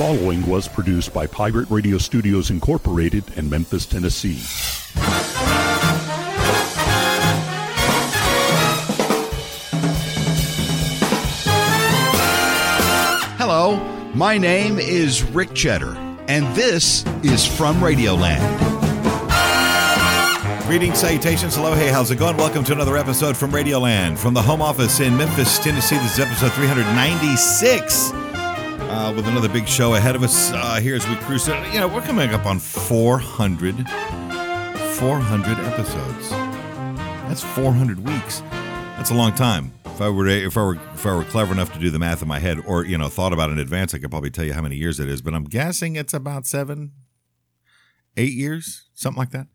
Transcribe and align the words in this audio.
following 0.00 0.46
was 0.46 0.66
produced 0.66 1.12
by 1.12 1.26
Pirate 1.26 1.68
Radio 1.68 1.98
Studios 1.98 2.48
Incorporated 2.48 3.22
in 3.36 3.50
Memphis, 3.50 3.84
Tennessee. 3.84 4.38
Hello, 13.36 13.76
my 14.14 14.38
name 14.38 14.78
is 14.78 15.22
Rick 15.22 15.52
Cheddar, 15.52 15.94
and 16.28 16.46
this 16.56 17.04
is 17.22 17.46
From 17.46 17.76
Radioland. 17.76 18.40
Greetings, 20.66 20.98
salutations, 20.98 21.56
hello, 21.56 21.74
hey, 21.74 21.88
how's 21.88 22.10
it 22.10 22.16
going? 22.16 22.38
Welcome 22.38 22.64
to 22.64 22.72
another 22.72 22.96
episode 22.96 23.36
from 23.36 23.50
Radioland 23.50 24.16
from 24.16 24.32
the 24.32 24.40
home 24.40 24.62
office 24.62 25.00
in 25.00 25.14
Memphis, 25.14 25.58
Tennessee. 25.58 25.98
This 25.98 26.14
is 26.14 26.20
episode 26.20 26.52
396 26.52 28.29
uh, 28.90 29.12
with 29.14 29.26
another 29.28 29.48
big 29.48 29.68
show 29.68 29.94
ahead 29.94 30.16
of 30.16 30.22
us 30.22 30.50
uh, 30.52 30.80
here 30.80 30.96
as 30.96 31.08
we 31.08 31.14
cruise. 31.16 31.46
You 31.46 31.80
know, 31.80 31.88
we're 31.88 32.00
coming 32.02 32.30
up 32.30 32.44
on 32.44 32.58
400, 32.58 33.88
400 34.96 35.58
episodes. 35.60 36.30
That's 36.30 37.42
400 37.42 38.00
weeks. 38.00 38.40
That's 38.96 39.10
a 39.10 39.14
long 39.14 39.32
time. 39.34 39.72
If 39.86 40.00
I 40.00 40.08
were 40.08 40.26
if 40.26 40.56
I 40.56 40.62
were 40.62 40.74
if 40.94 41.06
I 41.06 41.14
were 41.14 41.24
clever 41.24 41.52
enough 41.52 41.72
to 41.74 41.78
do 41.78 41.90
the 41.90 41.98
math 41.98 42.22
in 42.22 42.28
my 42.28 42.40
head, 42.40 42.58
or 42.66 42.84
you 42.84 42.98
know, 42.98 43.08
thought 43.08 43.32
about 43.32 43.50
it 43.50 43.52
in 43.52 43.58
advance, 43.60 43.94
I 43.94 43.98
could 43.98 44.10
probably 44.10 44.30
tell 44.30 44.44
you 44.44 44.54
how 44.54 44.62
many 44.62 44.76
years 44.76 44.98
it 44.98 45.08
is. 45.08 45.22
But 45.22 45.34
I'm 45.34 45.44
guessing 45.44 45.94
it's 45.94 46.12
about 46.14 46.46
seven, 46.46 46.92
eight 48.16 48.32
years, 48.32 48.88
something 48.94 49.18
like 49.18 49.30
that. 49.30 49.46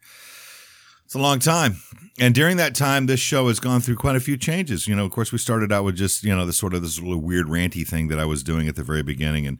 It's 1.04 1.16
a 1.16 1.20
long 1.20 1.40
time. 1.40 1.78
And 2.18 2.34
during 2.34 2.56
that 2.58 2.76
time, 2.76 3.08
this 3.08 3.20
show 3.20 3.50
has 3.50 3.60
gone 3.60 3.82
through 3.82 3.98
quite 3.98 4.16
a 4.16 4.22
few 4.22 4.38
changes. 4.38 4.88
You 4.88 4.96
know, 4.96 5.04
of 5.04 5.12
course, 5.12 5.34
we 5.34 5.38
started 5.38 5.74
out 5.74 5.84
with 5.84 5.98
just, 5.98 6.24
you 6.24 6.34
know, 6.34 6.46
the 6.46 6.54
sort 6.54 6.74
of 6.74 6.82
this 6.82 7.00
little 7.00 7.22
weird 7.22 7.48
ranty 7.48 7.86
thing 7.86 8.08
that 8.08 8.20
I 8.20 8.26
was 8.26 8.42
doing 8.42 8.70
at 8.70 8.78
the 8.78 8.84
very 8.84 9.04
beginning. 9.04 9.46
And 9.46 9.58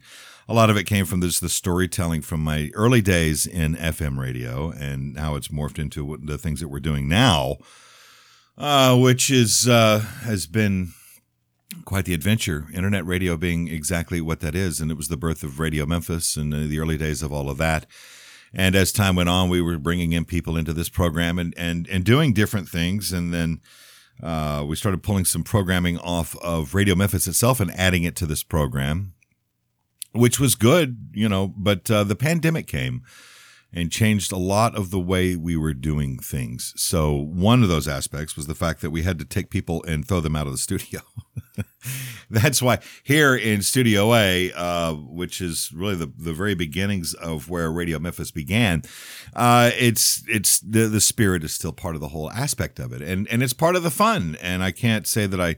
a 0.48 0.54
lot 0.54 0.70
of 0.70 0.76
it 0.76 0.84
came 0.84 1.04
from 1.04 1.20
this, 1.20 1.38
the 1.38 1.50
storytelling 1.50 2.22
from 2.22 2.42
my 2.42 2.70
early 2.72 3.02
days 3.02 3.46
in 3.46 3.74
FM 3.74 4.18
radio 4.18 4.70
and 4.70 5.18
how 5.18 5.36
it's 5.36 5.48
morphed 5.48 5.78
into 5.78 6.18
the 6.22 6.38
things 6.38 6.60
that 6.60 6.68
we're 6.68 6.80
doing 6.80 7.08
now, 7.08 7.56
uh, 8.56 8.96
which 8.96 9.30
is, 9.30 9.68
uh, 9.68 9.98
has 10.22 10.46
been 10.46 10.92
quite 11.84 12.06
the 12.06 12.14
adventure. 12.14 12.68
Internet 12.72 13.04
radio 13.04 13.36
being 13.36 13.68
exactly 13.68 14.22
what 14.22 14.40
that 14.40 14.54
is. 14.54 14.80
And 14.80 14.90
it 14.90 14.96
was 14.96 15.08
the 15.08 15.18
birth 15.18 15.42
of 15.42 15.60
Radio 15.60 15.84
Memphis 15.84 16.36
and 16.36 16.54
the 16.54 16.78
early 16.78 16.96
days 16.96 17.22
of 17.22 17.32
all 17.32 17.50
of 17.50 17.58
that. 17.58 17.86
And 18.54 18.74
as 18.74 18.92
time 18.92 19.16
went 19.16 19.28
on, 19.28 19.48
we 19.48 19.60
were 19.60 19.78
bringing 19.78 20.12
in 20.12 20.24
people 20.24 20.56
into 20.56 20.72
this 20.72 20.88
program 20.88 21.38
and 21.38 21.54
and 21.56 21.86
and 21.88 22.04
doing 22.04 22.32
different 22.32 22.68
things. 22.68 23.12
And 23.12 23.32
then 23.32 23.60
uh, 24.22 24.64
we 24.66 24.76
started 24.76 25.02
pulling 25.02 25.24
some 25.24 25.42
programming 25.42 25.98
off 25.98 26.36
of 26.42 26.74
Radio 26.74 26.94
Memphis 26.94 27.26
itself 27.26 27.60
and 27.60 27.70
adding 27.72 28.04
it 28.04 28.16
to 28.16 28.26
this 28.26 28.42
program, 28.42 29.12
which 30.12 30.40
was 30.40 30.54
good, 30.54 31.10
you 31.12 31.28
know. 31.28 31.52
But 31.56 31.90
uh, 31.90 32.04
the 32.04 32.16
pandemic 32.16 32.66
came 32.66 33.02
and 33.72 33.92
changed 33.92 34.32
a 34.32 34.36
lot 34.36 34.74
of 34.74 34.90
the 34.90 34.98
way 34.98 35.36
we 35.36 35.56
were 35.56 35.74
doing 35.74 36.18
things. 36.18 36.72
So 36.76 37.12
one 37.14 37.62
of 37.62 37.68
those 37.68 37.86
aspects 37.86 38.36
was 38.36 38.46
the 38.46 38.54
fact 38.54 38.80
that 38.80 38.90
we 38.90 39.02
had 39.02 39.18
to 39.18 39.24
take 39.24 39.50
people 39.50 39.84
and 39.84 40.06
throw 40.06 40.20
them 40.20 40.36
out 40.36 40.46
of 40.46 40.52
the 40.52 40.58
studio. 40.58 41.00
That's 42.30 42.60
why 42.60 42.78
here 43.02 43.36
in 43.36 43.62
Studio 43.62 44.14
A, 44.14 44.52
uh, 44.52 44.94
which 44.94 45.40
is 45.40 45.70
really 45.72 45.94
the, 45.94 46.10
the 46.16 46.32
very 46.32 46.54
beginnings 46.54 47.14
of 47.14 47.48
where 47.48 47.70
Radio 47.70 47.98
Memphis 47.98 48.30
began, 48.30 48.82
uh, 49.34 49.70
it's 49.78 50.24
it's 50.26 50.58
the 50.60 50.88
the 50.88 51.00
spirit 51.00 51.44
is 51.44 51.54
still 51.54 51.72
part 51.72 51.94
of 51.94 52.00
the 52.00 52.08
whole 52.08 52.30
aspect 52.32 52.78
of 52.78 52.92
it, 52.92 53.02
and 53.02 53.28
and 53.28 53.42
it's 53.42 53.52
part 53.52 53.76
of 53.76 53.82
the 53.82 53.90
fun. 53.90 54.36
And 54.40 54.62
I 54.62 54.72
can't 54.72 55.06
say 55.06 55.26
that 55.26 55.40
I 55.40 55.56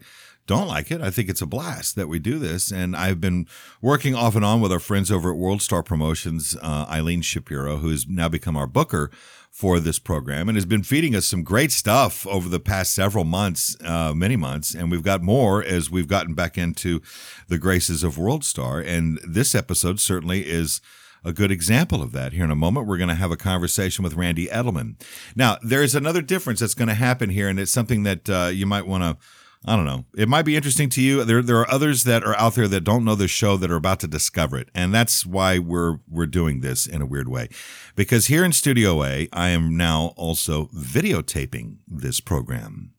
don't 0.48 0.66
like 0.66 0.90
it. 0.90 1.00
I 1.00 1.10
think 1.10 1.28
it's 1.28 1.42
a 1.42 1.46
blast 1.46 1.94
that 1.94 2.08
we 2.08 2.18
do 2.18 2.38
this. 2.38 2.72
And 2.72 2.96
I've 2.96 3.20
been 3.20 3.46
working 3.80 4.14
off 4.14 4.34
and 4.34 4.44
on 4.44 4.60
with 4.60 4.72
our 4.72 4.80
friends 4.80 5.12
over 5.12 5.30
at 5.30 5.36
World 5.36 5.62
Star 5.62 5.82
Promotions, 5.82 6.56
uh, 6.60 6.86
Eileen 6.90 7.20
Shapiro, 7.20 7.76
who 7.76 7.90
has 7.90 8.08
now 8.08 8.28
become 8.28 8.56
our 8.56 8.66
booker 8.66 9.10
for 9.50 9.78
this 9.78 9.98
program 9.98 10.48
and 10.48 10.56
has 10.56 10.64
been 10.64 10.82
feeding 10.82 11.14
us 11.14 11.26
some 11.26 11.42
great 11.42 11.70
stuff 11.70 12.26
over 12.26 12.48
the 12.48 12.60
past 12.60 12.94
several 12.94 13.24
months, 13.24 13.76
uh, 13.84 14.12
many 14.14 14.36
months. 14.36 14.74
And 14.74 14.90
we've 14.90 15.02
got 15.02 15.22
more 15.22 15.62
as 15.62 15.90
we've 15.90 16.08
gotten 16.08 16.32
back 16.34 16.56
into 16.56 17.02
the 17.48 17.58
graces 17.58 18.02
of 18.02 18.16
World 18.18 18.44
Star. 18.44 18.80
And 18.80 19.20
this 19.26 19.54
episode 19.54 20.00
certainly 20.00 20.46
is 20.46 20.80
a 21.24 21.32
good 21.32 21.50
example 21.50 22.02
of 22.02 22.12
that. 22.12 22.32
Here 22.32 22.44
in 22.44 22.50
a 22.50 22.56
moment, 22.56 22.86
we're 22.86 22.96
going 22.96 23.08
to 23.08 23.14
have 23.14 23.32
a 23.32 23.36
conversation 23.36 24.02
with 24.02 24.14
Randy 24.14 24.46
Edelman. 24.46 24.94
Now, 25.36 25.58
there's 25.62 25.94
another 25.94 26.22
difference 26.22 26.60
that's 26.60 26.74
going 26.74 26.88
to 26.88 26.94
happen 26.94 27.28
here, 27.28 27.48
and 27.48 27.60
it's 27.60 27.72
something 27.72 28.04
that 28.04 28.30
uh, 28.30 28.50
you 28.52 28.64
might 28.64 28.86
want 28.86 29.02
to 29.02 29.16
I 29.64 29.74
don't 29.74 29.86
know. 29.86 30.04
It 30.16 30.28
might 30.28 30.44
be 30.44 30.56
interesting 30.56 30.88
to 30.90 31.02
you. 31.02 31.24
There, 31.24 31.42
there 31.42 31.58
are 31.58 31.70
others 31.70 32.04
that 32.04 32.22
are 32.22 32.36
out 32.36 32.54
there 32.54 32.68
that 32.68 32.84
don't 32.84 33.04
know 33.04 33.16
the 33.16 33.26
show 33.26 33.56
that 33.56 33.70
are 33.70 33.76
about 33.76 34.00
to 34.00 34.06
discover 34.06 34.56
it, 34.56 34.68
and 34.74 34.94
that's 34.94 35.26
why 35.26 35.58
we're 35.58 35.98
we're 36.08 36.26
doing 36.26 36.60
this 36.60 36.86
in 36.86 37.02
a 37.02 37.06
weird 37.06 37.28
way, 37.28 37.48
because 37.96 38.26
here 38.26 38.44
in 38.44 38.52
Studio 38.52 39.02
A, 39.02 39.28
I 39.32 39.48
am 39.48 39.76
now 39.76 40.12
also 40.16 40.66
videotaping 40.66 41.78
this 41.88 42.20
program, 42.20 42.92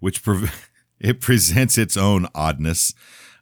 which 0.00 0.22
pre- 0.22 0.48
it 1.00 1.20
presents 1.20 1.78
its 1.78 1.96
own 1.96 2.26
oddness. 2.34 2.92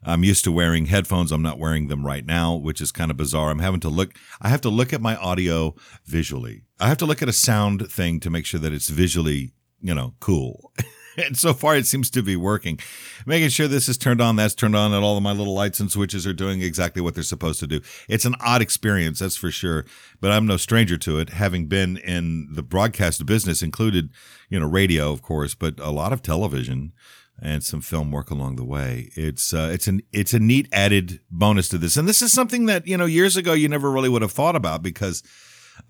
I'm 0.04 0.22
used 0.22 0.44
to 0.44 0.52
wearing 0.52 0.86
headphones. 0.86 1.32
I'm 1.32 1.42
not 1.42 1.58
wearing 1.58 1.88
them 1.88 2.06
right 2.06 2.24
now, 2.24 2.54
which 2.54 2.80
is 2.80 2.92
kind 2.92 3.10
of 3.10 3.16
bizarre. 3.16 3.50
I'm 3.50 3.60
having 3.60 3.80
to 3.80 3.88
look. 3.88 4.12
I 4.42 4.50
have 4.50 4.60
to 4.60 4.68
look 4.68 4.92
at 4.92 5.00
my 5.00 5.16
audio 5.16 5.74
visually. 6.04 6.64
I 6.78 6.88
have 6.88 6.98
to 6.98 7.06
look 7.06 7.22
at 7.22 7.30
a 7.30 7.32
sound 7.32 7.90
thing 7.90 8.20
to 8.20 8.30
make 8.30 8.44
sure 8.44 8.60
that 8.60 8.74
it's 8.74 8.88
visually, 8.88 9.54
you 9.80 9.94
know, 9.94 10.14
cool. 10.20 10.72
and 11.24 11.36
so 11.36 11.52
far 11.52 11.76
it 11.76 11.86
seems 11.86 12.10
to 12.10 12.22
be 12.22 12.36
working. 12.36 12.78
Making 13.26 13.48
sure 13.48 13.68
this 13.68 13.88
is 13.88 13.98
turned 13.98 14.20
on, 14.20 14.36
that's 14.36 14.54
turned 14.54 14.76
on, 14.76 14.92
and 14.92 15.04
all 15.04 15.16
of 15.16 15.22
my 15.22 15.32
little 15.32 15.54
lights 15.54 15.80
and 15.80 15.90
switches 15.90 16.26
are 16.26 16.32
doing 16.32 16.62
exactly 16.62 17.02
what 17.02 17.14
they're 17.14 17.22
supposed 17.22 17.60
to 17.60 17.66
do. 17.66 17.80
It's 18.08 18.24
an 18.24 18.34
odd 18.40 18.62
experience, 18.62 19.18
that's 19.18 19.36
for 19.36 19.50
sure. 19.50 19.84
But 20.20 20.32
I'm 20.32 20.46
no 20.46 20.56
stranger 20.56 20.96
to 20.98 21.18
it, 21.18 21.30
having 21.30 21.66
been 21.66 21.96
in 21.98 22.48
the 22.52 22.62
broadcast 22.62 23.24
business, 23.26 23.62
included, 23.62 24.10
you 24.48 24.60
know, 24.60 24.66
radio, 24.66 25.12
of 25.12 25.22
course, 25.22 25.54
but 25.54 25.78
a 25.80 25.90
lot 25.90 26.12
of 26.12 26.22
television 26.22 26.92
and 27.40 27.62
some 27.62 27.80
film 27.80 28.10
work 28.10 28.30
along 28.30 28.56
the 28.56 28.64
way. 28.64 29.10
It's 29.14 29.52
uh, 29.52 29.70
it's 29.72 29.86
an 29.86 30.02
it's 30.12 30.32
a 30.32 30.38
neat 30.38 30.68
added 30.72 31.20
bonus 31.30 31.68
to 31.68 31.78
this, 31.78 31.96
and 31.96 32.08
this 32.08 32.22
is 32.22 32.32
something 32.32 32.66
that 32.66 32.86
you 32.86 32.96
know 32.96 33.04
years 33.04 33.36
ago 33.36 33.52
you 33.52 33.68
never 33.68 33.90
really 33.90 34.08
would 34.08 34.22
have 34.22 34.32
thought 34.32 34.56
about 34.56 34.82
because 34.82 35.22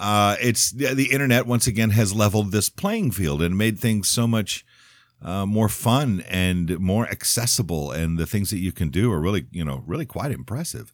uh, 0.01 0.37
it's 0.41 0.73
the 0.73 1.09
internet 1.13 1.47
once 1.47 1.67
again 1.67 1.91
has 1.91 2.15
leveled 2.15 2.53
this 2.53 2.69
playing 2.69 3.13
field 3.13 3.43
and 3.43 3.57
made 3.57 3.79
things 3.79 4.09
so 4.09 4.27
much 4.27 4.65
uh, 5.23 5.47
more 5.47 5.69
fun 5.69 6.23
and 6.29 6.79
more 6.79 7.09
accessible, 7.09 7.91
and 7.91 8.19
the 8.19 8.27
things 8.27 8.51
that 8.51 8.59
you 8.59 8.73
can 8.73 8.91
do 8.91 9.13
are 9.13 9.21
really, 9.21 9.47
you 9.51 9.65
know, 9.65 9.83
really 9.87 10.07
quite 10.07 10.33
impressive. 10.33 10.93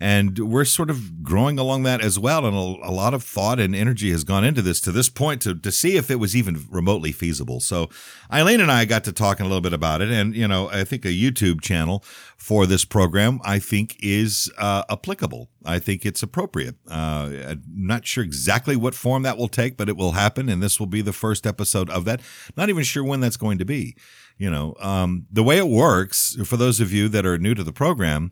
And 0.00 0.38
we're 0.38 0.64
sort 0.64 0.90
of 0.90 1.22
growing 1.22 1.58
along 1.58 1.82
that 1.82 2.00
as 2.00 2.18
well. 2.18 2.46
And 2.46 2.56
a, 2.56 2.88
a, 2.88 2.92
lot 2.92 3.14
of 3.14 3.22
thought 3.22 3.58
and 3.58 3.74
energy 3.74 4.10
has 4.10 4.24
gone 4.24 4.44
into 4.44 4.62
this 4.62 4.80
to 4.82 4.92
this 4.92 5.08
point 5.08 5.42
to, 5.42 5.54
to 5.54 5.72
see 5.72 5.96
if 5.96 6.10
it 6.10 6.16
was 6.16 6.36
even 6.36 6.66
remotely 6.70 7.12
feasible. 7.12 7.60
So 7.60 7.88
Eileen 8.32 8.60
and 8.60 8.70
I 8.70 8.84
got 8.84 9.04
to 9.04 9.12
talking 9.12 9.44
a 9.44 9.48
little 9.48 9.60
bit 9.60 9.72
about 9.72 10.00
it. 10.00 10.10
And, 10.10 10.34
you 10.34 10.46
know, 10.46 10.68
I 10.70 10.84
think 10.84 11.04
a 11.04 11.08
YouTube 11.08 11.60
channel 11.60 12.04
for 12.36 12.66
this 12.66 12.84
program, 12.84 13.40
I 13.44 13.58
think 13.58 13.96
is 14.00 14.50
uh, 14.58 14.84
applicable. 14.88 15.50
I 15.64 15.78
think 15.78 16.06
it's 16.06 16.22
appropriate. 16.22 16.76
Uh, 16.88 17.30
I'm 17.48 17.62
not 17.66 18.06
sure 18.06 18.22
exactly 18.22 18.76
what 18.76 18.94
form 18.94 19.22
that 19.24 19.36
will 19.36 19.48
take, 19.48 19.76
but 19.76 19.88
it 19.88 19.96
will 19.96 20.12
happen. 20.12 20.48
And 20.48 20.62
this 20.62 20.78
will 20.78 20.86
be 20.86 21.02
the 21.02 21.12
first 21.12 21.46
episode 21.46 21.90
of 21.90 22.04
that. 22.04 22.20
Not 22.56 22.68
even 22.68 22.84
sure 22.84 23.04
when 23.04 23.20
that's 23.20 23.36
going 23.36 23.58
to 23.58 23.64
be. 23.64 23.96
You 24.38 24.50
know, 24.50 24.76
um, 24.78 25.26
the 25.32 25.42
way 25.42 25.58
it 25.58 25.66
works, 25.66 26.36
for 26.44 26.56
those 26.56 26.78
of 26.80 26.92
you 26.92 27.08
that 27.08 27.26
are 27.26 27.38
new 27.38 27.54
to 27.54 27.64
the 27.64 27.72
program, 27.72 28.30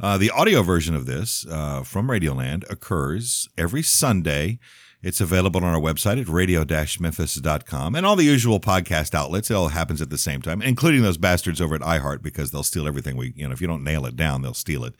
uh, 0.00 0.16
the 0.18 0.30
audio 0.30 0.62
version 0.62 0.94
of 0.94 1.06
this 1.06 1.46
uh, 1.50 1.82
from 1.82 2.08
Radioland 2.08 2.68
occurs 2.70 3.48
every 3.56 3.82
Sunday. 3.82 4.58
It's 5.02 5.20
available 5.20 5.64
on 5.64 5.74
our 5.74 5.80
website 5.80 6.20
at 6.20 6.28
radio-memphis.com 6.28 7.94
and 7.94 8.06
all 8.06 8.16
the 8.16 8.24
usual 8.24 8.58
podcast 8.58 9.14
outlets. 9.14 9.50
It 9.50 9.54
all 9.54 9.68
happens 9.68 10.02
at 10.02 10.10
the 10.10 10.18
same 10.18 10.42
time, 10.42 10.60
including 10.60 11.02
those 11.02 11.18
bastards 11.18 11.60
over 11.60 11.76
at 11.76 11.80
iHeart 11.82 12.22
because 12.22 12.50
they'll 12.50 12.64
steal 12.64 12.86
everything 12.86 13.16
we, 13.16 13.32
you 13.36 13.46
know, 13.46 13.52
if 13.52 13.60
you 13.60 13.66
don't 13.66 13.84
nail 13.84 14.06
it 14.06 14.16
down, 14.16 14.42
they'll 14.42 14.54
steal 14.54 14.84
it. 14.84 14.94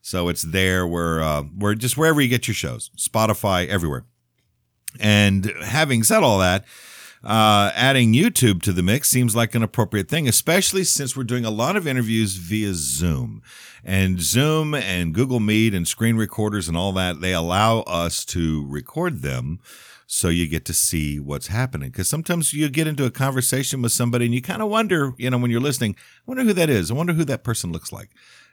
So 0.00 0.28
it's 0.28 0.42
there 0.42 0.86
where, 0.86 1.20
uh, 1.20 1.42
where 1.42 1.74
just 1.74 1.96
wherever 1.96 2.20
you 2.20 2.28
get 2.28 2.48
your 2.48 2.54
shows, 2.54 2.90
Spotify, 2.96 3.66
everywhere. 3.66 4.04
And 5.00 5.52
having 5.62 6.02
said 6.02 6.22
all 6.22 6.38
that, 6.38 6.64
uh, 7.24 7.72
adding 7.74 8.12
YouTube 8.12 8.62
to 8.62 8.72
the 8.72 8.82
mix 8.82 9.08
seems 9.08 9.34
like 9.34 9.54
an 9.54 9.62
appropriate 9.62 10.08
thing, 10.08 10.28
especially 10.28 10.84
since 10.84 11.16
we're 11.16 11.24
doing 11.24 11.44
a 11.44 11.50
lot 11.50 11.76
of 11.76 11.86
interviews 11.86 12.36
via 12.36 12.72
Zoom. 12.72 13.42
And 13.88 14.20
Zoom 14.20 14.74
and 14.74 15.14
Google 15.14 15.38
Meet 15.38 15.72
and 15.72 15.86
screen 15.86 16.16
recorders 16.16 16.66
and 16.66 16.76
all 16.76 16.90
that, 16.94 17.20
they 17.20 17.32
allow 17.32 17.82
us 17.82 18.24
to 18.26 18.66
record 18.68 19.22
them 19.22 19.60
so 20.08 20.28
you 20.28 20.48
get 20.48 20.64
to 20.64 20.72
see 20.72 21.20
what's 21.20 21.46
happening. 21.46 21.90
Because 21.90 22.08
sometimes 22.08 22.52
you 22.52 22.68
get 22.68 22.88
into 22.88 23.04
a 23.04 23.12
conversation 23.12 23.82
with 23.82 23.92
somebody 23.92 24.24
and 24.24 24.34
you 24.34 24.42
kind 24.42 24.60
of 24.60 24.68
wonder, 24.70 25.14
you 25.18 25.30
know, 25.30 25.38
when 25.38 25.52
you're 25.52 25.60
listening, 25.60 25.94
I 25.98 26.22
wonder 26.26 26.42
who 26.42 26.52
that 26.54 26.68
is. 26.68 26.90
I 26.90 26.94
wonder 26.94 27.12
who 27.12 27.24
that 27.26 27.44
person 27.44 27.70
looks 27.70 27.92
like. 27.92 28.10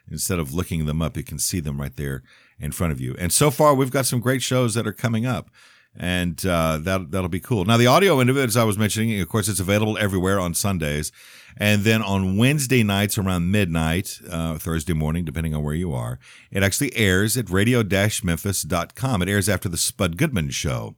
Instead 0.08 0.38
of 0.38 0.54
looking 0.54 0.86
them 0.86 1.02
up, 1.02 1.16
you 1.16 1.24
can 1.24 1.40
see 1.40 1.58
them 1.58 1.80
right 1.80 1.96
there 1.96 2.22
in 2.60 2.70
front 2.70 2.92
of 2.92 3.00
you. 3.00 3.16
And 3.18 3.32
so 3.32 3.50
far, 3.50 3.74
we've 3.74 3.90
got 3.90 4.06
some 4.06 4.20
great 4.20 4.42
shows 4.42 4.74
that 4.74 4.86
are 4.86 4.92
coming 4.92 5.26
up. 5.26 5.50
and 5.96 6.44
uh, 6.46 6.78
that 6.78 7.10
that'll 7.10 7.28
be 7.28 7.40
cool. 7.40 7.64
Now 7.64 7.76
the 7.76 7.86
audio 7.86 8.20
end 8.20 8.30
of 8.30 8.36
it, 8.36 8.44
as 8.44 8.56
I 8.56 8.64
was 8.64 8.78
mentioning, 8.78 9.20
of 9.20 9.28
course, 9.28 9.48
it's 9.48 9.60
available 9.60 9.96
everywhere 9.98 10.40
on 10.40 10.54
Sundays, 10.54 11.12
and 11.56 11.82
then 11.82 12.02
on 12.02 12.36
Wednesday 12.36 12.82
nights 12.82 13.16
around 13.16 13.50
midnight, 13.50 14.20
uh, 14.28 14.58
Thursday 14.58 14.92
morning, 14.92 15.24
depending 15.24 15.54
on 15.54 15.62
where 15.62 15.74
you 15.74 15.92
are, 15.92 16.18
it 16.50 16.62
actually 16.62 16.94
airs 16.96 17.36
at 17.36 17.50
radio-memphis.com. 17.50 19.22
It 19.22 19.28
airs 19.28 19.48
after 19.48 19.68
the 19.68 19.76
Spud 19.76 20.16
Goodman 20.16 20.50
show. 20.50 20.96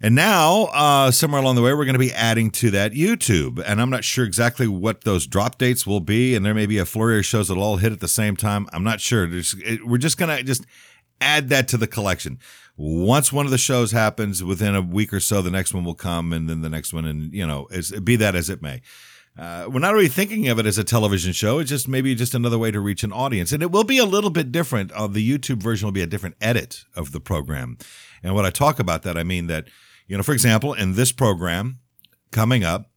And 0.00 0.14
now, 0.14 0.64
uh, 0.74 1.10
somewhere 1.10 1.40
along 1.40 1.54
the 1.54 1.62
way, 1.62 1.72
we're 1.72 1.86
going 1.86 1.94
to 1.94 1.98
be 1.98 2.12
adding 2.12 2.50
to 2.52 2.70
that 2.72 2.92
YouTube. 2.92 3.62
And 3.64 3.80
I'm 3.80 3.88
not 3.88 4.04
sure 4.04 4.26
exactly 4.26 4.68
what 4.68 5.04
those 5.04 5.26
drop 5.26 5.56
dates 5.56 5.86
will 5.86 6.00
be. 6.00 6.34
And 6.34 6.44
there 6.44 6.52
may 6.52 6.66
be 6.66 6.76
a 6.76 6.84
flurry 6.84 7.18
of 7.18 7.24
shows 7.24 7.48
that'll 7.48 7.62
all 7.62 7.78
hit 7.78 7.92
at 7.92 8.00
the 8.00 8.08
same 8.08 8.36
time. 8.36 8.66
I'm 8.72 8.84
not 8.84 9.00
sure. 9.00 9.26
It, 9.30 9.86
we're 9.86 9.96
just 9.96 10.18
going 10.18 10.36
to 10.36 10.42
just 10.42 10.66
add 11.20 11.48
that 11.48 11.66
to 11.68 11.78
the 11.78 11.86
collection. 11.86 12.38
Once 12.76 13.32
one 13.32 13.46
of 13.46 13.50
the 13.50 13.56
shows 13.56 13.92
happens, 13.92 14.44
within 14.44 14.74
a 14.74 14.82
week 14.82 15.14
or 15.14 15.20
so, 15.20 15.40
the 15.40 15.50
next 15.50 15.72
one 15.72 15.82
will 15.82 15.94
come, 15.94 16.30
and 16.30 16.50
then 16.50 16.60
the 16.60 16.68
next 16.68 16.92
one, 16.92 17.06
and 17.06 17.32
you 17.32 17.46
know, 17.46 17.66
be 18.04 18.16
that 18.16 18.34
as 18.34 18.50
it 18.50 18.60
may. 18.60 18.82
Uh, 19.38 19.68
we're 19.70 19.80
not 19.80 19.92
really 19.92 20.08
thinking 20.08 20.48
of 20.48 20.58
it 20.58 20.66
as 20.66 20.78
a 20.78 20.84
television 20.84 21.32
show. 21.32 21.58
It's 21.58 21.68
just 21.68 21.88
maybe 21.88 22.14
just 22.14 22.34
another 22.34 22.58
way 22.58 22.70
to 22.70 22.80
reach 22.80 23.04
an 23.04 23.12
audience, 23.12 23.52
and 23.52 23.62
it 23.62 23.70
will 23.70 23.84
be 23.84 23.98
a 23.98 24.06
little 24.06 24.30
bit 24.30 24.50
different. 24.50 24.90
Uh, 24.92 25.06
the 25.06 25.28
YouTube 25.28 25.62
version 25.62 25.86
will 25.86 25.92
be 25.92 26.02
a 26.02 26.06
different 26.06 26.36
edit 26.40 26.84
of 26.94 27.12
the 27.12 27.20
program, 27.20 27.76
and 28.22 28.34
when 28.34 28.46
I 28.46 28.50
talk 28.50 28.78
about 28.78 29.02
that, 29.02 29.18
I 29.18 29.24
mean 29.24 29.46
that 29.48 29.68
you 30.06 30.16
know, 30.16 30.22
for 30.22 30.32
example, 30.32 30.72
in 30.72 30.94
this 30.94 31.12
program 31.12 31.80
coming 32.30 32.64
up, 32.64 32.90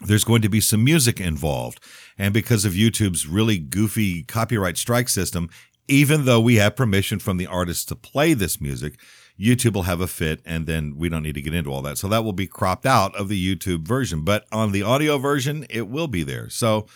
there's 0.00 0.24
going 0.24 0.42
to 0.42 0.48
be 0.48 0.60
some 0.60 0.82
music 0.82 1.20
involved. 1.20 1.82
And 2.16 2.32
because 2.32 2.64
of 2.64 2.72
YouTube's 2.72 3.26
really 3.26 3.58
goofy 3.58 4.22
copyright 4.22 4.78
strike 4.78 5.08
system, 5.08 5.50
even 5.88 6.24
though 6.24 6.40
we 6.40 6.56
have 6.56 6.76
permission 6.76 7.18
from 7.18 7.36
the 7.36 7.46
artist 7.46 7.88
to 7.88 7.96
play 7.96 8.32
this 8.32 8.60
music, 8.60 8.98
YouTube 9.40 9.72
will 9.72 9.84
have 9.84 10.00
a 10.00 10.06
fit, 10.06 10.40
and 10.44 10.66
then 10.66 10.96
we 10.96 11.08
don't 11.08 11.22
need 11.22 11.34
to 11.34 11.42
get 11.42 11.54
into 11.54 11.72
all 11.72 11.82
that. 11.82 11.96
So 11.96 12.08
that 12.08 12.24
will 12.24 12.34
be 12.34 12.46
cropped 12.46 12.84
out 12.84 13.14
of 13.16 13.28
the 13.28 13.56
YouTube 13.56 13.86
version. 13.86 14.22
But 14.22 14.44
on 14.52 14.72
the 14.72 14.82
audio 14.82 15.16
version, 15.16 15.66
it 15.70 15.88
will 15.88 16.08
be 16.08 16.22
there. 16.22 16.50
So, 16.50 16.86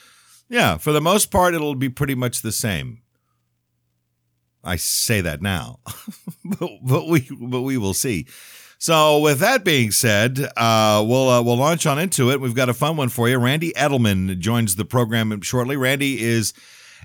yeah, 0.49 0.77
for 0.77 0.93
the 0.93 1.01
most 1.01 1.31
part, 1.31 1.55
it'll 1.55 1.75
be 1.75 1.89
pretty 1.89 2.15
much 2.15 2.43
the 2.43 2.53
same. 2.53 3.01
I 4.63 4.77
say 4.77 5.21
that 5.21 5.43
now, 5.43 5.81
but, 6.45 6.71
but 6.83 7.07
we 7.07 7.29
but 7.39 7.63
we 7.63 7.77
will 7.77 7.95
see. 7.95 8.27
So, 8.79 9.21
with 9.21 9.39
that 9.39 9.65
being 9.65 9.91
said, 9.91 10.39
uh, 10.57 11.05
we'll 11.07 11.29
uh, 11.29 11.43
we'll 11.43 11.57
launch 11.57 11.87
on 11.87 11.99
into 11.99 12.31
it. 12.31 12.41
We've 12.41 12.55
got 12.55 12.69
a 12.69 12.75
fun 12.75 12.97
one 12.97 13.09
for 13.09 13.29
you. 13.29 13.39
Randy 13.39 13.73
Edelman 13.73 14.39
joins 14.39 14.77
the 14.77 14.85
program 14.85 15.41
shortly. 15.43 15.77
Randy 15.77 16.23
is 16.23 16.53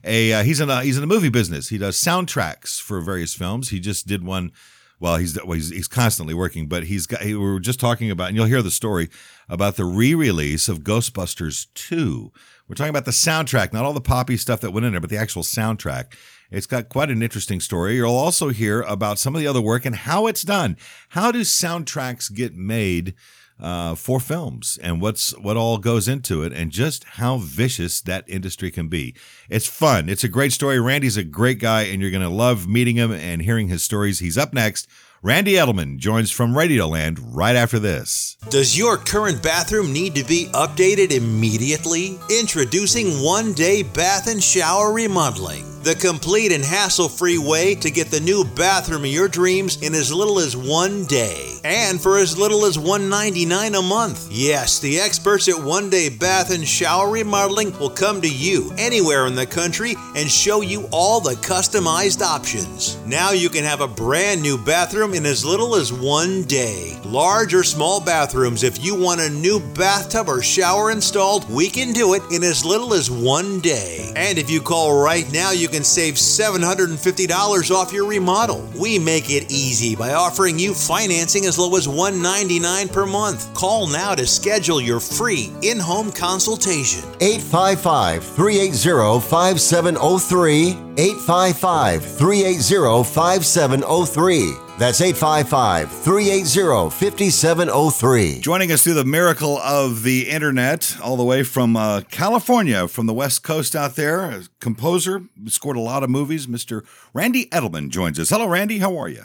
a 0.04 0.34
uh, 0.34 0.44
he's 0.44 0.60
in 0.60 0.70
a 0.70 0.84
he's 0.84 0.98
in 0.98 1.02
the 1.02 1.08
movie 1.08 1.30
business. 1.30 1.70
He 1.70 1.78
does 1.78 1.98
soundtracks 1.98 2.82
for 2.82 3.02
various 3.02 3.34
films. 3.34 3.70
He 3.70 3.80
just 3.80 4.08
did 4.08 4.24
one. 4.26 4.52
Well, 5.00 5.16
he's 5.18 5.42
well, 5.42 5.54
he's, 5.54 5.70
he's 5.70 5.88
constantly 5.88 6.34
working, 6.34 6.68
but 6.68 6.84
he's 6.84 7.06
got. 7.06 7.22
He, 7.22 7.34
we 7.34 7.40
were 7.40 7.60
just 7.60 7.80
talking 7.80 8.12
about, 8.12 8.28
and 8.28 8.36
you'll 8.36 8.46
hear 8.46 8.62
the 8.62 8.72
story 8.72 9.10
about 9.48 9.76
the 9.78 9.86
re-release 9.86 10.68
of 10.68 10.82
Ghostbusters 10.82 11.68
Two. 11.74 12.32
We're 12.68 12.76
talking 12.76 12.90
about 12.90 13.06
the 13.06 13.12
soundtrack, 13.12 13.74
not 13.74 13.86
all 13.86 13.94
the 13.94 14.02
poppy 14.02 14.38
stuff 14.38 14.62
that 14.62 14.72
went 14.72 14.86
in 14.86 14.92
there, 14.92 15.02
but 15.02 15.10
the 15.10 15.18
actual 15.18 15.44
soundtrack. 15.44 16.14
It's 16.52 16.68
got 16.68 16.90
quite 16.90 17.10
an 17.10 17.22
interesting 17.22 17.60
story. 17.60 17.96
You'll 17.96 18.12
also 18.12 18.50
hear 18.50 18.82
about 18.82 19.20
some 19.20 19.36
of 19.36 19.42
the 19.42 19.48
other 19.48 19.62
work 19.62 19.86
and 19.86 19.96
how 19.96 20.28
it's 20.28 20.42
done. 20.42 20.78
How 21.10 21.32
do 21.32 21.42
soundtracks 21.42 22.34
get 22.34 22.56
made? 22.56 23.14
Uh, 23.60 23.96
for 23.96 24.20
films 24.20 24.80
and 24.82 25.02
what's 25.02 25.38
what 25.38 25.58
all 25.58 25.78
goes 25.78 26.08
into 26.08 26.44
it 26.44 26.54
and 26.54 26.72
just 26.72 27.04
how 27.04 27.38
vicious 27.38 28.02
that 28.02 28.24
industry 28.28 28.72
can 28.72 28.88
be. 28.88 29.14
It's 29.50 29.68
fun. 29.68 30.10
It's 30.10 30.24
a 30.24 30.30
great 30.30 30.54
story. 30.54 30.80
Randy's 30.80 31.18
a 31.18 31.24
great 31.24 31.60
guy, 31.60 31.84
and 31.84 32.02
you're 32.02 32.12
going 32.12 32.24
to 32.24 32.30
love 32.30 32.68
meeting 32.68 32.96
him 32.96 33.12
and 33.12 33.42
hearing 33.42 33.68
his 33.68 33.84
stories. 33.84 34.20
He's 34.20 34.38
up 34.38 34.54
next. 34.54 34.88
Randy 35.22 35.56
Edelman 35.56 35.98
joins 35.98 36.32
from 36.32 36.54
Radioland 36.54 37.20
right 37.22 37.58
after 37.58 37.78
this. 37.78 38.38
Does 38.50 38.78
your 38.78 38.96
current 38.96 39.44
bathroom 39.44 39.92
need 39.92 40.16
to 40.16 40.24
be 40.24 40.46
updated 40.54 41.12
immediately? 41.12 42.18
Introducing 42.30 43.22
One 43.22 43.52
Day 43.52 43.84
Bath 43.84 44.28
and 44.28 44.42
Shower 44.42 44.94
Remodeling 44.94 45.70
the 45.84 45.96
complete 45.96 46.52
and 46.52 46.64
hassle 46.64 47.08
free 47.08 47.38
way 47.38 47.74
to 47.76 47.90
get 47.90 48.08
the 48.08 48.20
new 48.20 48.44
bathroom 48.44 49.06
of 49.06 49.10
your 49.10 49.28
dreams 49.28 49.82
in 49.82 49.96
as 49.96 50.12
little 50.12 50.40
as 50.40 50.56
one 50.56 51.06
day 51.06 51.58
and 51.64 52.02
for 52.02 52.18
as 52.18 52.38
little 52.38 52.66
as 52.66 52.78
199 52.78 53.76
a 53.76 53.82
month. 53.82 54.28
Yes, 54.30 54.80
the 54.80 55.00
experts 55.00 55.48
at 55.48 55.62
One 55.62 55.90
Day 55.90 56.10
Bath 56.10 56.54
and 56.54 56.68
Shower 56.68 57.10
Remodeling 57.10 57.78
will 57.80 57.90
come 57.90 58.22
to 58.22 58.30
you 58.30 58.74
anywhere 58.78 59.26
in 59.28 59.36
the 59.36 59.46
country 59.46 59.96
and 60.16 60.30
show 60.30 60.62
you 60.62 60.88
all 60.92 61.22
the 61.22 61.36
customized 61.36 62.22
options. 62.22 62.98
Now 63.06 63.32
you 63.32 63.50
can 63.50 63.64
have 63.64 63.82
a 63.82 63.88
brand 63.88 64.42
new 64.42 64.58
bathroom 64.58 65.09
in 65.14 65.26
as 65.26 65.46
little 65.46 65.76
as 65.76 65.92
one 65.92 66.44
day. 66.44 67.00
Large 67.04 67.54
or 67.54 67.64
small 67.64 68.00
bathrooms, 68.00 68.64
if 68.64 68.84
you 68.84 68.96
want 68.96 69.22
a 69.22 69.30
new 69.30 69.60
bathtub 69.60 70.28
or 70.28 70.42
shower 70.42 70.92
installed, 70.92 71.50
we 71.50 71.70
can 71.70 71.92
do 71.92 72.14
it 72.14 72.22
in 72.32 72.44
as 72.44 72.66
little 72.66 72.94
as 72.94 73.10
one 73.10 73.60
day. 73.60 74.12
And 74.16 74.38
if 74.38 74.50
you 74.50 74.62
call 74.62 75.02
right 75.02 75.32
now, 75.32 75.52
you 75.52 75.68
can 75.68 75.84
save 75.84 76.16
$750 76.16 77.72
off 77.72 77.92
your 77.92 78.08
remodel. 78.08 78.68
We 78.80 79.00
make 79.00 79.30
it 79.30 79.52
easy 79.52 79.96
by 79.96 80.14
offering 80.14 80.60
you 80.60 80.74
financing 80.74 81.46
as 81.46 81.58
low 81.58 81.76
as 81.76 81.88
199 81.88 82.90
per 82.90 83.06
month. 83.06 83.54
Call 83.54 83.88
now 83.88 84.16
to 84.16 84.28
schedule 84.28 84.80
your 84.80 85.00
free 85.00 85.52
in 85.62 85.80
home 85.80 86.12
consultation. 86.12 87.04
855 87.22 88.24
380 88.24 89.20
5703. 89.28 90.90
855 90.98 92.04
380 92.04 93.04
5703. 93.04 94.69
That's 94.80 95.02
855 95.02 95.92
380 95.92 96.90
5703. 96.90 98.40
Joining 98.40 98.72
us 98.72 98.82
through 98.82 98.94
the 98.94 99.04
miracle 99.04 99.58
of 99.58 100.04
the 100.04 100.30
internet, 100.30 100.96
all 101.04 101.18
the 101.18 101.24
way 101.26 101.44
from 101.44 101.76
uh, 101.76 102.00
California, 102.10 102.88
from 102.88 103.06
the 103.06 103.14
West 103.14 103.44
Coast 103.44 103.76
out 103.76 103.98
there, 103.98 104.22
a 104.22 104.44
composer, 104.62 105.24
scored 105.48 105.76
a 105.76 105.82
lot 105.82 106.02
of 106.02 106.10
movies. 106.10 106.48
Mr. 106.48 106.86
Randy 107.14 107.48
Edelman 107.48 107.90
joins 107.90 108.18
us. 108.20 108.30
Hello, 108.30 108.48
Randy. 108.48 108.78
How 108.78 108.98
are 108.98 109.10
you? 109.10 109.24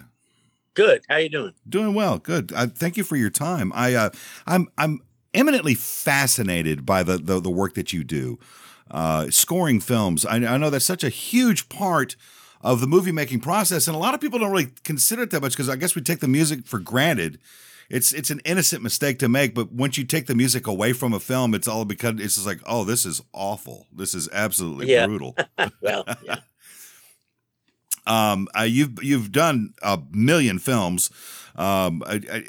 Good. 0.75 1.05
How 1.09 1.15
are 1.15 1.21
you 1.21 1.29
doing? 1.29 1.55
Doing 1.69 1.95
well. 1.95 2.19
Good. 2.19 2.53
Uh, 2.53 2.67
thank 2.67 2.97
you 2.97 3.05
for 3.05 3.15
your 3.15 3.31
time. 3.31 3.71
I, 3.77 3.95
uh, 3.95 4.11
I'm, 4.49 4.67
I'm 4.77 5.03
eminently 5.35 5.77
fascinated 5.77 6.85
by 6.85 7.05
the, 7.05 7.17
the, 7.17 7.41
the 7.41 7.49
work 7.49 7.75
that 7.75 7.93
you 7.93 8.03
do. 8.03 8.41
Uh, 8.91 9.31
scoring 9.31 9.79
films. 9.79 10.27
I, 10.27 10.35
I 10.35 10.57
know 10.57 10.71
that's 10.71 10.85
such 10.85 11.05
a 11.05 11.11
huge 11.11 11.69
part 11.69 12.17
of 12.65 12.81
the 12.81 12.87
movie 12.87 13.13
making 13.13 13.41
process. 13.41 13.87
And 13.87 13.95
a 13.95 13.99
lot 13.99 14.15
of 14.15 14.21
people 14.21 14.39
don't 14.39 14.51
really 14.51 14.73
consider 14.83 15.23
it 15.23 15.31
that 15.31 15.43
much 15.43 15.53
because 15.53 15.69
I 15.69 15.77
guess 15.77 15.95
we 15.95 16.03
take 16.03 16.21
the 16.21 16.29
music 16.29 16.67
for 16.67 16.81
granted. 16.81 17.39
It's 17.91 18.15
it's 18.15 18.31
an 18.31 18.41
innocent 18.47 18.83
mistake 18.83 19.19
to 19.19 19.29
make, 19.29 19.55
but 19.55 19.71
once 19.71 19.99
you 19.99 20.05
take 20.05 20.27
the 20.27 20.35
music 20.35 20.67
away 20.67 20.95
from 20.95 21.13
a 21.13 21.21
film, 21.21 21.55
it's 21.55 21.69
all 21.69 21.85
because 21.85 22.19
it's 22.19 22.37
just 22.37 22.47
like, 22.47 22.61
oh, 22.65 22.83
this 22.83 23.05
is 23.05 23.21
awful. 23.35 23.87
This 23.93 24.15
is 24.15 24.27
absolutely 24.33 24.91
yeah. 24.91 25.07
brutal. 25.07 25.37
well, 25.83 26.07
yeah. 26.23 26.39
um, 28.07 28.49
uh, 28.59 28.63
you've 28.63 29.03
you've 29.05 29.33
done 29.33 29.75
a 29.83 30.01
million 30.13 30.59
films. 30.59 31.11
Um, 31.57 32.03
I, 32.07 32.21
I, 32.33 32.45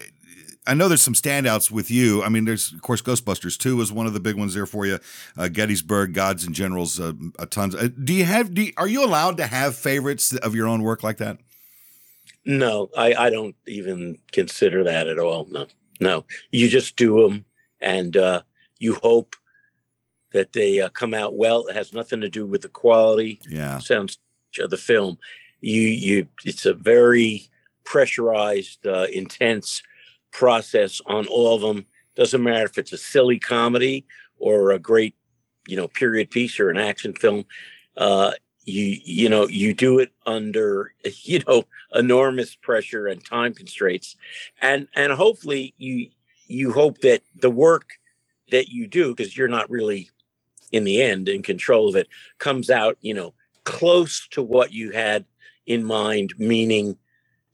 I 0.67 0.74
know 0.74 0.88
there's 0.88 1.01
some 1.01 1.13
standouts 1.13 1.69
with 1.69 1.91
you. 1.91 2.24
I 2.24 2.29
mean, 2.29 2.45
there's 2.45 2.72
of 2.74 2.81
course 2.81 3.01
Ghostbusters 3.01 3.57
two 3.57 3.77
was 3.77 3.91
one 3.91 4.07
of 4.07 4.13
the 4.13 4.19
big 4.19 4.36
ones 4.36 4.53
there 4.53 4.65
for 4.65 4.86
you. 4.86 5.00
Uh, 5.38 5.48
Gettysburg, 5.48 6.13
Gods 6.13 6.43
and 6.43 6.55
Generals, 6.55 7.00
uh, 7.00 7.13
a 7.38 7.45
tons. 7.45 7.75
Uh, 7.75 7.89
do 8.03 8.13
you 8.13 8.25
have? 8.25 8.53
Do 8.53 8.63
you, 8.63 8.74
are 8.77 8.88
you 8.88 9.03
allowed 9.03 9.38
to 9.38 9.48
have 9.48 9.75
favorites 9.75 10.34
of 10.36 10.55
your 10.55 10.67
own 10.67 10.81
work 10.81 11.03
like 11.03 11.17
that? 11.17 11.38
No, 12.45 12.89
I, 12.95 13.13
I 13.13 13.29
don't 13.29 13.55
even 13.67 14.17
consider 14.31 14.84
that 14.84 15.07
at 15.07 15.19
all. 15.19 15.48
No, 15.50 15.67
no. 16.00 16.25
You 16.51 16.67
just 16.69 16.95
do 16.95 17.24
them, 17.24 17.45
and 17.81 18.15
uh, 18.15 18.41
you 18.79 18.95
hope 18.95 19.36
that 20.31 20.53
they 20.53 20.79
uh, 20.81 20.89
come 20.89 21.13
out 21.13 21.36
well. 21.36 21.65
It 21.67 21.75
has 21.75 21.93
nothing 21.93 22.22
to 22.22 22.29
do 22.29 22.45
with 22.45 22.62
the 22.62 22.69
quality. 22.69 23.39
Yeah, 23.50 23.79
sounds 23.79 24.17
of 24.60 24.69
the 24.69 24.77
film. 24.77 25.17
You 25.62 25.81
you. 25.81 26.27
It's 26.43 26.65
a 26.65 26.74
very 26.74 27.50
pressurized, 27.84 28.86
uh, 28.88 29.07
intense 29.13 29.84
process 30.36 31.01
on 31.06 31.25
all 31.27 31.56
of 31.56 31.62
them. 31.62 31.86
Doesn't 32.15 32.44
matter 32.44 32.65
if 32.65 32.77
it's 32.77 32.94
a 32.94 32.98
silly 32.98 33.39
comedy 33.39 34.06
or 34.38 34.72
a 34.72 34.80
great, 34.80 35.15
you 35.68 35.77
know, 35.77 35.88
period 35.88 36.30
piece 36.30 36.60
or 36.60 36.70
an 36.70 36.77
action 36.77 37.13
film. 37.13 37.46
Uh, 37.96 38.32
you 38.65 38.98
you 39.04 39.30
know 39.30 39.48
you 39.48 39.74
do 39.74 40.00
it 40.00 40.12
under 40.25 40.92
you 41.24 41.42
know 41.48 41.63
enormous 41.94 42.56
pressure 42.56 43.08
and 43.08 43.24
time 43.24 43.54
constraints, 43.54 44.18
and 44.62 44.88
and 44.96 45.13
hopefully 45.13 45.74
you 45.77 46.10
you 46.48 46.74
hope 46.74 47.00
that 47.00 47.22
the 47.36 47.50
work 47.50 47.92
that 48.51 48.70
you 48.70 48.88
do 48.88 49.15
because 49.15 49.38
you're 49.38 49.48
not 49.48 49.70
really 49.70 50.10
in 50.72 50.84
the 50.84 51.01
end 51.01 51.30
in 51.30 51.42
control 51.42 51.88
of 51.88 51.96
it 51.96 52.08
comes 52.38 52.70
out 52.70 52.98
you 53.01 53.13
know 53.13 53.34
close 53.63 54.27
to 54.30 54.44
what 54.44 54.72
you 54.72 54.92
had 54.92 55.25
in 55.65 55.84
mind 55.84 56.34
meaning 56.38 56.98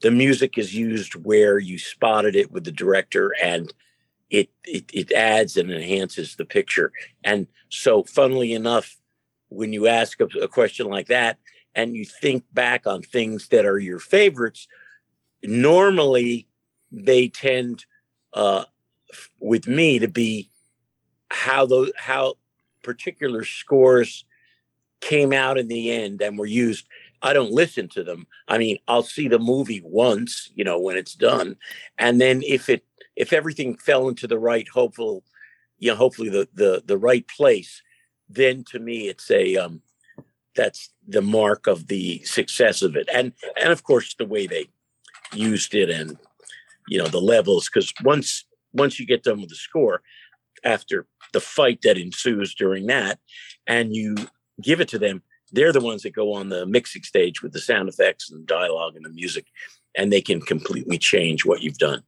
the 0.02 0.12
music 0.12 0.58
is 0.58 0.76
used 0.76 1.16
where 1.16 1.60
you 1.60 1.78
spotted 1.78 2.36
it 2.36 2.52
with 2.52 2.64
the 2.64 2.72
director 2.72 3.34
and 3.42 3.74
it, 4.30 4.50
it 4.64 4.90
it 4.94 5.12
adds 5.12 5.58
and 5.58 5.72
enhances 5.72 6.36
the 6.36 6.46
picture. 6.46 6.94
And 7.24 7.48
so 7.70 8.04
funnily 8.04 8.54
enough 8.54 8.98
when 9.50 9.74
you 9.74 9.88
ask 9.88 10.22
a, 10.22 10.26
a 10.42 10.48
question 10.48 10.88
like 10.88 11.08
that 11.08 11.38
and 11.76 11.96
you 11.96 12.06
think 12.06 12.44
back 12.54 12.88
on 12.88 13.02
things 13.02 13.50
that 13.50 13.66
are 13.66 13.80
your 13.80 14.00
favorites 14.00 14.68
normally 15.44 16.48
they 16.92 17.28
tend 17.28 17.86
uh, 18.34 18.66
with 19.40 19.68
me 19.68 20.00
to 20.00 20.08
be 20.08 20.50
how 21.30 21.66
those 21.66 21.92
how 21.96 22.36
particular 22.84 23.44
scores 23.44 24.26
came 25.00 25.34
out 25.34 25.58
in 25.58 25.68
the 25.68 25.92
end 25.92 26.22
and 26.22 26.38
were 26.38 26.46
used 26.46 26.88
i 27.22 27.34
don't 27.34 27.52
listen 27.52 27.88
to 27.90 28.04
them. 28.04 28.28
I 28.48 28.58
mean 28.58 28.78
i'll 28.88 29.04
see 29.04 29.28
the 29.28 29.40
movie 29.40 29.82
once 29.84 30.52
you 30.56 30.64
know 30.64 30.80
when 30.80 30.98
it's 30.98 31.16
done. 31.16 31.58
And 31.98 32.20
then 32.20 32.42
if 32.44 32.70
it 32.70 32.84
if 33.16 33.34
everything 33.34 33.78
fell 33.78 34.08
into 34.08 34.28
the 34.28 34.40
right 34.40 34.68
hopeful 34.68 35.24
you 35.78 35.90
know 35.90 35.96
hopefully 35.96 36.30
the 36.30 36.48
the 36.54 36.84
the 36.86 36.98
right 36.98 37.28
place 37.28 37.82
then 38.30 38.64
to 38.72 38.80
me 38.80 39.08
it's 39.10 39.30
a 39.32 39.58
um 39.58 39.82
that's 40.56 40.90
the 41.08 41.22
mark 41.22 41.68
of 41.68 41.88
the 41.88 42.24
success 42.24 42.82
of 42.82 42.96
it. 42.96 43.08
And 43.14 43.34
and 43.62 43.72
of 43.72 43.84
course 43.84 44.16
the 44.16 44.26
way 44.26 44.48
they 44.48 44.68
used 45.34 45.74
it 45.74 45.90
and 45.90 46.18
you 46.88 46.98
know 46.98 47.08
the 47.08 47.22
levels 47.22 47.70
because 47.70 47.94
once 48.04 48.46
once 48.74 49.00
you 49.00 49.06
get 49.06 49.24
done 49.24 49.40
with 49.40 49.50
the 49.50 49.56
score 49.56 50.02
after 50.64 51.08
the 51.34 51.42
fight 51.42 51.82
that 51.84 51.98
ensues 51.98 52.54
during 52.54 52.88
that 52.88 53.20
and 53.68 53.96
you 53.96 54.16
give 54.62 54.82
it 54.82 54.90
to 54.90 55.00
them 55.00 55.24
they're 55.52 55.74
the 55.74 55.82
ones 55.82 56.04
that 56.04 56.14
go 56.14 56.34
on 56.34 56.50
the 56.50 56.66
mixing 56.66 57.04
stage 57.04 57.42
with 57.42 57.54
the 57.54 57.60
sound 57.60 57.90
effects 57.90 58.32
and 58.32 58.46
dialogue 58.46 58.96
and 58.96 59.06
the 59.06 59.10
music 59.10 59.48
and 59.98 60.12
they 60.12 60.22
can 60.22 60.40
completely 60.40 60.98
change 60.98 61.46
what 61.46 61.62
you've 61.62 61.78
done 61.78 62.04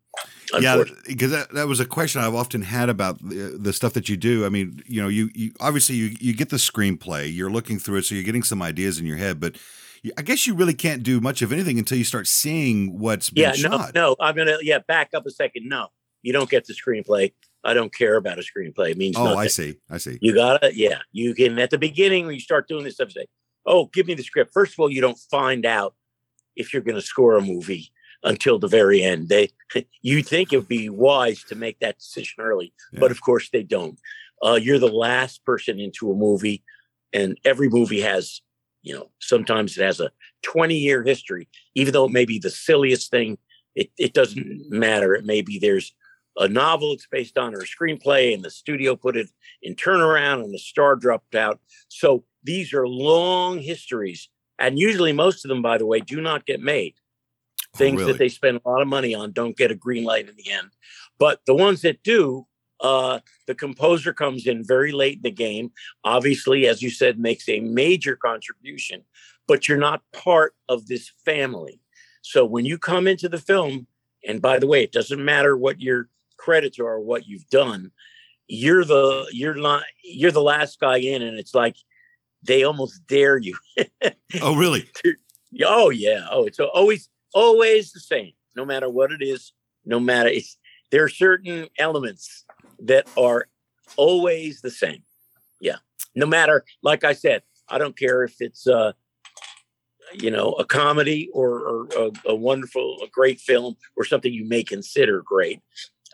yeah 0.59 0.83
because 1.07 1.31
that, 1.31 1.51
that 1.53 1.67
was 1.67 1.79
a 1.79 1.85
question 1.85 2.21
i've 2.21 2.35
often 2.35 2.61
had 2.61 2.89
about 2.89 3.17
the, 3.19 3.57
the 3.59 3.73
stuff 3.73 3.93
that 3.93 4.07
you 4.07 4.15
do 4.15 4.45
i 4.45 4.49
mean 4.49 4.81
you 4.85 5.01
know 5.01 5.07
you, 5.07 5.29
you 5.33 5.51
obviously 5.59 5.95
you, 5.95 6.15
you 6.19 6.33
get 6.33 6.49
the 6.49 6.57
screenplay 6.57 7.33
you're 7.33 7.51
looking 7.51 7.79
through 7.79 7.97
it 7.97 8.03
so 8.03 8.13
you're 8.13 8.23
getting 8.23 8.43
some 8.43 8.61
ideas 8.61 8.99
in 8.99 9.05
your 9.05 9.17
head 9.17 9.39
but 9.39 9.55
I 10.17 10.21
guess 10.21 10.45
you 10.45 10.53
really 10.53 10.73
can't 10.73 11.01
do 11.01 11.21
much 11.21 11.41
of 11.41 11.53
anything 11.53 11.79
until 11.79 11.97
you 11.97 12.03
start 12.03 12.27
seeing 12.27 12.99
what's 12.99 13.29
been 13.29 13.43
yeah, 13.43 13.53
shot. 13.53 13.95
No, 13.95 14.09
no, 14.09 14.15
I'm 14.19 14.35
gonna 14.35 14.57
yeah 14.61 14.79
back 14.79 15.11
up 15.13 15.25
a 15.25 15.31
second. 15.31 15.69
No, 15.69 15.87
you 16.21 16.33
don't 16.33 16.49
get 16.49 16.65
the 16.65 16.73
screenplay. 16.73 17.31
I 17.63 17.73
don't 17.73 17.93
care 17.93 18.15
about 18.15 18.39
a 18.39 18.41
screenplay. 18.43 18.91
It 18.91 18.97
means 18.97 19.15
oh, 19.17 19.23
nothing. 19.23 19.39
I 19.39 19.47
see, 19.47 19.75
I 19.89 19.97
see. 19.97 20.17
You 20.21 20.33
gotta 20.35 20.71
yeah. 20.75 20.99
You 21.11 21.33
can 21.33 21.57
at 21.59 21.69
the 21.69 21.77
beginning 21.77 22.25
when 22.25 22.35
you 22.35 22.41
start 22.41 22.67
doing 22.67 22.83
this 22.83 22.95
stuff 22.95 23.11
say, 23.11 23.27
oh, 23.65 23.85
give 23.93 24.07
me 24.07 24.13
the 24.13 24.23
script. 24.23 24.53
First 24.53 24.73
of 24.73 24.79
all, 24.79 24.91
you 24.91 25.01
don't 25.01 25.19
find 25.31 25.65
out 25.65 25.95
if 26.55 26.73
you're 26.73 26.81
going 26.81 26.95
to 26.95 27.01
score 27.01 27.35
a 27.35 27.41
movie 27.41 27.91
until 28.23 28.59
the 28.59 28.67
very 28.67 29.03
end. 29.03 29.29
They 29.29 29.49
you 30.01 30.23
think 30.23 30.51
it 30.51 30.57
would 30.57 30.67
be 30.67 30.89
wise 30.89 31.43
to 31.45 31.55
make 31.55 31.79
that 31.79 31.99
decision 31.99 32.43
early, 32.43 32.73
Yeah. 32.91 32.99
but 32.99 33.11
of 33.11 33.21
course 33.21 33.49
they 33.49 33.63
don't. 33.63 33.99
Uh, 34.41 34.59
you're 34.61 34.79
the 34.79 34.87
last 34.87 35.45
person 35.45 35.79
into 35.79 36.11
a 36.11 36.15
movie, 36.15 36.63
and 37.13 37.37
every 37.45 37.69
movie 37.69 38.01
has, 38.01 38.41
you 38.81 38.93
know, 38.93 39.09
sometimes 39.21 39.77
it 39.77 39.83
has 39.83 39.99
a 40.01 40.11
20 40.41 40.75
year 40.75 41.03
history, 41.03 41.47
even 41.75 41.93
though 41.93 42.05
it 42.05 42.11
may 42.11 42.25
be 42.25 42.39
the 42.39 42.49
silliest 42.49 43.09
thing. 43.11 43.37
It 43.75 43.89
it 43.97 44.13
doesn't 44.13 44.69
matter. 44.69 45.15
It 45.15 45.25
may 45.25 45.41
be 45.41 45.59
there's 45.59 45.93
a 46.37 46.47
novel 46.47 46.93
it's 46.93 47.07
based 47.07 47.37
on 47.37 47.55
or 47.55 47.59
a 47.59 47.65
screenplay, 47.65 48.33
and 48.33 48.43
the 48.43 48.49
studio 48.49 48.95
put 48.95 49.15
it 49.15 49.29
in 49.61 49.75
turnaround, 49.75 50.43
and 50.43 50.53
the 50.53 50.59
star 50.59 50.95
dropped 50.95 51.35
out. 51.35 51.59
So 51.89 52.23
these 52.43 52.73
are 52.73 52.87
long 52.87 53.59
histories, 53.59 54.29
and 54.59 54.79
usually 54.79 55.13
most 55.13 55.45
of 55.45 55.49
them, 55.49 55.61
by 55.61 55.77
the 55.77 55.85
way, 55.85 55.99
do 55.99 56.21
not 56.21 56.45
get 56.45 56.61
made 56.61 56.95
things 57.75 57.99
really? 57.99 58.11
that 58.11 58.19
they 58.19 58.29
spend 58.29 58.59
a 58.63 58.69
lot 58.69 58.81
of 58.81 58.87
money 58.87 59.15
on 59.15 59.31
don't 59.31 59.57
get 59.57 59.71
a 59.71 59.75
green 59.75 60.03
light 60.03 60.29
in 60.29 60.35
the 60.35 60.51
end. 60.51 60.69
But 61.17 61.41
the 61.45 61.55
ones 61.55 61.81
that 61.81 62.03
do, 62.03 62.45
uh, 62.79 63.19
the 63.47 63.55
composer 63.55 64.13
comes 64.13 64.45
in 64.45 64.63
very 64.63 64.91
late 64.91 65.17
in 65.17 65.21
the 65.23 65.31
game. 65.31 65.71
Obviously, 66.03 66.67
as 66.67 66.81
you 66.81 66.89
said, 66.89 67.19
makes 67.19 67.47
a 67.49 67.59
major 67.61 68.15
contribution, 68.15 69.03
but 69.47 69.67
you're 69.67 69.77
not 69.77 70.01
part 70.11 70.53
of 70.69 70.87
this 70.87 71.11
family. 71.25 71.79
So 72.21 72.45
when 72.45 72.65
you 72.65 72.77
come 72.77 73.07
into 73.07 73.27
the 73.27 73.39
film, 73.39 73.87
and 74.25 74.41
by 74.41 74.59
the 74.59 74.67
way, 74.67 74.83
it 74.83 74.91
doesn't 74.91 75.23
matter 75.23 75.57
what 75.57 75.81
your 75.81 76.09
credits 76.43 76.79
are 76.79 76.85
or 76.85 76.99
what 76.99 77.27
you've 77.27 77.47
done, 77.49 77.91
you're 78.47 78.83
the 78.83 79.25
you're 79.31 79.55
not 79.55 79.83
you're 80.03 80.31
the 80.31 80.41
last 80.41 80.79
guy 80.79 80.97
in, 80.97 81.21
and 81.21 81.39
it's 81.39 81.55
like 81.55 81.77
they 82.43 82.63
almost 82.63 83.05
dare 83.07 83.37
you. 83.37 83.57
Oh, 84.41 84.55
really? 84.55 84.89
Oh 85.63 85.91
yeah. 85.91 86.25
Oh, 86.31 86.45
it's 86.45 86.59
always 86.59 87.07
always 87.35 87.91
the 87.91 87.99
same, 87.99 88.31
no 88.55 88.65
matter 88.65 88.89
what 88.89 89.11
it 89.11 89.21
is. 89.21 89.53
No 89.85 89.99
matter 89.99 90.29
it's, 90.29 90.57
there 90.89 91.03
are 91.03 91.09
certain 91.09 91.67
elements 91.77 92.43
that 92.79 93.07
are 93.15 93.47
always 93.95 94.61
the 94.61 94.71
same. 94.71 95.03
Yeah. 95.61 95.75
No 96.15 96.25
matter, 96.25 96.65
like 96.81 97.03
I 97.03 97.13
said, 97.13 97.43
I 97.69 97.77
don't 97.77 97.95
care 97.95 98.23
if 98.23 98.37
it's 98.39 98.65
uh, 98.65 98.93
you 100.13 100.31
know, 100.31 100.53
a 100.53 100.65
comedy 100.65 101.29
or, 101.33 101.59
or 101.59 101.87
a, 101.97 102.11
a 102.29 102.35
wonderful, 102.35 102.97
a 103.03 103.07
great 103.07 103.39
film 103.39 103.75
or 103.95 104.03
something 104.03 104.33
you 104.33 104.45
may 104.45 104.63
consider 104.63 105.21
great. 105.21 105.61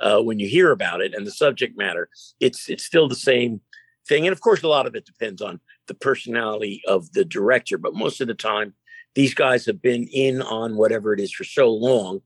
Uh, 0.01 0.21
when 0.21 0.39
you 0.39 0.47
hear 0.47 0.71
about 0.71 1.01
it 1.01 1.13
and 1.13 1.27
the 1.27 1.31
subject 1.31 1.77
matter, 1.77 2.09
it's 2.39 2.69
it's 2.69 2.85
still 2.85 3.07
the 3.07 3.15
same 3.15 3.61
thing. 4.07 4.25
And 4.25 4.33
of 4.33 4.41
course, 4.41 4.63
a 4.63 4.67
lot 4.67 4.87
of 4.87 4.95
it 4.95 5.05
depends 5.05 5.41
on 5.41 5.59
the 5.87 5.93
personality 5.93 6.81
of 6.87 7.11
the 7.13 7.25
director, 7.25 7.77
but 7.77 7.95
most 7.95 8.21
of 8.21 8.27
the 8.27 8.33
time, 8.33 8.73
these 9.15 9.33
guys 9.33 9.65
have 9.65 9.81
been 9.81 10.07
in 10.07 10.41
on 10.41 10.77
whatever 10.77 11.13
it 11.13 11.19
is 11.19 11.33
for 11.33 11.43
so 11.43 11.69
long 11.69 12.21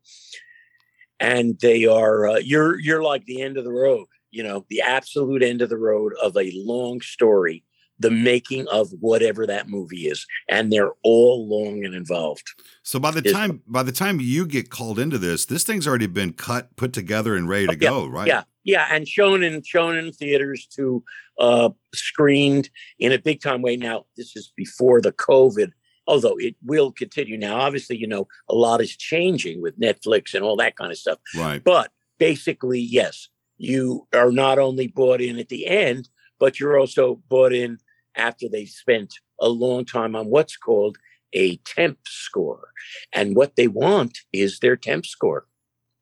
and 1.23 1.57
they 1.61 1.85
are 1.85 2.27
uh, 2.27 2.37
you're 2.37 2.79
you're 2.79 3.01
like 3.01 3.25
the 3.25 3.41
end 3.41 3.57
of 3.57 3.63
the 3.63 3.71
road 3.71 4.05
you 4.31 4.43
know 4.43 4.65
the 4.69 4.81
absolute 4.81 5.41
end 5.41 5.61
of 5.61 5.69
the 5.69 5.77
road 5.77 6.13
of 6.21 6.35
a 6.37 6.51
long 6.53 7.01
story 7.01 7.63
the 7.99 8.11
making 8.11 8.67
of 8.69 8.89
whatever 8.99 9.45
that 9.47 9.69
movie 9.69 10.07
is 10.07 10.25
and 10.49 10.71
they're 10.71 10.91
all 11.03 11.47
long 11.47 11.85
and 11.85 11.93
involved. 11.93 12.49
So 12.83 12.99
by 12.99 13.11
the 13.11 13.21
time 13.21 13.61
by 13.67 13.83
the 13.83 13.91
time 13.91 14.19
you 14.19 14.45
get 14.45 14.69
called 14.69 14.99
into 14.99 15.17
this, 15.17 15.45
this 15.45 15.63
thing's 15.63 15.87
already 15.87 16.07
been 16.07 16.33
cut, 16.33 16.75
put 16.75 16.91
together, 16.93 17.35
and 17.35 17.47
ready 17.47 17.67
to 17.67 17.73
Oh, 17.73 17.77
yeah, 17.79 17.89
go, 17.89 18.07
right? 18.07 18.27
yeah. 18.27 18.43
Yeah 18.65 18.87
and 18.89 19.07
shown 19.07 19.43
in 19.43 19.61
shown 19.63 19.97
in 19.97 20.11
theaters 20.13 20.65
to 20.75 21.03
uh 21.39 21.69
screened 21.93 22.69
in 22.97 23.11
a 23.11 23.19
big 23.19 23.41
time 23.41 23.61
way. 23.61 23.75
Now 23.75 24.05
this 24.17 24.35
is 24.35 24.51
before 24.55 25.01
the 25.01 25.11
covid 25.11 25.71
although 26.07 26.35
it 26.37 26.55
will 26.65 26.91
continue. 26.91 27.37
Now 27.37 27.57
obviously 27.57 27.97
you 27.97 28.07
know 28.07 28.27
a 28.49 28.55
lot 28.55 28.81
is 28.81 28.95
changing 28.95 29.61
with 29.61 29.79
netflix 29.79 30.33
and 30.33 30.43
all 30.43 30.55
that 30.57 30.75
kind 30.75 30.91
of 30.91 30.97
stuff. 30.97 31.19
Right. 31.35 31.63
But 31.63 31.91
basically, 32.19 32.79
yes, 32.79 33.29
you 33.57 34.07
are 34.13 34.31
not 34.31 34.59
only 34.59 34.87
bought 34.87 35.21
in 35.21 35.39
at 35.39 35.49
the 35.49 35.67
end, 35.67 36.09
but 36.39 36.59
you're 36.59 36.77
also 36.77 37.21
bought 37.29 37.53
in 37.53 37.77
after 38.15 38.47
they've 38.49 38.69
spent 38.69 39.13
a 39.39 39.49
long 39.49 39.85
time 39.85 40.15
on 40.15 40.27
what's 40.27 40.57
called 40.57 40.97
a 41.33 41.57
temp 41.57 41.97
score. 42.07 42.69
And 43.11 43.35
what 43.35 43.55
they 43.55 43.67
want 43.67 44.19
is 44.31 44.59
their 44.59 44.75
temp 44.75 45.05
score. 45.05 45.47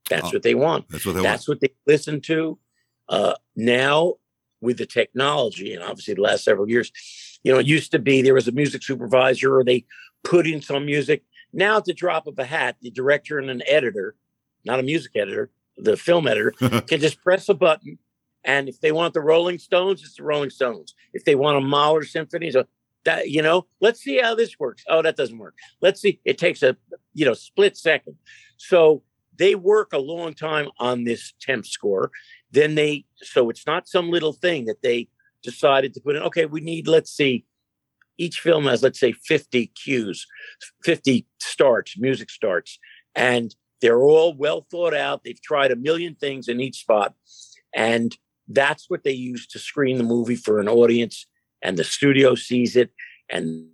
That's 0.09 0.25
Oh, 0.25 0.31
what 0.33 0.43
they 0.43 0.55
want. 0.55 0.89
That's 0.89 1.05
what 1.05 1.15
they 1.15 1.21
That's 1.21 1.47
what 1.47 1.61
they 1.61 1.69
listen 1.87 2.21
to. 2.21 2.59
Uh, 3.07 3.35
now, 3.55 4.15
with 4.61 4.77
the 4.77 4.85
technology, 4.85 5.73
and 5.73 5.83
obviously 5.83 6.13
the 6.13 6.21
last 6.21 6.43
several 6.43 6.69
years, 6.69 6.91
you 7.43 7.51
know, 7.51 7.59
it 7.59 7.65
used 7.65 7.91
to 7.91 7.99
be 7.99 8.21
there 8.21 8.33
was 8.33 8.47
a 8.47 8.51
music 8.51 8.83
supervisor 8.83 9.55
or 9.57 9.63
they 9.63 9.85
put 10.23 10.45
in 10.45 10.61
some 10.61 10.85
music. 10.85 11.23
Now, 11.53 11.77
at 11.77 11.85
the 11.85 11.93
drop 11.93 12.27
of 12.27 12.37
a 12.39 12.45
hat, 12.45 12.77
the 12.81 12.91
director 12.91 13.39
and 13.39 13.49
an 13.49 13.63
editor, 13.67 14.15
not 14.63 14.79
a 14.79 14.83
music 14.83 15.13
editor, 15.15 15.49
the 15.77 15.97
film 15.97 16.27
editor, 16.27 16.51
can 16.87 16.99
just 16.99 17.21
press 17.21 17.49
a 17.49 17.53
button. 17.53 17.97
And 18.43 18.67
if 18.67 18.81
they 18.81 18.91
want 18.91 19.13
the 19.13 19.21
Rolling 19.21 19.60
Stones, 19.60 20.01
it's 20.01 20.15
the 20.15 20.24
Rolling 20.24 20.50
Stones. 20.50 20.95
If 21.13 21.25
they 21.25 21.36
want 21.36 21.57
a 21.57 21.62
Mahler 21.62 22.03
symphony, 22.03 22.51
so 22.51 22.65
that 23.05 23.29
you 23.29 23.41
know, 23.41 23.67
let's 23.79 24.01
see 24.01 24.19
how 24.19 24.36
this 24.36 24.60
works. 24.60 24.83
Oh, 24.88 25.01
that 25.01 25.17
doesn't 25.17 25.38
work. 25.38 25.55
Let's 25.81 26.01
see. 26.01 26.19
It 26.25 26.38
takes 26.38 26.63
a 26.63 26.75
you 27.13 27.25
know 27.25 27.33
split 27.33 27.77
second. 27.77 28.15
So 28.57 29.03
they 29.38 29.55
work 29.55 29.93
a 29.93 29.98
long 29.98 30.33
time 30.33 30.69
on 30.79 31.03
this 31.03 31.33
temp 31.39 31.65
score. 31.65 32.12
Then 32.51 32.75
they 32.75 33.05
so 33.15 33.50
it's 33.50 33.65
not 33.65 33.88
some 33.88 34.10
little 34.10 34.33
thing 34.33 34.65
that 34.65 34.81
they 34.81 35.07
decided 35.43 35.93
to 35.93 36.01
put 36.01 36.15
in. 36.15 36.24
Okay, 36.24 36.45
we 36.45 36.62
need 36.62 36.88
let's 36.88 37.12
see. 37.12 37.45
Each 38.17 38.39
film 38.39 38.65
has 38.65 38.83
let's 38.83 39.00
say 39.00 39.13
50 39.13 39.67
cues, 39.67 40.27
50 40.83 41.25
starts, 41.39 41.98
music 41.98 42.29
starts, 42.29 42.77
and 43.15 43.55
they're 43.81 44.01
all 44.01 44.36
well 44.36 44.67
thought 44.69 44.93
out. 44.93 45.24
They've 45.24 45.41
tried 45.41 45.71
a 45.71 45.75
million 45.75 46.15
things 46.15 46.48
in 46.48 46.62
each 46.62 46.81
spot. 46.81 47.15
And 47.74 48.15
that's 48.53 48.89
what 48.89 49.03
they 49.03 49.12
use 49.12 49.48
to 49.48 49.60
screen 49.60 49.98
the 49.98 50.03
movie 50.03 50.36
for 50.36 50.60
an 50.60 50.70
audience. 50.70 51.25
And 51.62 51.77
the 51.77 51.84
studio 51.84 52.36
sees 52.36 52.75
it. 52.75 52.91
And 53.29 53.70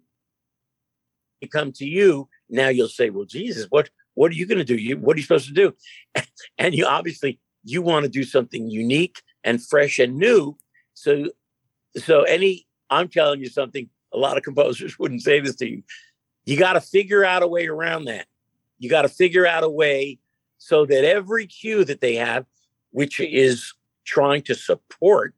they 1.41 1.47
come 1.47 1.71
to 1.73 1.85
you. 1.85 2.29
Now 2.49 2.69
you'll 2.69 2.87
say, 2.87 3.09
Well, 3.09 3.25
Jesus, 3.25 3.67
what 3.69 3.89
what 4.13 4.31
are 4.31 4.35
you 4.35 4.47
going 4.47 4.57
to 4.57 4.63
do? 4.63 4.75
You 4.75 4.97
what 4.97 5.15
are 5.15 5.19
you 5.19 5.23
supposed 5.23 5.47
to 5.47 5.53
do? 5.53 5.73
And 6.57 6.73
you 6.73 6.85
obviously 6.85 7.39
you 7.63 7.81
want 7.81 8.03
to 8.03 8.09
do 8.09 8.23
something 8.23 8.69
unique 8.69 9.21
and 9.43 9.63
fresh 9.63 9.99
and 9.99 10.17
new. 10.17 10.57
So 10.93 11.27
so 11.97 12.23
any 12.23 12.65
I'm 12.89 13.09
telling 13.09 13.41
you 13.41 13.49
something, 13.49 13.89
a 14.13 14.17
lot 14.17 14.37
of 14.37 14.43
composers 14.43 14.97
wouldn't 14.99 15.21
say 15.21 15.39
this 15.39 15.55
to 15.57 15.69
you. 15.69 15.83
You 16.45 16.57
got 16.57 16.73
to 16.73 16.81
figure 16.81 17.25
out 17.25 17.43
a 17.43 17.47
way 17.47 17.67
around 17.67 18.05
that. 18.05 18.25
You 18.79 18.89
got 18.89 19.01
to 19.01 19.09
figure 19.09 19.45
out 19.45 19.63
a 19.63 19.69
way 19.69 20.19
so 20.57 20.85
that 20.85 21.03
every 21.03 21.45
cue 21.45 21.83
that 21.85 22.01
they 22.01 22.15
have, 22.15 22.45
which 22.91 23.19
is 23.19 23.73
trying 24.07 24.41
to 24.41 24.55
support 24.55 25.35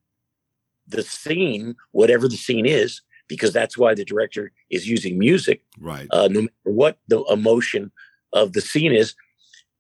the 0.88 1.04
scene, 1.04 1.76
whatever 1.92 2.28
the 2.28 2.38
scene 2.38 2.66
is, 2.66 3.02
because 3.28 3.52
that's 3.52 3.78
why 3.78 3.94
the 3.94 4.06
director 4.06 4.52
is 4.70 4.88
using 4.88 5.20
music, 5.20 5.62
right. 5.80 6.08
uh, 6.12 6.28
no 6.30 6.42
matter 6.42 6.54
what 6.64 6.98
the 7.08 7.22
emotion 7.26 7.92
of 8.34 8.54
the 8.54 8.62
scene 8.62 8.94
is, 8.94 9.16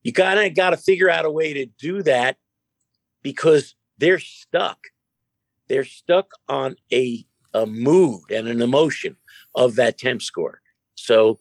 you 0.03 0.11
kind 0.11 0.39
of 0.39 0.55
got 0.55 0.71
to 0.71 0.77
figure 0.77 1.09
out 1.09 1.25
a 1.25 1.31
way 1.31 1.53
to 1.53 1.65
do 1.65 2.03
that 2.03 2.37
because 3.21 3.75
they're 3.97 4.19
stuck. 4.19 4.79
They're 5.67 5.83
stuck 5.83 6.31
on 6.47 6.75
a 6.91 7.25
a 7.53 7.65
mood 7.65 8.29
and 8.29 8.47
an 8.47 8.61
emotion 8.61 9.15
of 9.55 9.75
that 9.75 9.97
temp 9.97 10.21
score. 10.21 10.61
So 10.93 11.39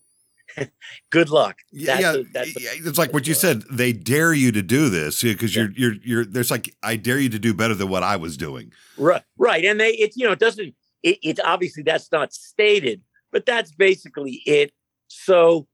good 1.10 1.30
luck. 1.30 1.58
That's 1.72 2.00
yeah, 2.00 2.12
a, 2.14 2.22
that's 2.24 2.56
a, 2.56 2.60
it's 2.60 2.98
like 2.98 3.12
what 3.12 3.26
you 3.26 3.34
said. 3.34 3.62
They 3.70 3.92
dare 3.92 4.32
you 4.32 4.52
to 4.52 4.62
do 4.62 4.88
this 4.88 5.22
because 5.22 5.54
yeah. 5.54 5.62
you're 5.62 5.72
you're 5.92 5.94
you're. 6.04 6.24
There's 6.24 6.50
like 6.50 6.74
I 6.82 6.96
dare 6.96 7.18
you 7.18 7.28
to 7.30 7.38
do 7.38 7.54
better 7.54 7.74
than 7.74 7.88
what 7.88 8.02
I 8.02 8.16
was 8.16 8.36
doing. 8.36 8.72
Right, 8.96 9.22
right, 9.36 9.64
and 9.64 9.80
they 9.80 9.90
it 9.90 10.12
you 10.16 10.26
know 10.26 10.32
it 10.32 10.38
doesn't 10.38 10.74
it, 11.02 11.18
it 11.22 11.40
obviously 11.44 11.82
that's 11.82 12.10
not 12.12 12.32
stated, 12.32 13.02
but 13.32 13.46
that's 13.46 13.72
basically 13.72 14.42
it. 14.46 14.72
So 15.08 15.66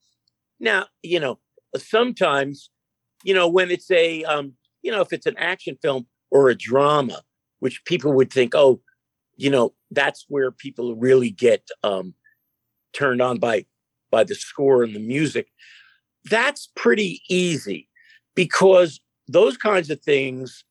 now 0.61 0.87
you 1.03 1.21
know 1.21 1.39
sometimes 1.77 2.71
you 3.23 3.35
know 3.35 3.49
when 3.49 3.71
it's 3.71 3.91
a 3.91 4.25
um 4.25 4.55
you 4.83 4.91
know 4.91 5.01
if 5.01 5.13
it's 5.13 5.27
an 5.27 5.37
action 5.39 5.77
film 5.81 6.07
or 6.31 6.49
a 6.49 6.55
drama, 6.55 7.23
which 7.61 7.85
people 7.85 8.13
would 8.13 8.33
think 8.33 8.55
oh 8.55 8.81
you 9.37 9.51
know 9.51 9.75
that's 9.91 10.25
where 10.29 10.51
people 10.51 10.95
really 10.97 11.31
get 11.31 11.69
um 11.83 12.15
turned 12.93 13.21
on 13.21 13.39
by 13.39 13.67
by 14.15 14.23
the 14.23 14.37
score 14.37 14.85
and 14.85 14.95
the 14.95 15.01
music. 15.01 15.49
That's 16.31 16.71
pretty 16.77 17.21
easy 17.29 17.89
because 18.37 19.01
those 19.27 19.57
kinds 19.57 19.91
of 19.91 20.01
things, 20.01 20.65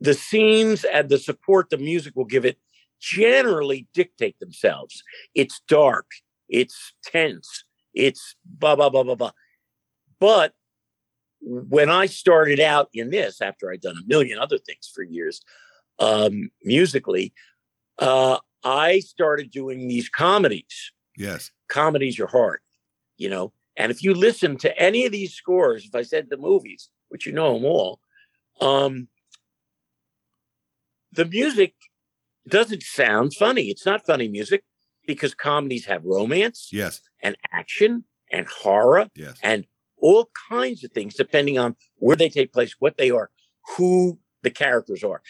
the 0.00 0.12
scenes 0.12 0.84
and 0.84 1.08
the 1.08 1.16
support 1.18 1.70
the 1.70 1.78
music 1.78 2.12
will 2.14 2.26
give 2.26 2.44
it 2.44 2.58
generally 3.00 3.88
dictate 3.94 4.38
themselves. 4.38 5.02
It's 5.34 5.62
dark, 5.66 6.08
it's 6.50 6.92
tense, 7.04 7.64
it's 7.94 8.36
blah, 8.44 8.76
blah, 8.76 8.90
blah, 8.90 9.02
blah, 9.02 9.14
blah. 9.14 9.32
But 10.20 10.52
when 11.40 11.88
I 11.88 12.04
started 12.06 12.60
out 12.60 12.88
in 12.92 13.08
this, 13.08 13.40
after 13.40 13.72
I'd 13.72 13.80
done 13.80 13.96
a 13.96 14.06
million 14.06 14.38
other 14.38 14.58
things 14.58 14.90
for 14.94 15.02
years, 15.02 15.40
um, 15.98 16.50
musically, 16.62 17.32
uh, 17.98 18.36
I 18.62 19.00
started 19.00 19.50
doing 19.50 19.88
these 19.88 20.10
comedies. 20.10 20.92
Yes 21.16 21.50
comedies 21.72 22.20
are 22.20 22.26
hard, 22.26 22.60
you 23.16 23.28
know. 23.28 23.52
And 23.76 23.90
if 23.90 24.02
you 24.02 24.12
listen 24.12 24.58
to 24.58 24.78
any 24.78 25.06
of 25.06 25.12
these 25.12 25.32
scores, 25.32 25.86
if 25.86 25.94
I 25.94 26.02
said 26.02 26.28
the 26.28 26.36
movies, 26.36 26.90
which 27.08 27.24
you 27.26 27.32
know 27.32 27.54
them 27.54 27.64
all, 27.64 28.00
um, 28.60 29.08
the 31.10 31.24
music 31.24 31.74
doesn't 32.46 32.82
sound 32.82 33.34
funny. 33.34 33.64
It's 33.70 33.86
not 33.86 34.04
funny 34.06 34.28
music 34.28 34.62
because 35.06 35.34
comedies 35.34 35.86
have 35.86 36.04
romance, 36.04 36.68
yes, 36.70 37.00
and 37.22 37.36
action 37.50 38.04
and 38.30 38.46
horror, 38.46 39.08
yes, 39.16 39.38
and 39.42 39.64
all 39.96 40.30
kinds 40.50 40.84
of 40.84 40.92
things 40.92 41.14
depending 41.14 41.58
on 41.58 41.76
where 41.96 42.16
they 42.16 42.28
take 42.28 42.52
place, 42.52 42.76
what 42.78 42.98
they 42.98 43.10
are, 43.10 43.30
who 43.76 44.18
the 44.42 44.50
characters 44.50 45.02
are. 45.02 45.22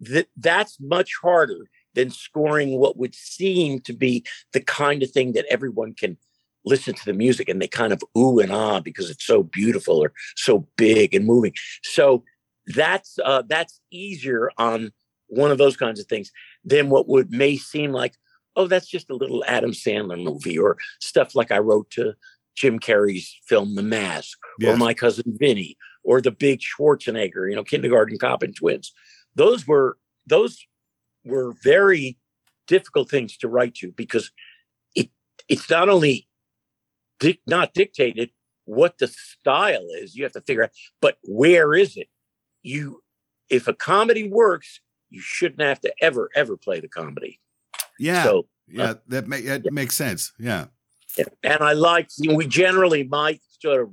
That 0.00 0.28
that's 0.36 0.76
much 0.78 1.12
harder 1.22 1.68
than 1.96 2.10
scoring 2.10 2.78
what 2.78 2.96
would 2.96 3.14
seem 3.14 3.80
to 3.80 3.92
be 3.92 4.24
the 4.52 4.60
kind 4.60 5.02
of 5.02 5.10
thing 5.10 5.32
that 5.32 5.46
everyone 5.50 5.94
can 5.94 6.16
listen 6.64 6.94
to 6.94 7.04
the 7.04 7.12
music 7.12 7.48
and 7.48 7.60
they 7.60 7.68
kind 7.68 7.92
of 7.92 8.02
ooh 8.16 8.38
and 8.38 8.52
ah 8.52 8.80
because 8.80 9.10
it's 9.10 9.24
so 9.24 9.42
beautiful 9.42 9.98
or 9.98 10.12
so 10.36 10.68
big 10.76 11.14
and 11.14 11.26
moving. 11.26 11.54
So 11.82 12.22
that's 12.68 13.18
uh, 13.24 13.42
that's 13.48 13.80
easier 13.90 14.50
on 14.58 14.92
one 15.28 15.50
of 15.50 15.58
those 15.58 15.76
kinds 15.76 15.98
of 15.98 16.06
things 16.06 16.30
than 16.64 16.90
what 16.90 17.08
would 17.08 17.32
may 17.32 17.56
seem 17.56 17.92
like 17.92 18.14
oh 18.54 18.68
that's 18.68 18.86
just 18.86 19.10
a 19.10 19.16
little 19.16 19.44
Adam 19.46 19.72
Sandler 19.72 20.22
movie 20.22 20.58
or 20.58 20.76
stuff 21.00 21.34
like 21.34 21.50
I 21.50 21.58
wrote 21.58 21.90
to 21.92 22.14
Jim 22.56 22.78
Carrey's 22.78 23.38
film 23.46 23.74
The 23.74 23.82
Mask 23.82 24.38
yes. 24.58 24.74
or 24.74 24.76
My 24.76 24.94
Cousin 24.94 25.36
Vinny 25.38 25.76
or 26.02 26.20
the 26.20 26.30
big 26.30 26.60
Schwarzenegger, 26.60 27.48
you 27.50 27.56
know, 27.56 27.64
Kindergarten 27.64 28.18
Cop 28.18 28.42
and 28.42 28.56
Twins. 28.56 28.92
Those 29.34 29.66
were 29.66 29.98
those 30.26 30.58
were 31.26 31.54
very 31.62 32.16
difficult 32.66 33.10
things 33.10 33.36
to 33.38 33.48
write 33.48 33.74
to 33.76 33.92
because 33.92 34.30
it 34.94 35.10
it's 35.48 35.68
not 35.70 35.88
only 35.88 36.28
not 37.46 37.74
dictated 37.74 38.30
what 38.64 38.98
the 38.98 39.06
style 39.06 39.86
is 40.00 40.16
you 40.16 40.24
have 40.24 40.32
to 40.32 40.40
figure 40.40 40.64
out 40.64 40.70
but 41.00 41.16
where 41.24 41.74
is 41.74 41.96
it 41.96 42.08
you 42.62 43.02
if 43.48 43.68
a 43.68 43.72
comedy 43.72 44.28
works 44.28 44.80
you 45.10 45.20
shouldn't 45.20 45.60
have 45.60 45.80
to 45.80 45.92
ever 46.00 46.28
ever 46.34 46.56
play 46.56 46.80
the 46.80 46.88
comedy 46.88 47.40
yeah 47.98 48.24
so 48.24 48.46
yeah 48.68 48.84
uh, 48.84 48.94
that, 49.06 49.28
ma- 49.28 49.36
that 49.36 49.64
yeah. 49.64 49.70
makes 49.70 49.94
sense 49.94 50.32
yeah. 50.38 50.66
yeah. 51.16 51.24
and 51.44 51.62
i 51.62 51.72
like 51.72 52.08
we 52.28 52.46
generally 52.46 53.04
my 53.04 53.38
sort 53.60 53.82
of 53.82 53.90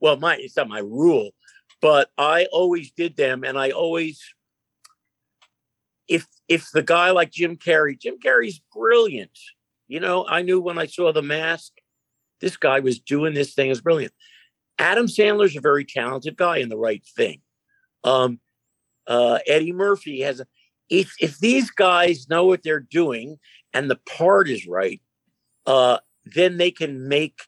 well 0.00 0.16
my 0.16 0.36
it's 0.36 0.56
not 0.56 0.68
my 0.68 0.80
rule 0.80 1.30
but 1.80 2.10
i 2.18 2.46
always 2.52 2.90
did 2.90 3.16
them 3.16 3.44
and 3.44 3.56
i 3.56 3.70
always 3.70 4.20
if 6.08 6.26
if 6.48 6.70
the 6.70 6.82
guy 6.82 7.10
like 7.10 7.32
Jim 7.32 7.56
Carrey, 7.56 7.98
Jim 7.98 8.16
Carrey's 8.24 8.60
brilliant. 8.72 9.38
You 9.88 10.00
know, 10.00 10.26
I 10.28 10.42
knew 10.42 10.60
when 10.60 10.78
I 10.78 10.86
saw 10.86 11.12
the 11.12 11.22
mask, 11.22 11.72
this 12.40 12.56
guy 12.56 12.80
was 12.80 12.98
doing 12.98 13.34
this 13.34 13.54
thing 13.54 13.70
is 13.70 13.80
brilliant. 13.80 14.12
Adam 14.78 15.06
Sandler's 15.06 15.56
a 15.56 15.60
very 15.60 15.84
talented 15.84 16.36
guy 16.36 16.58
in 16.58 16.68
the 16.68 16.76
right 16.76 17.04
thing. 17.16 17.40
Um, 18.04 18.40
uh, 19.06 19.38
Eddie 19.46 19.72
Murphy 19.72 20.20
has 20.20 20.40
a, 20.40 20.46
if 20.88 21.14
if 21.20 21.38
these 21.38 21.70
guys 21.70 22.28
know 22.28 22.44
what 22.44 22.62
they're 22.62 22.80
doing 22.80 23.38
and 23.72 23.90
the 23.90 23.98
part 24.06 24.48
is 24.48 24.66
right, 24.66 25.00
uh, 25.66 25.98
then 26.24 26.58
they 26.58 26.70
can 26.70 27.08
make 27.08 27.40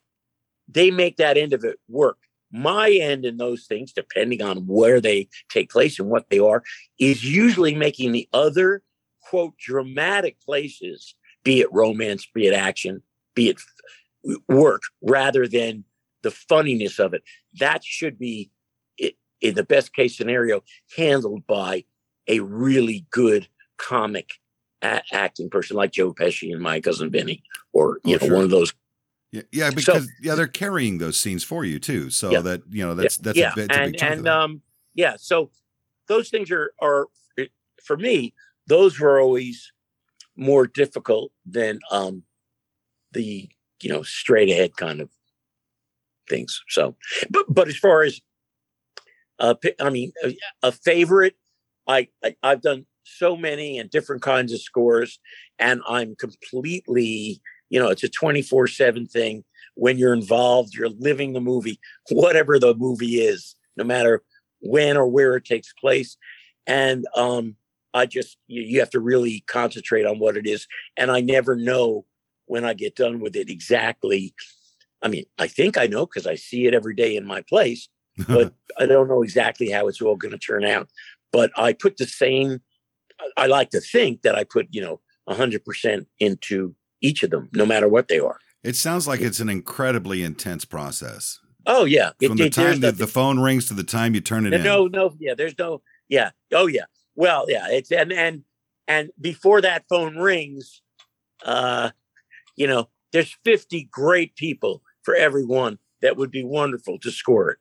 they 0.67 0.91
make 0.91 1.17
that 1.17 1.37
end 1.37 1.53
of 1.53 1.63
it 1.63 1.79
work 1.87 2.17
my 2.51 2.89
end 2.91 3.25
in 3.25 3.37
those 3.37 3.65
things, 3.65 3.93
depending 3.93 4.41
on 4.41 4.65
where 4.65 4.99
they 4.99 5.27
take 5.49 5.69
place 5.69 5.99
and 5.99 6.09
what 6.09 6.29
they 6.29 6.39
are, 6.39 6.63
is 6.99 7.23
usually 7.23 7.75
making 7.75 8.11
the 8.11 8.27
other 8.33 8.81
quote 9.29 9.55
dramatic 9.57 10.39
places, 10.41 11.13
be 11.43 11.61
it 11.61 11.71
romance, 11.71 12.27
be 12.33 12.47
it 12.47 12.53
action, 12.53 13.03
be 13.35 13.49
it 13.49 13.61
work, 14.47 14.81
rather 15.01 15.47
than 15.47 15.83
the 16.23 16.31
funniness 16.31 16.97
of 16.99 17.13
it. 17.13 17.23
That 17.59 17.83
should 17.83 18.17
be, 18.17 18.49
in 18.97 19.53
the 19.53 19.63
best 19.63 19.93
case 19.93 20.17
scenario, 20.17 20.63
handled 20.97 21.45
by 21.45 21.85
a 22.27 22.39
really 22.39 23.05
good 23.11 23.47
comic 23.77 24.31
a- 24.81 25.03
acting 25.11 25.49
person 25.49 25.77
like 25.77 25.91
Joe 25.91 26.13
Pesci 26.13 26.51
and 26.51 26.61
my 26.61 26.79
cousin 26.79 27.11
Vinny, 27.11 27.43
or 27.71 27.99
you 28.03 28.15
oh, 28.15 28.19
know, 28.19 28.27
sure. 28.27 28.35
one 28.35 28.43
of 28.45 28.49
those 28.49 28.73
yeah, 29.31 29.41
yeah, 29.51 29.69
because 29.69 30.05
so, 30.05 30.11
yeah, 30.23 30.33
they're 30.33 30.47
carrying 30.47 30.97
those 30.97 31.19
scenes 31.19 31.43
for 31.43 31.63
you 31.63 31.77
too. 31.77 32.09
So 32.09 32.31
yeah, 32.31 32.41
that 32.41 32.63
you 32.71 32.83
know 32.83 32.95
that's 32.95 33.17
that's 33.17 33.37
yeah, 33.37 33.51
a, 33.51 33.55
bit, 33.55 33.71
and 33.71 33.95
and 34.01 34.27
um 34.27 34.61
yeah, 34.95 35.17
so 35.19 35.51
those 36.07 36.29
things 36.29 36.49
are 36.49 36.73
are 36.81 37.07
for 37.83 37.95
me 37.95 38.33
those 38.69 38.99
were 38.99 39.19
always 39.19 39.71
more 40.35 40.67
difficult 40.67 41.31
than 41.45 41.79
um 41.91 42.23
the 43.11 43.49
you 43.81 43.89
know 43.89 44.03
straight 44.03 44.49
ahead 44.49 44.77
kind 44.77 45.01
of 45.01 45.09
things. 46.29 46.61
So, 46.69 46.95
but 47.29 47.45
but 47.49 47.67
as 47.67 47.77
far 47.77 48.03
as 48.03 48.21
uh, 49.39 49.55
I 49.79 49.89
mean, 49.89 50.11
a, 50.23 50.37
a 50.63 50.71
favorite, 50.71 51.35
I, 51.87 52.07
I 52.23 52.35
I've 52.43 52.61
done 52.61 52.85
so 53.03 53.35
many 53.35 53.79
and 53.79 53.89
different 53.89 54.21
kinds 54.21 54.53
of 54.53 54.61
scores, 54.61 55.19
and 55.57 55.81
I'm 55.87 56.15
completely 56.15 57.41
you 57.69 57.79
know, 57.79 57.89
it's 57.89 58.03
a 58.03 58.09
24 58.09 58.67
7 58.67 59.05
thing. 59.05 59.43
When 59.75 59.97
you're 59.97 60.13
involved, 60.13 60.73
you're 60.73 60.89
living 60.89 61.33
the 61.33 61.41
movie, 61.41 61.79
whatever 62.09 62.59
the 62.59 62.75
movie 62.75 63.21
is, 63.21 63.55
no 63.77 63.83
matter 63.83 64.23
when 64.59 64.97
or 64.97 65.07
where 65.07 65.35
it 65.35 65.45
takes 65.45 65.71
place. 65.73 66.17
And 66.67 67.05
um, 67.15 67.55
I 67.93 68.05
just, 68.05 68.37
you, 68.47 68.61
you 68.61 68.79
have 68.79 68.89
to 68.91 68.99
really 68.99 69.43
concentrate 69.47 70.05
on 70.05 70.19
what 70.19 70.37
it 70.37 70.45
is. 70.45 70.67
And 70.97 71.11
I 71.11 71.21
never 71.21 71.55
know 71.55 72.05
when 72.45 72.65
I 72.65 72.73
get 72.73 72.95
done 72.95 73.19
with 73.19 73.35
it 73.35 73.49
exactly. 73.49 74.33
I 75.01 75.07
mean, 75.07 75.25
I 75.37 75.47
think 75.47 75.77
I 75.77 75.87
know 75.87 76.05
because 76.05 76.27
I 76.27 76.35
see 76.35 76.65
it 76.65 76.73
every 76.73 76.95
day 76.95 77.15
in 77.15 77.25
my 77.25 77.41
place, 77.41 77.89
but 78.27 78.53
I 78.77 78.85
don't 78.85 79.07
know 79.07 79.23
exactly 79.23 79.69
how 79.69 79.87
it's 79.87 80.01
all 80.01 80.15
going 80.15 80.31
to 80.31 80.37
turn 80.37 80.65
out. 80.65 80.89
But 81.31 81.51
I 81.55 81.73
put 81.73 81.97
the 81.97 82.07
same, 82.07 82.61
I 83.37 83.47
like 83.47 83.69
to 83.71 83.79
think 83.79 84.23
that 84.23 84.35
I 84.35 84.43
put, 84.43 84.67
you 84.71 84.81
know, 84.81 84.99
100% 85.29 86.05
into 86.19 86.75
each 87.01 87.23
of 87.23 87.29
them, 87.29 87.49
no 87.53 87.65
matter 87.65 87.87
what 87.87 88.07
they 88.07 88.19
are. 88.19 88.39
It 88.63 88.75
sounds 88.75 89.07
like 89.07 89.21
it's 89.21 89.39
an 89.39 89.49
incredibly 89.49 90.23
intense 90.23 90.65
process. 90.65 91.39
Oh 91.65 91.85
yeah, 91.85 92.11
from 92.21 92.33
it, 92.33 92.43
the 92.43 92.49
time 92.49 92.79
that 92.81 92.97
the 92.97 93.07
phone 93.07 93.39
rings 93.39 93.67
to 93.67 93.73
the 93.73 93.83
time 93.83 94.15
you 94.15 94.21
turn 94.21 94.45
it 94.45 94.53
in. 94.53 94.63
No, 94.63 94.87
no, 94.87 95.13
yeah. 95.19 95.33
There's 95.35 95.57
no, 95.57 95.81
yeah. 96.07 96.31
Oh 96.51 96.67
yeah. 96.67 96.85
Well, 97.19 97.47
yeah. 97.49 97.67
It's 97.69 97.91
and 97.91 98.13
and 98.13 98.43
and 98.87 99.09
before 99.19 99.59
that 99.59 99.83
phone 99.89 100.15
rings, 100.15 100.81
uh, 101.45 101.89
you 102.55 102.65
know, 102.65 102.87
there's 103.11 103.37
50 103.43 103.89
great 103.91 104.37
people 104.37 104.81
for 105.03 105.15
everyone 105.15 105.79
that 106.01 106.15
would 106.15 106.31
be 106.31 106.45
wonderful 106.45 106.97
to 106.99 107.11
score 107.11 107.51
it. 107.51 107.57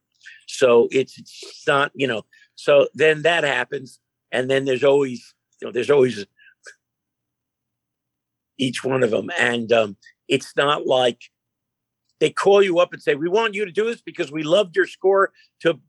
So 0.47 0.87
it's, 0.93 1.19
it's 1.19 1.65
not, 1.67 1.91
you 1.97 2.07
know. 2.07 2.25
So 2.55 2.87
then 2.95 3.23
that 3.23 3.43
happens, 3.43 3.99
and 4.31 4.49
then 4.49 4.65
there's 4.65 4.85
always, 4.85 5.35
you 5.61 5.67
know, 5.67 5.73
there's 5.73 5.91
always 5.91 6.25
each 8.59 8.85
one 8.85 9.03
of 9.03 9.11
them. 9.11 9.29
And 9.41 9.73
um, 9.73 9.97
it's 10.29 10.55
not 10.57 10.87
like 10.87 11.21
they 12.21 12.31
call 12.31 12.63
you 12.63 12.79
up 12.79 12.93
and 12.93 13.03
say, 13.03 13.17
"We 13.17 13.29
want 13.29 13.55
you 13.55 13.65
to 13.65 13.73
do 13.73 13.87
this 13.87 14.03
because 14.03 14.31
we 14.31 14.45
loved 14.45 14.77
your 14.77 14.87
score 14.87 15.33
to 15.63 15.81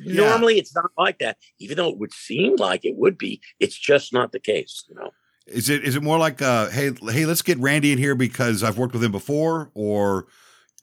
Yeah. 0.00 0.28
Normally, 0.28 0.58
it's 0.58 0.74
not 0.74 0.90
like 0.96 1.18
that, 1.18 1.36
even 1.58 1.76
though 1.76 1.88
it 1.88 1.98
would 1.98 2.14
seem 2.14 2.56
like 2.56 2.84
it 2.84 2.96
would 2.96 3.18
be. 3.18 3.40
It's 3.60 3.78
just 3.78 4.12
not 4.12 4.32
the 4.32 4.40
case. 4.40 4.84
You 4.88 4.94
know. 4.96 5.10
Is 5.46 5.68
it 5.68 5.84
is 5.84 5.96
it 5.96 6.02
more 6.02 6.18
like 6.18 6.40
uh 6.40 6.68
hey 6.70 6.92
hey 7.10 7.26
let's 7.26 7.42
get 7.42 7.58
Randy 7.58 7.92
in 7.92 7.98
here 7.98 8.14
because 8.14 8.62
I've 8.62 8.78
worked 8.78 8.92
with 8.94 9.02
him 9.02 9.12
before 9.12 9.70
or 9.74 10.26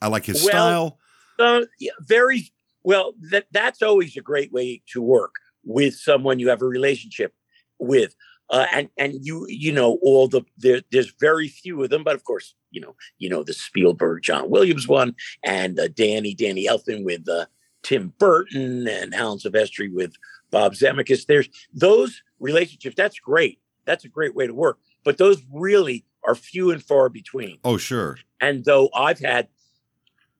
I 0.02 0.08
like 0.08 0.26
his 0.26 0.44
Well, 0.44 0.50
style? 0.52 1.00
Uh, 1.40 1.66
yeah, 1.80 1.94
very 2.02 2.52
well. 2.84 3.14
That 3.32 3.46
that's 3.52 3.82
always 3.82 4.18
a 4.18 4.22
great 4.22 4.52
way 4.52 4.82
to 4.92 5.02
work 5.02 5.36
with 5.64 5.96
someone 5.96 6.40
you 6.40 6.50
have 6.50 6.62
a 6.62 6.66
relationship 6.66 7.34
with, 7.80 8.16
uh, 8.50 8.66
and 8.74 8.90
and 8.98 9.14
you 9.26 9.46
you 9.48 9.72
know 9.72 9.98
all 10.02 10.28
the 10.28 10.42
there, 10.58 10.82
there's 10.92 11.14
very 11.20 11.48
few 11.48 11.82
of 11.82 11.90
them, 11.90 12.04
but 12.04 12.16
of 12.16 12.26
course 12.26 12.54
you 12.72 12.82
know 12.82 12.96
you 13.18 13.30
know 13.30 13.44
the 13.44 13.54
Spielberg 13.54 14.24
John 14.24 14.50
Williams 14.50 14.88
one 14.88 15.16
and 15.44 15.80
uh, 15.80 15.88
Danny 15.88 16.34
Danny 16.34 16.68
Elfman 16.68 17.06
with 17.06 17.28
uh, 17.30 17.46
Tim 17.84 18.14
Burton 18.20 18.88
and 18.88 19.14
Alan 19.14 19.40
Silvestri 19.40 19.94
with 19.94 20.14
Bob 20.52 20.74
Zemeckis. 20.74 21.26
There's 21.26 21.50
those 21.74 22.22
relationships. 22.40 22.96
That's 22.96 23.20
great. 23.20 23.60
That's 23.86 24.06
a 24.06 24.10
great 24.10 24.36
way 24.36 24.48
to 24.48 24.54
work, 24.54 24.80
but 25.04 25.18
those 25.18 25.42
really 25.52 26.06
are 26.24 26.36
few 26.36 26.72
and 26.72 26.84
far 26.84 27.10
between. 27.10 27.58
Oh 27.64 27.78
sure. 27.78 28.18
And 28.40 28.66
though 28.66 28.90
I've 28.94 29.20
had 29.20 29.48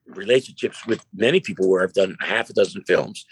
relationships 0.06 0.86
with 0.86 1.06
many 1.14 1.40
people 1.40 1.70
where 1.70 1.84
I've 1.84 1.94
done 1.94 2.18
half 2.20 2.50
a 2.50 2.54
dozen 2.54 2.84
films, 2.84 3.26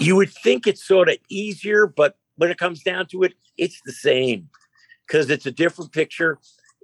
you 0.00 0.16
would 0.16 0.30
think 0.30 0.66
it's 0.66 0.84
sort 0.84 1.08
of 1.08 1.16
easier, 1.28 1.86
but 1.86 2.16
when 2.36 2.50
it 2.50 2.58
comes 2.58 2.82
down 2.82 3.06
to 3.06 3.22
it, 3.22 3.34
it's 3.56 3.80
the 3.84 3.92
same 3.92 4.48
because 5.06 5.30
it's 5.30 5.46
a 5.46 5.50
different 5.52 5.92
picture. 5.92 6.38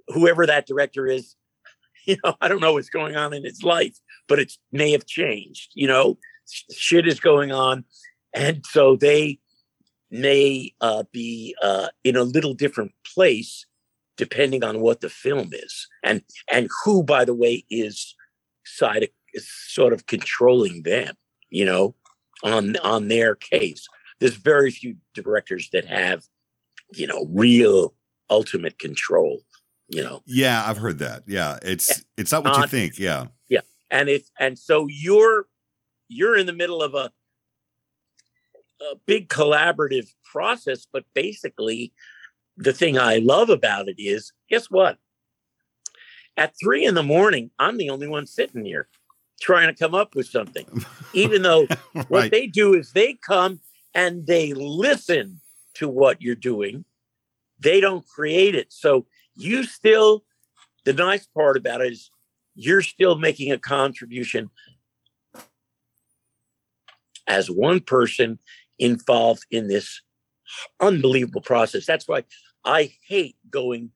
Whoever 0.09 0.45
that 0.45 0.67
director 0.67 1.07
is, 1.07 1.35
you 2.05 2.17
know, 2.23 2.35
I 2.41 2.47
don't 2.47 2.61
know 2.61 2.73
what's 2.73 2.89
going 2.89 3.15
on 3.15 3.33
in 3.33 3.43
his 3.43 3.63
life, 3.63 3.99
but 4.27 4.39
it 4.39 4.53
may 4.71 4.91
have 4.91 5.05
changed. 5.05 5.71
You 5.73 5.87
know, 5.87 6.17
shit 6.71 7.07
is 7.07 7.19
going 7.19 7.51
on, 7.51 7.85
and 8.33 8.65
so 8.65 8.95
they 8.95 9.39
may 10.11 10.73
uh, 10.81 11.03
be 11.11 11.55
uh, 11.61 11.89
in 12.03 12.15
a 12.15 12.23
little 12.23 12.53
different 12.53 12.91
place 13.15 13.65
depending 14.17 14.63
on 14.65 14.81
what 14.81 14.99
the 14.99 15.09
film 15.09 15.49
is 15.53 15.87
and 16.03 16.21
and 16.51 16.69
who 16.83 17.01
by 17.03 17.23
the 17.23 17.33
way 17.33 17.63
is 17.69 18.15
side 18.65 19.03
of, 19.03 19.09
is 19.33 19.49
sort 19.67 19.93
of 19.93 20.07
controlling 20.07 20.83
them 20.83 21.15
you 21.51 21.63
know 21.63 21.95
on 22.43 22.75
on 22.77 23.07
their 23.07 23.35
case 23.35 23.87
there's 24.19 24.35
very 24.35 24.71
few 24.71 24.95
directors 25.13 25.69
that 25.71 25.85
have 25.85 26.23
you 26.93 27.07
know 27.07 27.27
real 27.29 27.93
ultimate 28.29 28.77
control 28.77 29.39
you 29.89 30.03
know 30.03 30.21
Yeah, 30.25 30.63
I've 30.65 30.77
heard 30.77 30.99
that. 30.99 31.23
Yeah, 31.27 31.57
it's 31.61 32.05
it's 32.17 32.31
not 32.31 32.43
what 32.43 32.57
you 32.57 32.67
think. 32.67 32.99
Yeah. 32.99 33.27
Yeah, 33.49 33.61
and 33.89 34.07
if 34.07 34.29
and 34.39 34.57
so 34.57 34.87
you're 34.87 35.45
you're 36.09 36.37
in 36.37 36.45
the 36.45 36.53
middle 36.53 36.83
of 36.83 36.93
a 36.93 37.11
a 38.81 38.95
big 39.05 39.27
collaborative 39.27 40.13
process 40.23 40.87
but 40.91 41.03
basically 41.13 41.91
the 42.57 42.73
thing 42.73 42.97
i 42.97 43.17
love 43.17 43.49
about 43.49 43.87
it 43.87 43.95
is 43.97 44.31
guess 44.49 44.71
what? 44.71 44.97
At 46.37 46.53
three 46.61 46.85
in 46.85 46.95
the 46.95 47.03
morning 47.03 47.51
i'm 47.59 47.77
the 47.77 47.89
only 47.89 48.07
one 48.07 48.25
sitting 48.25 48.65
here 48.65 48.87
trying 49.41 49.67
to 49.67 49.73
come 49.73 49.95
up 49.95 50.15
with 50.15 50.27
something 50.27 50.65
even 51.13 51.41
though 51.41 51.67
what 52.07 52.31
they 52.31 52.47
do 52.47 52.73
is 52.73 52.91
they 52.91 53.13
come 53.13 53.59
and 53.93 54.25
they 54.27 54.53
listen 54.53 55.41
to 55.75 55.87
what 55.87 56.21
you're 56.21 56.35
doing. 56.35 56.85
They 57.59 57.79
don't 57.79 58.07
create 58.07 58.55
it. 58.55 58.71
So 58.71 59.05
you 59.35 59.63
still 59.63 60.23
the 60.85 60.93
nice 60.93 61.27
part 61.27 61.57
about 61.57 61.81
it 61.81 61.93
is 61.93 62.09
you're 62.55 62.81
still 62.81 63.17
making 63.17 63.51
a 63.51 63.57
contribution 63.57 64.49
as 67.29 67.49
one 67.49 67.79
person 67.79 68.39
involved 68.77 69.45
in 69.49 69.67
this 69.69 70.01
unbelievable 70.81 71.41
process. 71.41 71.85
That's 71.85 72.07
why 72.07 72.23
i 72.65 72.91
hate 73.07 73.37
going 73.49 73.89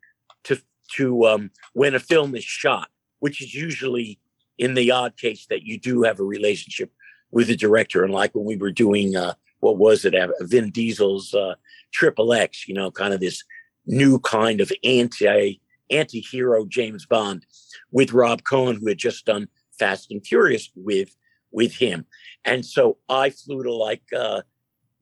to 0.45 0.57
to 0.95 1.25
um 1.25 1.51
when 1.73 1.95
a 1.95 1.99
film 1.99 2.33
is 2.33 2.45
shot 2.45 2.89
which 3.19 3.41
is 3.41 3.53
usually 3.53 4.19
in 4.57 4.73
the 4.73 4.91
odd 4.91 5.17
case 5.17 5.45
that 5.49 5.63
you 5.63 5.79
do 5.79 6.03
have 6.03 6.19
a 6.19 6.23
relationship 6.23 6.91
with 7.31 7.47
the 7.47 7.55
director. 7.55 8.03
And 8.03 8.13
like 8.13 8.35
when 8.35 8.45
we 8.45 8.57
were 8.57 8.71
doing 8.71 9.15
uh 9.15 9.33
what 9.59 9.77
was 9.77 10.05
it 10.05 10.13
uh, 10.13 10.27
vin 10.41 10.71
diesel's 10.71 11.33
uh 11.33 11.55
triple 11.93 12.33
x 12.33 12.67
you 12.67 12.73
know 12.73 12.91
kind 12.91 13.13
of 13.13 13.19
this 13.19 13.43
new 13.85 14.19
kind 14.19 14.61
of 14.61 14.71
anti 14.83 15.59
anti-hero 15.89 16.65
james 16.65 17.05
bond 17.05 17.45
with 17.91 18.13
rob 18.13 18.43
cohen 18.43 18.77
who 18.77 18.87
had 18.87 18.97
just 18.97 19.25
done 19.25 19.47
fast 19.77 20.11
and 20.11 20.25
furious 20.25 20.69
with 20.75 21.15
with 21.51 21.75
him 21.75 22.05
and 22.45 22.65
so 22.65 22.97
i 23.09 23.29
flew 23.29 23.63
to 23.63 23.73
like 23.73 24.03
uh 24.15 24.41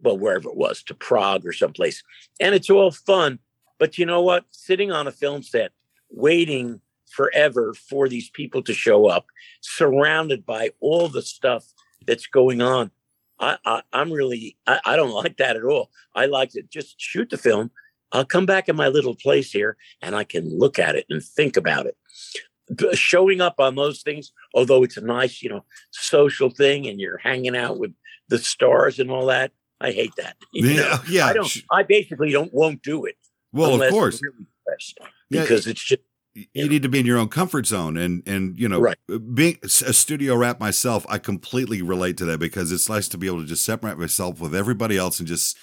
well 0.01 0.17
wherever 0.17 0.49
it 0.49 0.57
was 0.57 0.81
to 0.81 0.95
prague 0.95 1.45
or 1.45 1.53
someplace. 1.53 2.01
And 2.39 2.55
it's 2.55 2.69
all 2.69 2.91
fun 2.91 3.39
but 3.81 3.97
you 3.97 4.05
know 4.05 4.21
what? 4.21 4.45
Sitting 4.51 4.91
on 4.91 5.07
a 5.07 5.11
film 5.11 5.41
set 5.41 5.71
waiting 6.11 6.81
forever 7.09 7.73
for 7.73 8.07
these 8.07 8.29
people 8.29 8.61
to 8.61 8.75
show 8.75 9.07
up 9.07 9.25
surrounded 9.61 10.45
by 10.45 10.69
all 10.81 11.07
the 11.07 11.23
stuff 11.23 11.65
that's 12.05 12.27
going 12.27 12.61
on 12.61 12.89
i, 13.39 13.57
I 13.65 13.81
i'm 13.91 14.11
really 14.13 14.55
I, 14.65 14.79
I 14.85 14.95
don't 14.95 15.11
like 15.23 15.37
that 15.37 15.57
at 15.57 15.63
all. 15.63 15.89
I 16.15 16.27
like 16.27 16.51
to 16.51 16.61
just 16.61 17.01
shoot 17.01 17.29
the 17.29 17.37
film. 17.37 17.71
I'll 18.11 18.23
come 18.23 18.45
back 18.45 18.69
in 18.69 18.75
my 18.75 18.87
little 18.87 19.15
place 19.15 19.51
here 19.51 19.77
and 20.01 20.15
i 20.15 20.23
can 20.23 20.47
look 20.57 20.77
at 20.77 20.95
it 20.95 21.05
and 21.09 21.23
think 21.23 21.57
about 21.57 21.85
it 21.87 21.97
showing 22.93 23.41
up 23.41 23.55
on 23.59 23.75
those 23.75 24.01
things 24.01 24.31
although 24.53 24.83
it's 24.83 24.97
a 24.97 25.01
nice 25.01 25.41
you 25.41 25.49
know 25.49 25.63
social 25.91 26.49
thing 26.49 26.87
and 26.87 26.99
you're 26.99 27.17
hanging 27.17 27.55
out 27.55 27.77
with 27.79 27.91
the 28.29 28.37
stars 28.37 28.99
and 28.99 29.11
all 29.11 29.25
that 29.25 29.51
i 29.81 29.91
hate 29.91 30.13
that 30.17 30.35
you 30.53 30.61
know? 30.75 30.81
Yeah, 30.81 30.99
yeah. 31.09 31.25
i 31.27 31.33
don't 31.33 31.55
i 31.71 31.83
basically 31.83 32.31
don't 32.31 32.53
won't 32.53 32.81
do 32.81 33.05
it 33.05 33.15
Well, 33.51 33.81
of 33.81 33.89
course. 33.89 34.21
really 34.21 34.47
pressed, 34.65 34.97
Yeah, 35.29 35.41
because 35.41 35.67
it's 35.67 35.83
just 35.83 36.01
you 36.33 36.45
Yeah. 36.53 36.65
need 36.67 36.81
to 36.83 36.87
be 36.89 36.99
in 37.01 37.05
your 37.05 37.17
own 37.17 37.27
comfort 37.27 37.65
zone 37.65 37.97
and 37.97 38.23
and 38.25 38.57
you 38.57 38.69
know 38.69 38.79
Right. 38.79 38.97
Uh, 39.11 39.17
being 39.17 39.57
a 39.63 39.67
studio 39.67 40.35
rap 40.35 40.59
myself 40.61 41.05
i 41.09 41.17
completely 41.17 41.81
relate 41.81 42.15
to 42.17 42.25
that 42.25 42.39
because 42.39 42.71
it's 42.71 42.87
nice 42.87 43.09
to 43.09 43.17
be 43.17 43.27
able 43.27 43.41
to 43.41 43.47
just 43.47 43.65
separate 43.65 43.97
myself 43.97 44.39
with 44.39 44.55
everybody 44.55 44.97
else 44.97 45.19
and 45.19 45.27
just 45.27 45.57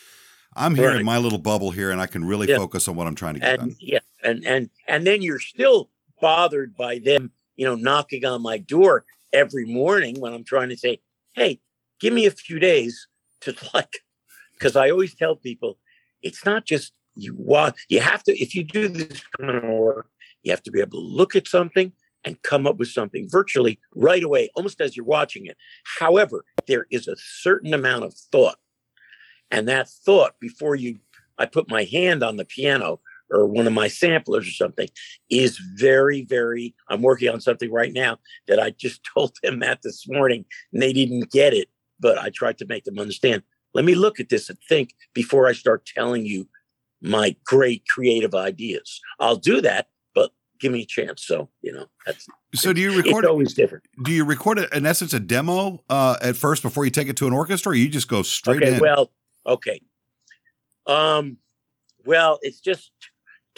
i'm 0.56 0.74
here 0.74 0.90
in 0.90 1.04
my 1.06 1.16
little 1.16 1.38
bubble 1.38 1.70
here 1.70 1.90
and 1.90 2.00
i 2.02 2.06
can 2.06 2.22
really 2.24 2.48
Yeah. 2.48 2.58
focus 2.58 2.86
on 2.88 2.96
what 2.96 3.06
i'm 3.06 3.14
trying 3.14 3.34
to 3.34 3.40
get 3.40 3.48
and 3.60 3.70
done 3.70 3.76
yeah 3.80 4.00
and 4.22 4.44
and 4.46 4.68
and 4.86 5.06
then 5.06 5.22
you're 5.22 5.40
still 5.40 5.88
bothered 6.20 6.76
by 6.76 6.98
them 6.98 7.30
you 7.56 7.64
know 7.64 7.74
knocking 7.74 8.24
on 8.24 8.42
my 8.42 8.58
door 8.58 9.04
every 9.32 9.64
morning 9.64 10.18
when 10.20 10.32
i'm 10.32 10.44
trying 10.44 10.68
to 10.68 10.76
say 10.76 11.00
hey 11.34 11.60
give 12.00 12.12
me 12.12 12.26
a 12.26 12.30
few 12.30 12.58
days 12.58 13.08
to 13.40 13.54
like 13.74 13.98
because 14.54 14.76
i 14.76 14.90
always 14.90 15.14
tell 15.14 15.36
people 15.36 15.78
it's 16.22 16.44
not 16.44 16.64
just 16.64 16.92
you 17.14 17.34
want 17.36 17.74
you 17.88 18.00
have 18.00 18.22
to 18.22 18.36
if 18.38 18.54
you 18.54 18.64
do 18.64 18.88
this 18.88 19.22
kind 19.38 19.56
of 19.56 19.64
work 19.64 20.08
you 20.42 20.52
have 20.52 20.62
to 20.62 20.70
be 20.70 20.80
able 20.80 20.98
to 20.98 20.98
look 20.98 21.34
at 21.34 21.48
something 21.48 21.92
and 22.24 22.42
come 22.42 22.66
up 22.66 22.78
with 22.78 22.88
something 22.88 23.28
virtually 23.28 23.78
right 23.94 24.22
away 24.22 24.50
almost 24.56 24.80
as 24.80 24.96
you're 24.96 25.06
watching 25.06 25.46
it. 25.46 25.56
However 25.98 26.44
there 26.66 26.86
is 26.90 27.08
a 27.08 27.16
certain 27.16 27.72
amount 27.72 28.04
of 28.04 28.14
thought 28.14 28.58
and 29.50 29.68
that 29.68 29.88
thought 29.88 30.38
before 30.40 30.76
you 30.76 30.98
i 31.38 31.46
put 31.46 31.70
my 31.70 31.84
hand 31.84 32.22
on 32.22 32.36
the 32.36 32.44
piano 32.44 33.00
or 33.30 33.46
one 33.46 33.66
of 33.66 33.72
my 33.72 33.88
samplers 33.88 34.46
or 34.46 34.52
something 34.52 34.88
is 35.30 35.58
very 35.74 36.24
very 36.24 36.74
i'm 36.88 37.02
working 37.02 37.28
on 37.28 37.40
something 37.40 37.70
right 37.72 37.92
now 37.92 38.16
that 38.46 38.60
i 38.60 38.70
just 38.70 39.00
told 39.14 39.36
them 39.42 39.60
that 39.60 39.80
this 39.82 40.08
morning 40.08 40.44
and 40.72 40.82
they 40.82 40.92
didn't 40.92 41.30
get 41.30 41.52
it 41.54 41.68
but 42.00 42.18
i 42.18 42.30
tried 42.30 42.58
to 42.58 42.66
make 42.66 42.84
them 42.84 42.98
understand. 42.98 43.42
Let 43.74 43.84
me 43.84 43.94
look 43.94 44.18
at 44.18 44.28
this 44.30 44.48
and 44.48 44.58
think 44.68 44.94
before 45.14 45.46
i 45.46 45.52
start 45.52 45.86
telling 45.86 46.24
you 46.26 46.48
my 47.00 47.36
great 47.44 47.84
creative 47.86 48.34
ideas. 48.34 49.00
I'll 49.20 49.36
do 49.36 49.60
that 49.60 49.88
but 50.14 50.32
give 50.58 50.72
me 50.72 50.82
a 50.82 50.86
chance. 50.86 51.24
So 51.26 51.48
you 51.62 51.72
know 51.72 51.86
that's 52.06 52.26
so 52.54 52.72
do 52.72 52.80
you 52.80 52.98
it's 52.98 53.06
record 53.06 53.24
always 53.24 53.54
different. 53.54 53.84
do 54.04 54.12
you 54.12 54.24
record 54.24 54.58
it 54.58 54.72
in 54.72 54.86
essence 54.86 55.12
a 55.12 55.20
demo 55.20 55.84
uh 55.88 56.16
at 56.22 56.36
first 56.36 56.62
before 56.62 56.84
you 56.84 56.90
take 56.90 57.08
it 57.08 57.16
to 57.18 57.26
an 57.26 57.32
orchestra 57.32 57.72
or 57.72 57.74
you 57.74 57.88
just 57.88 58.08
go 58.08 58.22
straight 58.22 58.62
okay 58.62 58.74
in? 58.74 58.80
well 58.80 59.10
okay. 59.46 59.80
Um 60.86 61.36
well 62.04 62.38
it's 62.42 62.60
just 62.60 62.90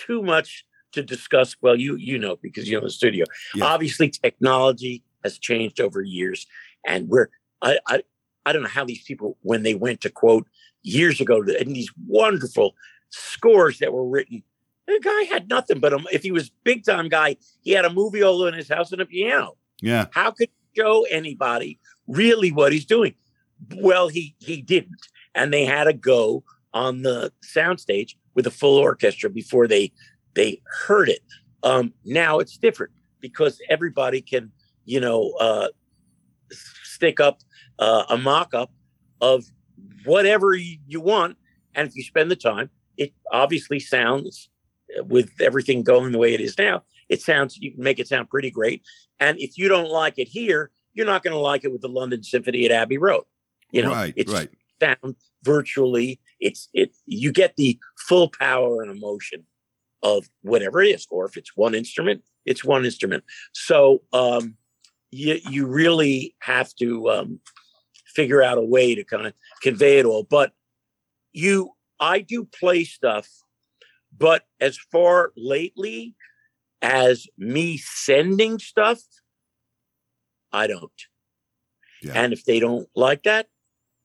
too 0.07 0.23
much 0.23 0.65
to 0.93 1.03
discuss 1.03 1.57
well 1.63 1.77
you 1.77 1.97
you 1.97 2.19
know 2.19 2.37
because 2.43 2.69
you're 2.69 2.81
in 2.81 2.85
the 2.85 2.91
studio 2.91 3.25
Yeah. 3.55 3.67
obviously 3.67 4.09
technology 4.11 5.03
has 5.25 5.39
changed 5.39 5.81
over 5.81 6.03
years 6.03 6.47
and 6.87 7.09
we're 7.09 7.29
I, 7.63 7.79
I 7.87 8.03
i 8.47 8.53
don't 8.53 8.63
know 8.63 8.69
how 8.69 8.85
these 8.85 9.03
people 9.03 9.37
when 9.43 9.63
they 9.63 9.75
went 9.75 10.01
to 10.03 10.11
quote 10.11 10.47
years 10.83 11.21
ago 11.21 11.37
and 11.43 11.77
these 11.77 11.91
wonderful 12.07 12.75
scores 13.11 13.79
that 13.79 13.93
were 13.93 14.09
written 14.09 14.43
the 14.87 15.01
guy 15.03 15.23
had 15.35 15.49
nothing 15.49 15.79
but 15.79 15.93
um, 15.93 16.07
if 16.13 16.23
he 16.23 16.33
was 16.33 16.51
big 16.65 16.85
time 16.85 17.09
guy 17.09 17.37
he 17.63 17.71
had 17.73 17.85
a 17.85 17.91
moviola 17.91 18.49
in 18.49 18.55
his 18.55 18.69
house 18.69 18.91
and 18.93 19.01
a 19.01 19.07
piano 19.07 19.57
yeah 19.81 20.07
how 20.13 20.31
could 20.31 20.49
show 20.77 21.05
anybody 21.11 21.79
really 22.07 22.53
what 22.53 22.73
he's 22.73 22.85
doing? 22.85 23.15
Well, 23.77 24.09
he 24.09 24.35
he 24.39 24.63
didn't, 24.63 25.07
and 25.35 25.53
they 25.53 25.65
had 25.65 25.85
to 25.85 25.93
go 25.93 26.45
on 26.73 27.03
the 27.03 27.33
soundstage 27.45 28.15
with 28.35 28.47
a 28.47 28.51
full 28.51 28.79
orchestra 28.79 29.31
before 29.31 29.67
they 29.67 29.93
they 30.35 30.61
heard 30.87 31.09
it. 31.09 31.21
Um, 31.63 31.93
now 32.05 32.39
it's 32.39 32.57
different 32.57 32.93
because 33.21 33.61
everybody 33.69 34.21
can, 34.21 34.53
you 34.85 35.01
know, 35.01 35.33
uh, 35.41 35.69
stick 36.51 37.21
up 37.21 37.41
uh, 37.79 38.05
a 38.09 38.17
mock-up 38.17 38.71
of 39.21 39.45
whatever 40.05 40.55
you, 40.55 40.79
you 40.87 41.01
want. 41.01 41.37
And 41.75 41.89
if 41.89 41.97
you 41.97 42.03
spend 42.03 42.31
the 42.31 42.37
time, 42.37 42.71
it 42.97 43.13
obviously 43.33 43.81
sounds 43.81 44.51
uh, 44.99 45.05
with 45.05 45.31
everything 45.41 45.83
going 45.83 46.13
the 46.13 46.19
way 46.19 46.35
it 46.35 46.41
is 46.41 46.57
now, 46.59 46.85
it 47.09 47.21
sounds 47.21 47.59
you 47.59 47.73
can 47.73 47.83
make 47.83 47.99
it 47.99 48.09
sound 48.09 48.29
pretty 48.31 48.51
great. 48.51 48.83
And 49.19 49.39
if 49.39 49.59
you 49.59 49.69
don't 49.69 49.91
like 49.91 50.19
it 50.19 50.29
here, 50.29 50.71
you're 50.95 51.07
not 51.07 51.23
going 51.23 51.35
to 51.35 51.41
like 51.41 51.65
it 51.65 51.73
with 51.73 51.83
the 51.83 51.89
London 51.89 52.23
Symphony 52.23 52.65
at 52.65 52.73
Abbey 52.73 52.99
Road. 52.99 53.25
You 53.71 53.83
know, 53.83 53.91
right, 53.91 54.15
it's 54.17 54.33
right. 54.33 54.49
sound 54.81 55.17
virtually. 55.45 56.21
It's 56.41 56.69
it. 56.73 56.97
You 57.07 57.33
get 57.33 57.57
the 57.57 57.79
full 58.09 58.31
power 58.31 58.83
and 58.83 58.91
emotion 58.91 59.45
of 60.03 60.29
whatever 60.43 60.83
it 60.83 60.95
is, 60.95 61.07
or 61.11 61.27
if 61.27 61.37
it's 61.37 61.57
one 61.57 61.75
instrument, 61.75 62.23
it's 62.47 62.65
one 62.65 62.85
instrument. 62.85 63.25
So 63.53 64.03
um, 64.13 64.57
you 65.11 65.39
you 65.49 65.67
really 65.67 66.35
have 66.41 66.75
to 66.77 67.11
um, 67.11 67.41
figure 68.15 68.43
out 68.43 68.59
a 68.59 68.63
way 68.63 68.95
to 68.95 69.05
kind 69.05 69.27
of 69.27 69.35
convey 69.63 69.99
it 69.99 70.07
all. 70.07 70.25
But 70.25 70.53
you, 71.33 71.73
I 71.99 72.21
do 72.21 72.45
play 72.45 72.85
stuff, 72.85 73.29
but 74.17 74.45
as 74.61 74.79
far 74.91 75.33
lately 75.37 76.15
as 76.83 77.27
me 77.37 77.77
sending 77.77 78.59
stuff, 78.59 79.01
I 80.53 80.67
don't. 80.67 80.91
Yeah. 82.03 82.13
And 82.15 82.33
if 82.33 82.45
they 82.45 82.61
don't 82.61 82.89
like 82.97 83.25
that, 83.25 83.47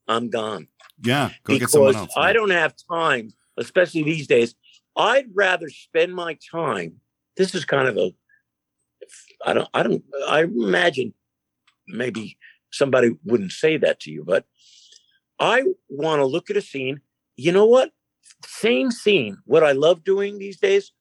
I'm 0.08 0.30
gone 0.30 0.68
Yeah, 1.04 1.32
go 1.44 1.58
get 1.58 1.70
someone 1.70 1.94
because 1.94 2.08
else. 2.08 2.13
I 2.18 2.34
don't 2.34 2.52
have 2.52 2.76
time, 2.89 3.34
especially 3.58 4.04
these 4.04 4.28
days. 4.28 4.56
I'd 4.96 5.28
rather 5.34 5.70
spend 5.70 6.15
my 6.15 6.38
time. 6.52 7.02
This 7.38 7.54
is 7.54 7.65
kind 7.65 7.88
of 7.88 7.98
a, 7.98 8.13
I 9.46 9.54
don't, 9.54 9.70
I 9.74 9.84
don't, 9.84 10.04
I 10.28 10.44
imagine 10.44 11.13
maybe 11.88 12.38
somebody 12.72 13.12
wouldn't 13.26 13.52
say 13.52 13.78
that 13.78 14.00
to 14.02 14.12
you, 14.12 14.24
but 14.24 14.46
I 15.39 15.63
want 15.89 16.20
to 16.22 16.26
look 16.26 16.50
at 16.50 16.58
a 16.58 16.62
scene. 16.62 17.02
You 17.36 17.52
know 17.52 17.65
what? 17.65 17.91
Same 18.46 18.91
scene. 18.91 19.38
What 19.46 19.63
I 19.63 19.74
love 19.74 20.04
doing 20.04 20.38
these 20.38 20.58
days, 20.60 20.91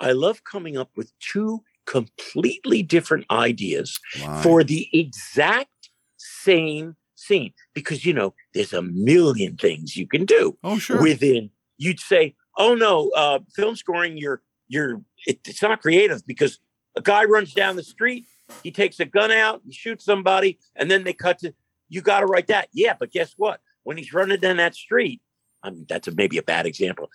I 0.00 0.12
love 0.12 0.44
coming 0.44 0.76
up 0.76 0.90
with 0.96 1.12
two 1.18 1.62
completely 1.86 2.82
different 2.82 3.24
ideas 3.30 3.98
Right. 4.20 4.42
for 4.42 4.62
the 4.62 4.88
exact 4.92 5.90
same 6.16 6.96
scene 7.20 7.52
because 7.74 8.04
you 8.04 8.12
know 8.12 8.34
there's 8.54 8.72
a 8.72 8.82
million 8.82 9.56
things 9.56 9.96
you 9.96 10.06
can 10.06 10.24
do 10.24 10.56
oh, 10.64 10.78
sure. 10.78 11.02
within 11.02 11.50
you'd 11.78 12.00
say 12.00 12.34
oh 12.58 12.74
no 12.74 13.10
uh 13.10 13.38
film 13.54 13.76
scoring 13.76 14.16
you're 14.16 14.42
you're 14.68 15.00
it, 15.26 15.40
it's 15.46 15.62
not 15.62 15.80
creative 15.80 16.26
because 16.26 16.58
a 16.96 17.02
guy 17.02 17.24
runs 17.24 17.52
down 17.52 17.76
the 17.76 17.82
street 17.82 18.26
he 18.62 18.70
takes 18.70 18.98
a 19.00 19.04
gun 19.04 19.30
out 19.30 19.60
he 19.64 19.72
shoots 19.72 20.04
somebody 20.04 20.58
and 20.76 20.90
then 20.90 21.04
they 21.04 21.12
cut 21.12 21.38
to 21.38 21.52
you 21.88 22.00
got 22.00 22.20
to 22.20 22.26
write 22.26 22.46
that 22.46 22.68
yeah 22.72 22.94
but 22.98 23.12
guess 23.12 23.34
what 23.36 23.60
when 23.82 23.96
he's 23.96 24.12
running 24.12 24.40
down 24.40 24.56
that 24.56 24.74
street 24.74 25.20
i 25.62 25.70
mean 25.70 25.86
that's 25.88 26.08
a, 26.08 26.12
maybe 26.12 26.38
a 26.38 26.42
bad 26.42 26.66
example 26.66 27.10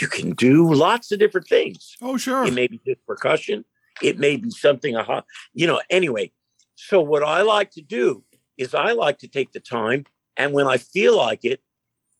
you 0.00 0.08
can 0.08 0.30
do 0.30 0.72
lots 0.72 1.12
of 1.12 1.18
different 1.18 1.46
things 1.46 1.96
oh, 2.00 2.16
sure. 2.16 2.46
it 2.46 2.54
may 2.54 2.66
be 2.66 2.80
just 2.86 3.04
percussion. 3.06 3.64
It 4.00 4.18
may 4.18 4.36
be 4.36 4.50
something, 4.50 4.96
a 4.96 5.02
hot, 5.02 5.26
you 5.52 5.66
know, 5.66 5.80
anyway. 5.90 6.32
So 6.74 7.00
what 7.00 7.22
I 7.22 7.42
like 7.42 7.70
to 7.72 7.82
do 7.82 8.24
is 8.58 8.74
I 8.74 8.92
like 8.92 9.18
to 9.18 9.28
take 9.28 9.52
the 9.52 9.60
time 9.60 10.04
and 10.36 10.52
when 10.52 10.66
I 10.66 10.78
feel 10.78 11.16
like 11.16 11.44
it, 11.44 11.60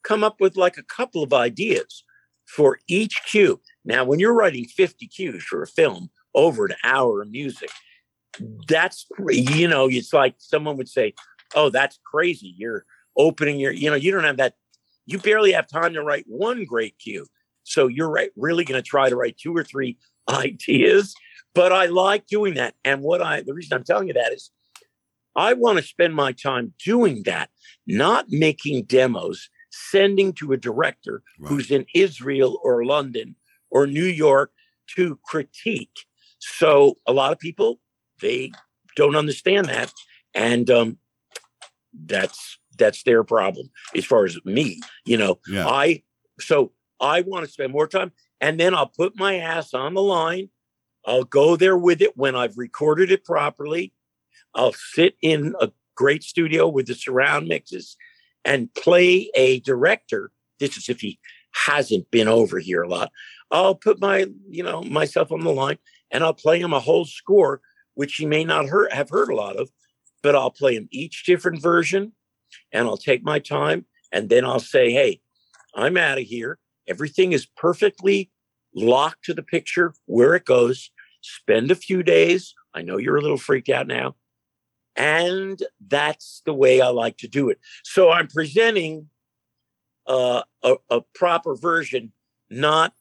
come 0.03 0.25
up 0.25 0.41
with 0.41 0.57
like 0.57 0.77
a 0.77 0.83
couple 0.83 1.23
of 1.23 1.33
ideas 1.33 2.05
for 2.47 2.79
each 2.89 3.21
cue. 3.31 3.61
Now, 3.85 4.05
when 4.05 4.19
you're 4.19 4.35
writing 4.35 4.67
50 4.67 5.07
cues 5.09 5.43
for 5.45 5.63
a 5.63 5.67
film 5.67 6.11
over 6.35 6.67
an 6.67 6.75
hour 6.85 7.23
of 7.23 7.31
music, 7.31 7.71
that's 8.69 9.07
you 9.29 9.69
know, 9.69 9.89
it's 9.89 10.13
like 10.13 10.35
someone 10.39 10.77
would 10.77 10.89
say, 10.89 11.15
Oh, 11.55 11.69
that's 11.69 11.99
crazy. 12.05 12.55
You're 12.57 12.85
opening 13.17 13.61
your, 13.61 13.73
you 13.73 13.91
know, 13.91 13.97
you 13.97 14.11
don't 14.11 14.25
have 14.25 14.39
that, 14.39 14.55
you 15.05 15.19
barely 15.19 15.53
have 15.53 15.67
time 15.67 15.93
to 15.95 16.03
write 16.03 16.25
one 16.27 16.65
great 16.65 16.99
cue. 16.99 17.27
So 17.65 17.87
you're 17.87 18.11
right, 18.11 18.31
really 18.37 18.65
going 18.65 18.83
to 18.83 18.89
try 18.89 19.09
to 19.09 19.17
write 19.17 19.37
two 19.37 19.55
or 19.55 19.63
three 19.63 19.99
ideas. 20.29 21.15
But 21.55 21.73
I 21.73 21.87
like 21.87 22.27
doing 22.27 22.55
that. 22.55 22.75
And 22.85 23.03
what 23.03 23.21
I, 23.21 23.43
the 23.43 23.53
reason 23.53 23.77
I'm 23.77 23.85
telling 23.85 24.09
you 24.09 24.15
that 24.15 24.33
is 24.33 24.51
I 25.35 25.55
want 25.55 25.79
to 25.79 25.85
spend 25.85 26.15
my 26.15 26.33
time 26.33 26.75
doing 26.85 27.23
that, 27.25 27.51
not 27.87 28.27
making 28.29 28.85
demos, 28.85 29.49
sending 29.71 30.33
to 30.35 30.53
a 30.53 30.57
director 30.57 31.23
Right. 31.39 31.49
who's 31.49 31.71
in 31.71 31.87
Israel 31.95 32.61
or 32.63 32.85
London 32.85 33.37
or 33.71 33.87
New 33.87 34.05
York 34.05 34.53
to 34.97 35.19
critique. 35.25 36.07
So 36.39 36.97
a 37.07 37.13
lot 37.13 37.33
of 37.33 37.39
people, 37.39 37.81
they 38.21 38.53
don't 38.97 39.17
understand 39.17 39.67
that. 39.67 39.93
And 40.35 40.71
um, 40.71 40.99
that's, 42.07 42.59
that's 42.79 43.03
their 43.05 43.23
problem 43.25 43.71
as 43.95 44.05
far 44.05 44.25
as 44.25 44.39
me, 44.45 44.81
you 45.05 45.17
know, 45.17 45.39
Yeah. 45.49 45.69
I 45.69 46.03
so 46.41 46.73
I 47.01 47.21
want 47.21 47.45
to 47.47 47.53
spend 47.53 47.73
more 47.73 47.87
time 47.87 48.13
and 48.41 48.59
then 48.59 48.75
I'll 48.75 48.87
put 48.87 49.17
my 49.17 49.37
ass 49.37 49.75
on 49.75 49.95
the 49.95 50.03
line. 50.03 50.49
I'll 51.05 51.25
go 51.25 51.57
there 51.57 51.77
with 51.77 52.01
it 52.01 52.17
when 52.17 52.35
I've 52.35 52.57
recorded 52.57 53.11
it 53.11 53.25
properly. 53.25 53.93
I'll 54.55 54.73
sit 54.73 55.17
in 55.23 55.55
a 55.61 55.71
great 55.95 56.23
studio 56.23 56.69
with 56.69 56.87
the 56.87 56.95
surround 56.95 57.49
mixes 57.49 57.97
and 58.45 58.73
play 58.75 59.31
a 59.35 59.61
director. 59.61 60.31
This 60.59 60.77
is 60.77 60.89
if 60.89 61.01
he 61.01 61.19
hasn't 61.67 62.11
been 62.11 62.29
over 62.29 62.59
here 62.59 62.83
a 62.83 62.89
lot. 62.89 63.11
I'll 63.51 63.75
put 63.75 64.01
my, 64.01 64.27
you 64.49 64.63
know, 64.63 64.83
myself 64.83 65.31
on 65.31 65.41
the 65.41 65.53
line 65.53 65.79
and 66.11 66.25
I'll 66.25 66.35
play 66.35 66.61
him 66.61 66.73
a 66.73 66.81
whole 66.81 67.05
score, 67.05 67.61
which 67.95 68.15
he 68.15 68.27
may 68.27 68.45
not 68.45 68.67
have 68.93 69.11
heard 69.11 69.31
a 69.31 69.37
lot 69.37 69.57
of, 69.57 69.71
but 70.23 70.35
I'll 70.35 70.51
play 70.51 70.75
him 70.75 70.89
each 70.91 71.25
different 71.25 71.61
version 71.61 72.13
and 72.73 72.87
I'll 72.87 72.97
take 72.97 73.23
my 73.23 73.39
time 73.39 73.87
and 74.11 74.29
then 74.29 74.45
I'll 74.45 74.61
say, 74.61 74.93
hey, 74.93 75.21
I'm 75.75 75.97
out 75.97 76.19
of 76.19 76.25
here. 76.25 76.59
Everything 76.89 77.33
is 77.33 77.47
perfectly 77.47 78.31
locked 78.75 79.25
to 79.25 79.35
the 79.35 79.43
picture 79.43 79.95
where 80.07 80.35
it 80.35 80.45
goes. 80.45 80.91
Spend 81.21 81.71
a 81.71 81.77
few 81.77 82.03
days. 82.03 82.55
I 82.75 82.83
know 82.83 82.97
you're 82.97 83.17
a 83.17 83.23
little 83.23 83.37
freaked 83.37 83.69
out 83.69 83.87
now. 83.87 84.17
And 84.97 85.63
that's 85.89 86.43
the 86.45 86.55
way 86.55 86.81
I 86.81 86.89
like 86.89 87.17
to 87.19 87.29
do 87.29 87.49
it. 87.49 87.59
So 87.83 88.11
I'm 88.11 88.29
presenting 88.29 89.09
uh, 90.07 90.43
a, 90.63 90.77
a 90.91 91.01
proper 91.15 91.55
version, 91.55 92.13
not 92.51 92.93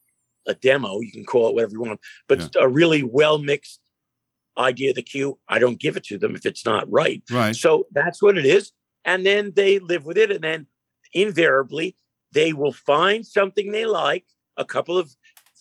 a 0.48 0.54
demo. 0.54 1.00
You 1.02 1.12
can 1.12 1.26
call 1.26 1.50
it 1.50 1.56
whatever 1.56 1.74
you 1.74 1.82
want, 1.82 2.00
but 2.28 2.56
a 2.60 2.68
really 2.68 3.04
well 3.04 3.38
mixed 3.40 3.80
idea 4.58 4.90
of 4.92 4.96
the 4.96 5.02
cue. 5.02 5.38
I 5.48 5.60
don't 5.60 5.80
give 5.80 5.98
it 5.98 6.04
to 6.06 6.18
them 6.18 6.36
if 6.36 6.46
it's 6.46 6.66
not 6.66 6.90
right. 6.92 7.22
right. 7.32 7.56
So 7.56 7.88
that's 7.92 8.22
what 8.22 8.38
it 8.38 8.46
is. 8.46 8.72
And 9.04 9.26
then 9.26 9.54
they 9.56 9.80
live 9.80 10.06
with 10.06 10.18
it. 10.18 10.32
And 10.32 10.44
then 10.44 10.68
invariably, 11.14 11.96
they 12.32 12.54
will 12.54 12.74
find 12.74 13.26
something 13.26 13.72
they 13.72 13.86
like, 13.86 14.26
a 14.58 14.66
couple 14.66 14.98
of 14.98 15.16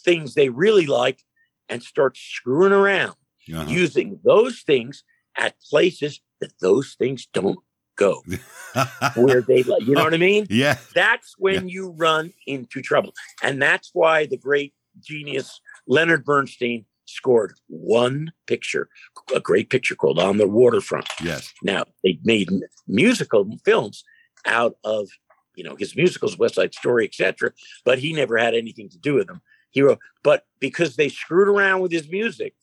things 0.04 0.34
they 0.34 0.48
really 0.48 0.86
like, 0.86 1.22
and 1.68 1.82
start 1.82 2.16
screwing 2.16 2.72
around 2.72 3.14
Uh-huh. 3.52 3.64
using 3.68 4.20
those 4.24 4.60
things 4.60 5.02
at 5.36 5.54
places 5.70 6.20
that 6.40 6.52
those 6.60 6.94
things 6.98 7.26
don't 7.32 7.58
go, 7.96 8.22
where 9.14 9.42
they. 9.42 9.64
You 9.80 9.94
know 9.94 10.04
what 10.04 10.14
I 10.14 10.18
mean? 10.18 10.46
yeah. 10.50 10.78
That's 10.94 11.34
when 11.38 11.68
you 11.68 11.90
run 11.90 12.32
into 12.46 12.80
trouble. 12.80 13.12
And 13.42 13.60
that's 13.60 13.90
why 13.92 14.26
the 14.26 14.38
great 14.38 14.74
genius 15.00 15.60
Leonard 15.86 16.24
Bernstein 16.24 16.84
scored 17.06 17.54
one 17.68 18.32
picture, 18.46 18.88
a 19.34 19.40
great 19.40 19.70
picture 19.70 19.94
called 19.94 20.18
On 20.18 20.38
the 20.38 20.48
Waterfront. 20.48 21.08
Yes. 21.22 21.52
Now 21.62 21.84
they 22.02 22.18
made 22.24 22.48
musical 22.86 23.48
films 23.64 24.04
out 24.46 24.76
of 24.84 25.08
you 25.54 25.64
know 25.64 25.76
his 25.76 25.94
musicals, 25.96 26.38
West 26.38 26.54
Side 26.54 26.74
Story, 26.74 27.06
etc. 27.06 27.52
But 27.84 27.98
he 27.98 28.12
never 28.12 28.38
had 28.38 28.54
anything 28.54 28.88
to 28.90 28.98
do 28.98 29.14
with 29.14 29.26
them. 29.26 29.42
He 29.70 29.82
wrote, 29.82 30.00
but 30.24 30.46
because 30.58 30.96
they 30.96 31.08
screwed 31.08 31.48
around 31.48 31.80
with 31.80 31.92
his 31.92 32.08
music, 32.08 32.54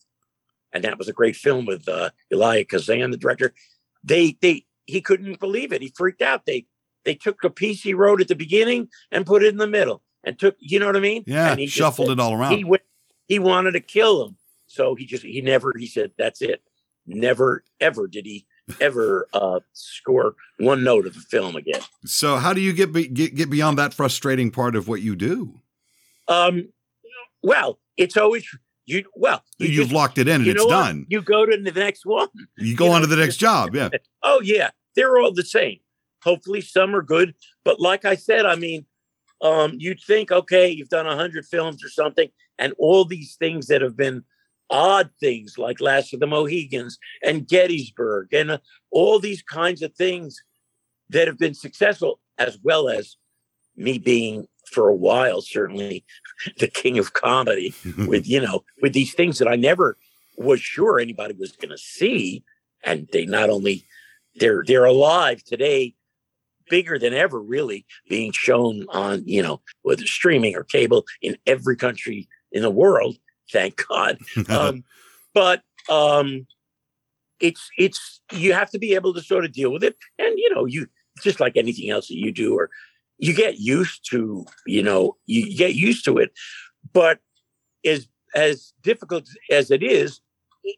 and 0.72 0.84
that 0.84 0.98
was 0.98 1.08
a 1.08 1.12
great 1.12 1.36
film 1.36 1.66
with 1.66 1.88
uh, 1.88 2.10
Elia 2.32 2.64
Kazan, 2.64 3.10
the 3.10 3.16
director. 3.16 3.54
They 4.04 4.36
they 4.40 4.64
he 4.86 5.00
couldn't 5.00 5.40
believe 5.40 5.72
it. 5.72 5.82
He 5.82 5.92
freaked 5.96 6.22
out. 6.22 6.46
They 6.46 6.66
they 7.04 7.14
took 7.14 7.42
a 7.44 7.50
piece 7.50 7.82
he 7.82 7.94
wrote 7.94 8.20
at 8.20 8.28
the 8.28 8.34
beginning 8.36 8.88
and 9.10 9.26
put 9.26 9.42
it 9.42 9.48
in 9.48 9.56
the 9.58 9.66
middle, 9.66 10.02
and 10.24 10.38
took 10.38 10.56
you 10.58 10.78
know 10.78 10.86
what 10.86 10.96
I 10.96 11.00
mean? 11.00 11.24
Yeah. 11.26 11.50
and 11.50 11.60
he 11.60 11.66
Shuffled 11.66 12.08
said- 12.08 12.12
it 12.18 12.20
all 12.20 12.34
around. 12.34 12.56
he 12.56 12.64
went, 12.64 12.82
he 13.26 13.38
wanted 13.38 13.72
to 13.72 13.80
kill 13.80 14.24
him. 14.26 14.36
So 14.66 14.94
he 14.94 15.06
just 15.06 15.22
he 15.24 15.40
never 15.40 15.72
he 15.78 15.86
said 15.86 16.12
that's 16.18 16.42
it. 16.42 16.62
Never 17.06 17.64
ever 17.80 18.06
did 18.06 18.26
he 18.26 18.46
ever 18.82 19.26
uh 19.32 19.60
score 19.72 20.34
one 20.58 20.84
note 20.84 21.06
of 21.06 21.16
a 21.16 21.20
film 21.20 21.56
again. 21.56 21.80
so 22.04 22.36
how 22.36 22.52
do 22.52 22.60
you 22.60 22.74
get, 22.74 22.92
be, 22.92 23.08
get 23.08 23.34
get 23.34 23.48
beyond 23.48 23.78
that 23.78 23.94
frustrating 23.94 24.50
part 24.50 24.76
of 24.76 24.88
what 24.88 25.00
you 25.00 25.16
do? 25.16 25.60
Um 26.28 26.68
well, 27.42 27.78
it's 27.96 28.16
always 28.16 28.44
you 28.88 29.04
well 29.14 29.42
you 29.58 29.68
You've 29.68 29.84
just- 29.84 29.92
locked 29.94 30.18
it 30.18 30.26
in 30.28 30.40
and 30.42 30.46
it's 30.50 30.64
done. 30.64 31.06
You 31.08 31.22
go 31.22 31.46
to 31.46 31.56
the 31.56 31.72
next 31.72 32.04
one. 32.06 32.28
You 32.56 32.74
go 32.82 32.86
you 32.86 32.92
on 32.92 33.00
know, 33.02 33.06
to 33.08 33.14
the 33.14 33.20
next 33.22 33.36
job. 33.36 33.74
Yeah. 33.74 33.90
Oh 34.22 34.40
yeah, 34.42 34.70
they're 34.96 35.18
all 35.18 35.32
the 35.32 35.44
same. 35.44 35.78
Hopefully 36.24 36.60
some 36.60 36.94
are 36.96 37.02
good, 37.02 37.34
but 37.64 37.78
like 37.80 38.04
I 38.04 38.16
said, 38.16 38.44
I 38.44 38.56
mean, 38.56 38.84
um, 39.40 39.74
you'd 39.78 40.00
think, 40.00 40.32
okay, 40.32 40.68
you've 40.68 40.88
done 40.88 41.06
a 41.06 41.14
hundred 41.16 41.46
films 41.46 41.84
or 41.84 41.88
something, 41.88 42.28
and 42.58 42.72
all 42.78 43.04
these 43.04 43.36
things 43.38 43.68
that 43.68 43.80
have 43.82 43.96
been 43.96 44.24
odd 44.70 45.10
things 45.20 45.56
like 45.56 45.80
Last 45.80 46.12
of 46.12 46.20
the 46.20 46.26
Mohicans 46.26 46.98
and 47.22 47.46
Gettysburg 47.48 48.34
and 48.34 48.50
uh, 48.50 48.58
all 48.90 49.18
these 49.18 49.42
kinds 49.42 49.80
of 49.82 49.94
things 49.94 50.42
that 51.10 51.26
have 51.28 51.38
been 51.38 51.54
successful. 51.54 52.20
as 52.38 52.58
well 52.62 52.88
as 52.88 53.16
me 53.76 53.96
being 53.98 54.46
for 54.68 54.88
a 54.88 54.94
while 54.94 55.40
certainly 55.40 56.04
the 56.58 56.68
king 56.68 56.98
of 56.98 57.12
comedy 57.12 57.74
with 58.06 58.28
you 58.28 58.40
know 58.40 58.64
with 58.82 58.92
these 58.92 59.14
things 59.14 59.38
that 59.38 59.48
I 59.48 59.56
never 59.56 59.96
was 60.38 60.60
sure 60.60 60.98
anybody 60.98 61.34
was 61.34 61.52
going 61.52 61.70
to 61.70 61.78
see, 61.78 62.44
and 62.84 63.08
they 63.12 63.26
not 63.26 63.50
only 63.50 63.84
they're 64.36 64.62
they're 64.64 64.84
alive 64.84 65.42
today 65.42 65.94
bigger 66.70 66.98
than 66.98 67.14
ever 67.14 67.40
really 67.40 67.84
being 68.08 68.30
shown 68.32 68.86
on 68.90 69.22
you 69.26 69.42
know 69.42 69.60
whether 69.82 70.06
streaming 70.06 70.54
or 70.54 70.64
cable 70.64 71.04
in 71.22 71.36
every 71.46 71.76
country 71.76 72.28
in 72.52 72.62
the 72.62 72.70
world 72.70 73.16
thank 73.50 73.82
god. 73.88 74.18
Um, 74.48 74.84
but 75.34 75.62
um 75.88 76.46
it's 77.40 77.70
it's 77.78 78.20
you 78.32 78.52
have 78.52 78.70
to 78.70 78.78
be 78.78 78.94
able 78.94 79.14
to 79.14 79.22
sort 79.22 79.44
of 79.44 79.52
deal 79.52 79.72
with 79.72 79.82
it. 79.82 79.96
And 80.18 80.38
you 80.38 80.54
know 80.54 80.66
you 80.66 80.86
just 81.22 81.40
like 81.40 81.56
anything 81.56 81.90
else 81.90 82.08
that 82.08 82.16
you 82.16 82.30
do 82.30 82.54
or 82.54 82.70
you 83.18 83.34
get 83.34 83.58
used 83.58 84.08
to 84.10 84.44
you 84.66 84.82
know 84.82 85.16
you 85.26 85.56
get 85.56 85.74
used 85.74 86.04
to 86.04 86.18
it 86.18 86.32
but 86.92 87.18
as 87.84 88.08
as 88.34 88.72
difficult 88.82 89.28
as 89.50 89.70
it 89.70 89.82
is 89.82 90.20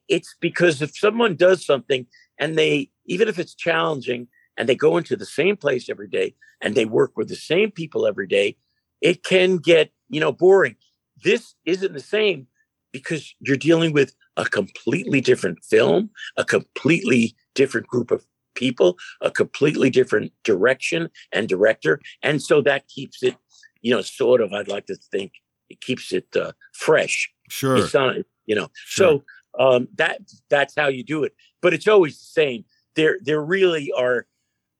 it's 0.08 0.36
because 0.40 0.82
if 0.82 0.96
someone 0.96 1.34
does 1.36 1.64
something 1.64 2.06
and 2.38 2.56
they 2.56 2.90
even 3.06 3.28
if 3.28 3.38
it's 3.38 3.54
challenging 3.54 4.28
and 4.56 4.68
they 4.68 4.74
go 4.74 4.96
into 4.96 5.16
the 5.16 5.26
same 5.26 5.56
place 5.56 5.88
every 5.88 6.08
day 6.08 6.34
and 6.60 6.74
they 6.74 6.84
work 6.84 7.12
with 7.16 7.28
the 7.28 7.36
same 7.36 7.70
people 7.70 8.06
every 8.06 8.26
day, 8.26 8.56
it 9.00 9.24
can 9.24 9.56
get, 9.56 9.90
you 10.08 10.20
know, 10.20 10.32
boring. 10.32 10.76
This 11.24 11.54
isn't 11.64 11.92
the 11.92 12.00
same 12.00 12.46
because 12.92 13.34
you're 13.40 13.56
dealing 13.56 13.92
with 13.92 14.14
a 14.36 14.44
completely 14.44 15.20
different 15.20 15.64
film, 15.64 16.10
a 16.36 16.44
completely 16.44 17.34
different 17.54 17.86
group 17.86 18.10
of 18.10 18.24
people, 18.60 18.96
a 19.20 19.30
completely 19.30 19.90
different 19.90 20.32
direction 20.44 21.08
and 21.32 21.48
director. 21.48 22.00
And 22.22 22.40
so 22.40 22.60
that 22.62 22.86
keeps 22.86 23.22
it, 23.22 23.36
you 23.80 23.92
know, 23.92 24.02
sort 24.02 24.40
of, 24.40 24.52
I'd 24.52 24.68
like 24.68 24.86
to 24.86 24.96
think 25.10 25.32
it 25.68 25.80
keeps 25.80 26.12
it 26.12 26.28
uh, 26.36 26.52
fresh. 26.72 27.32
Sure. 27.48 27.78
It's 27.78 27.94
not, 27.94 28.16
you 28.46 28.54
know, 28.54 28.68
sure. 28.74 29.22
so 29.56 29.64
um, 29.64 29.88
that 29.96 30.20
that's 30.48 30.74
how 30.76 30.88
you 30.88 31.02
do 31.02 31.24
it. 31.24 31.34
But 31.60 31.74
it's 31.74 31.88
always 31.88 32.18
the 32.18 32.32
same. 32.40 32.64
There, 32.94 33.18
there 33.22 33.42
really 33.42 33.90
are 33.96 34.26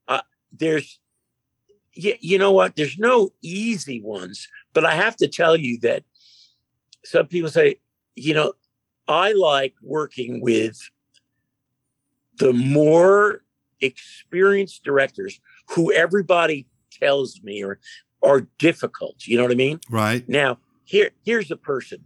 uh, 0.09 0.23
there's 0.53 1.01
you, 1.95 2.15
you 2.21 2.39
know 2.39 2.53
what 2.53 2.77
there's 2.77 2.99
no 2.99 3.31
easy 3.43 4.01
ones 4.01 4.49
but 4.73 4.85
i 4.85 4.95
have 4.95 5.17
to 5.17 5.29
tell 5.29 5.57
you 5.57 5.79
that 5.81 6.05
some 7.05 7.27
people 7.27 7.51
say 7.51 7.77
you 8.15 8.35
know 8.35 8.53
i 9.09 9.33
like 9.33 9.75
working 9.83 10.41
with 10.41 10.79
the 12.39 12.53
more 12.53 13.43
experienced 13.81 14.85
directors 14.85 15.41
who 15.71 15.93
everybody 15.93 16.67
tells 16.91 17.41
me 17.43 17.63
are 17.63 17.79
are 18.23 18.43
difficult 18.59 19.27
you 19.27 19.37
know 19.37 19.43
what 19.43 19.53
i 19.53 19.55
mean 19.55 19.81
right 19.89 20.29
now 20.29 20.59
here 20.85 21.11
here's 21.25 21.51
a 21.51 21.57
person 21.57 22.05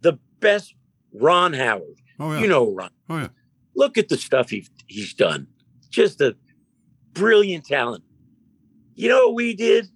the 0.00 0.18
best 0.40 0.74
ron 1.12 1.52
howard 1.52 2.00
oh, 2.18 2.32
yeah. 2.32 2.40
you 2.40 2.48
know 2.48 2.72
ron 2.72 2.90
oh 3.08 3.18
yeah 3.18 3.28
look 3.76 3.98
at 3.98 4.08
the 4.08 4.16
stuff 4.16 4.50
he, 4.50 4.66
he's 4.86 5.14
done 5.14 5.46
just 5.90 6.20
a 6.20 6.36
brilliant 7.16 7.64
talent. 7.64 8.04
You 8.94 9.08
know 9.08 9.26
what 9.26 9.34
we 9.34 9.54
did? 9.54 9.88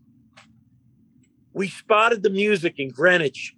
We 1.53 1.69
spotted 1.69 2.23
the 2.23 2.31
music 2.31 2.75
in 2.79 2.91
Greenwich, 2.91 3.55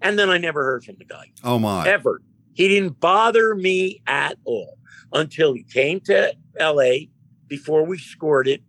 and 0.00 0.18
then 0.18 0.30
I 0.30 0.38
never 0.38 0.64
heard 0.64 0.84
from 0.84 0.96
the 0.98 1.04
guy. 1.04 1.32
Oh 1.44 1.58
my! 1.58 1.86
Ever. 1.88 2.22
He 2.54 2.68
didn't 2.68 3.00
bother 3.00 3.54
me 3.54 4.02
at 4.06 4.38
all 4.44 4.78
until 5.12 5.54
he 5.54 5.64
came 5.64 6.00
to 6.00 6.34
LA 6.58 7.06
before 7.48 7.84
we 7.84 7.98
scored 7.98 8.48
it. 8.48 8.62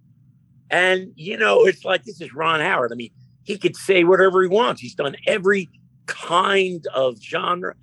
And 0.70 1.12
you 1.16 1.38
know, 1.38 1.66
it's 1.66 1.86
like 1.86 2.04
this 2.04 2.22
is 2.22 2.34
Ron 2.34 2.60
Howard. 2.60 2.92
I 2.92 2.96
mean, 2.96 3.12
he 3.44 3.58
could 3.58 3.76
say 3.76 4.04
whatever 4.04 4.42
he 4.42 4.48
wants. 4.48 4.82
He's 4.82 4.96
done 4.96 5.16
every 5.28 5.70
kind 6.06 6.86
of 6.94 7.18
genre. 7.22 7.76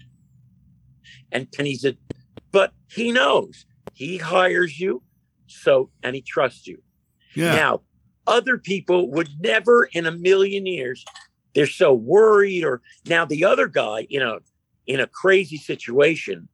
And, 1.33 1.47
and 1.59 1.67
he's 1.67 1.85
a, 1.85 1.97
but 2.51 2.73
he 2.89 3.13
knows 3.13 3.67
he 3.93 4.19
hires 4.19 4.81
you 4.81 5.03
so, 5.47 5.91
and 6.03 6.15
he 6.15 6.23
trusts 6.23 6.67
you. 6.67 6.83
Yeah. 7.35 7.55
Now, 7.55 7.81
other 8.27 8.59
people 8.59 9.11
would 9.11 9.29
never 9.41 9.85
in 9.93 10.07
a 10.07 10.13
million 10.13 10.67
years, 10.67 11.05
they're 11.55 11.67
so 11.67 11.93
worried. 11.93 12.65
Or 12.65 12.83
now 13.07 13.25
the 13.25 13.45
other 13.45 13.67
guy, 13.67 14.07
you 14.09 14.21
know, 14.21 14.41
in 14.91 14.99
a 14.99 15.07
crazy 15.07 15.57
situation 15.57 16.49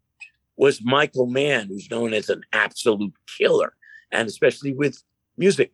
was 0.59 0.85
Michael 0.85 1.27
Mann, 1.27 1.69
who's 1.69 1.91
known 1.91 2.13
as 2.13 2.29
an 2.29 2.43
absolute 2.53 3.15
killer, 3.39 3.73
and 4.13 4.29
especially 4.29 4.75
with 4.75 5.03
music. 5.39 5.73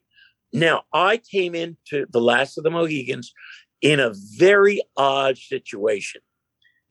Now, 0.53 0.85
I 0.93 1.17
came 1.17 1.57
into 1.57 2.07
The 2.09 2.21
Last 2.21 2.57
of 2.57 2.63
the 2.63 2.71
Mohicans 2.71 3.33
in 3.81 3.99
a 3.99 4.13
very 4.37 4.81
odd 4.97 5.39
situation 5.39 6.21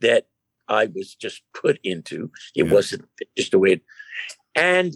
that 0.01 0.27
I 0.67 0.87
was 0.87 1.15
just 1.15 1.41
put 1.53 1.79
into. 1.85 2.29
It 2.53 2.65
yeah. 2.65 2.73
wasn't 2.73 3.05
just 3.37 3.51
the 3.51 3.59
way 3.59 3.71
it, 3.71 3.81
and 4.55 4.93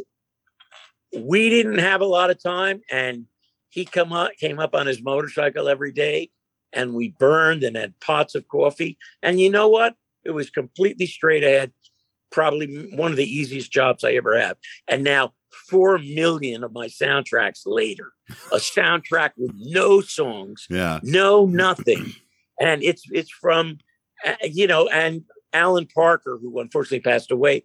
we 1.17 1.49
didn't 1.49 1.77
have 1.77 2.01
a 2.01 2.05
lot 2.05 2.31
of 2.31 2.43
time 2.43 2.81
and 2.91 3.27
he 3.69 3.85
come 3.85 4.11
up 4.11 4.31
came 4.38 4.59
up 4.59 4.75
on 4.75 4.88
his 4.88 5.01
motorcycle 5.01 5.69
every 5.69 5.93
day 5.93 6.31
and 6.73 6.93
we 6.93 7.15
burned 7.17 7.63
and 7.63 7.77
had 7.77 7.97
pots 8.01 8.35
of 8.35 8.45
coffee 8.49 8.97
and 9.23 9.39
you 9.39 9.49
know 9.49 9.69
what 9.69 9.95
it 10.25 10.31
was 10.31 10.49
completely 10.49 11.05
straight 11.05 11.43
ahead 11.43 11.71
probably 12.31 12.89
one 12.93 13.11
of 13.11 13.17
the 13.17 13.23
easiest 13.23 13.71
jobs 13.71 14.03
i 14.03 14.11
ever 14.13 14.38
had. 14.38 14.57
and 14.88 15.03
now 15.03 15.33
four 15.69 15.97
million 15.99 16.63
of 16.63 16.73
my 16.73 16.88
soundtracks 16.88 17.61
later 17.65 18.11
a 18.51 18.57
soundtrack 18.57 19.31
with 19.38 19.51
no 19.55 20.01
songs 20.01 20.65
yeah 20.69 20.99
no 21.03 21.45
nothing 21.45 22.13
and 22.59 22.83
it's 22.83 23.03
it's 23.11 23.31
from 23.31 23.77
uh, 24.25 24.33
you 24.43 24.67
know 24.67 24.88
and 24.89 25.23
alan 25.53 25.88
parker 25.88 26.38
who 26.41 26.59
unfortunately 26.59 26.99
passed 26.99 27.31
away 27.31 27.63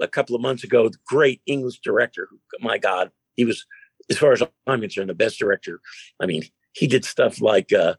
a 0.00 0.08
couple 0.08 0.34
of 0.34 0.42
months 0.42 0.64
ago, 0.64 0.88
the 0.88 0.98
great 1.06 1.40
English 1.46 1.80
director. 1.80 2.28
My 2.60 2.78
God, 2.78 3.10
he 3.36 3.44
was, 3.44 3.64
as 4.10 4.18
far 4.18 4.32
as 4.32 4.42
I'm 4.66 4.80
concerned, 4.80 5.10
the 5.10 5.14
best 5.14 5.38
director. 5.38 5.80
I 6.20 6.26
mean, 6.26 6.42
he 6.72 6.86
did 6.86 7.04
stuff 7.04 7.40
like, 7.40 7.72
uh, 7.72 7.94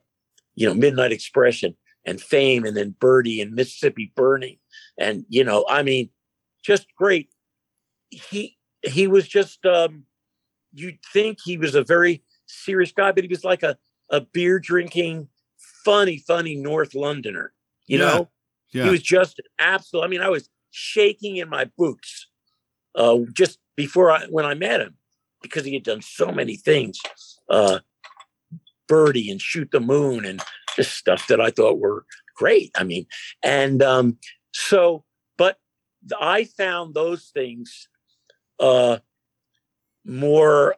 you 0.55 0.67
know, 0.67 0.73
Midnight 0.73 1.11
Expression 1.11 1.75
and 2.07 2.19
Fame, 2.19 2.65
and 2.65 2.75
then 2.75 2.95
Birdy 2.99 3.41
and 3.41 3.53
Mississippi 3.53 4.11
Burning, 4.15 4.57
and 4.97 5.25
you 5.29 5.43
know, 5.43 5.65
I 5.69 5.83
mean, 5.83 6.09
just 6.63 6.87
great. 6.97 7.29
He 8.09 8.57
he 8.83 9.07
was 9.07 9.27
just, 9.27 9.65
um, 9.65 10.05
you'd 10.73 10.99
think 11.13 11.39
he 11.43 11.57
was 11.57 11.75
a 11.75 11.83
very 11.83 12.23
serious 12.47 12.91
guy, 12.91 13.11
but 13.11 13.23
he 13.23 13.27
was 13.27 13.43
like 13.43 13.61
a 13.61 13.77
a 14.09 14.21
beer 14.21 14.57
drinking, 14.57 15.27
funny, 15.83 16.17
funny 16.17 16.55
North 16.55 16.95
Londoner. 16.95 17.53
You 17.87 17.99
Yeah. 17.99 18.05
know, 18.05 18.29
Yeah. 18.71 18.83
he 18.85 18.89
was 18.91 19.01
just 19.03 19.41
absolute. 19.59 20.03
I 20.03 20.07
mean, 20.07 20.21
I 20.21 20.29
was 20.29 20.49
shaking 20.71 21.37
in 21.37 21.49
my 21.49 21.65
boots 21.77 22.27
uh, 22.95 23.17
just 23.33 23.59
before 23.75 24.11
I 24.11 24.25
when 24.27 24.45
I 24.45 24.53
met 24.53 24.79
him 24.79 24.95
because 25.41 25.65
he 25.65 25.73
had 25.73 25.83
done 25.83 26.01
so 26.01 26.31
many 26.31 26.55
things, 26.55 26.99
uh, 27.49 27.79
Birdy 28.87 29.29
and 29.29 29.41
Shoot 29.41 29.71
the 29.71 29.79
Moon 29.81 30.23
and 30.25 30.41
just 30.77 30.95
stuff 30.95 31.27
that 31.27 31.41
I 31.41 31.49
thought 31.49 31.79
were 31.79 32.05
great. 32.35 32.71
I 32.77 32.85
mean, 32.85 33.05
and 33.43 33.83
um, 33.83 34.17
so, 34.53 35.03
but 35.37 35.57
I 36.17 36.45
found 36.45 36.93
those 36.93 37.31
things 37.33 37.89
uh, 38.59 38.99
more, 40.05 40.75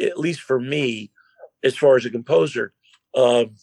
at 0.00 0.18
least 0.18 0.40
for 0.40 0.58
me, 0.58 1.12
as 1.62 1.76
far 1.76 1.96
as 1.96 2.04
a 2.04 2.10
composer, 2.10 2.72
um, 3.14 3.54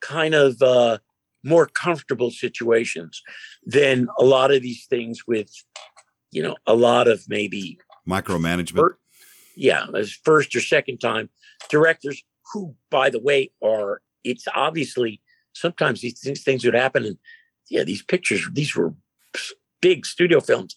kind 0.00 0.34
of 0.34 0.62
uh, 0.62 0.98
more 1.42 1.66
comfortable 1.66 2.30
situations 2.30 3.20
than 3.66 4.08
a 4.18 4.24
lot 4.24 4.50
of 4.50 4.62
these 4.62 4.86
things 4.86 5.26
with, 5.26 5.50
you 6.30 6.42
know, 6.42 6.56
a 6.66 6.74
lot 6.74 7.08
of 7.08 7.24
maybe 7.28 7.78
Micromanagement. 8.08 8.94
yeah, 9.56 9.86
as 9.94 10.12
first 10.12 10.54
or 10.54 10.60
second 10.60 10.98
time 10.98 11.28
directors 11.68 12.22
who, 12.52 12.74
by 12.90 13.10
the 13.10 13.20
way, 13.20 13.50
are 13.62 14.00
it's 14.22 14.46
obviously 14.54 15.20
sometimes 15.54 16.00
these 16.00 16.18
things, 16.20 16.42
things 16.42 16.64
would 16.64 16.74
happen 16.74 17.04
and 17.04 17.18
yeah, 17.70 17.84
these 17.84 18.02
pictures, 18.02 18.46
these 18.52 18.74
were 18.76 18.94
big 19.80 20.04
studio 20.04 20.40
films. 20.40 20.76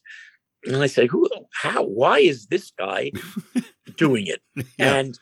And 0.65 0.77
I 0.77 0.87
say, 0.87 1.07
who, 1.07 1.29
how, 1.53 1.83
why 1.83 2.19
is 2.19 2.47
this 2.47 2.71
guy 2.77 3.11
doing 3.97 4.27
it? 4.27 4.41
Yeah. 4.77 4.95
And 4.95 5.19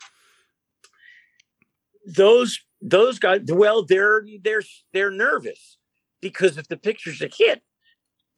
those 2.06 2.58
those 2.80 3.18
guys, 3.18 3.40
well, 3.48 3.84
they're 3.84 4.24
they're 4.42 4.62
they're 4.92 5.10
nervous 5.10 5.78
because 6.20 6.56
if 6.58 6.68
the 6.68 6.76
picture's 6.76 7.20
a 7.22 7.28
hit, 7.34 7.62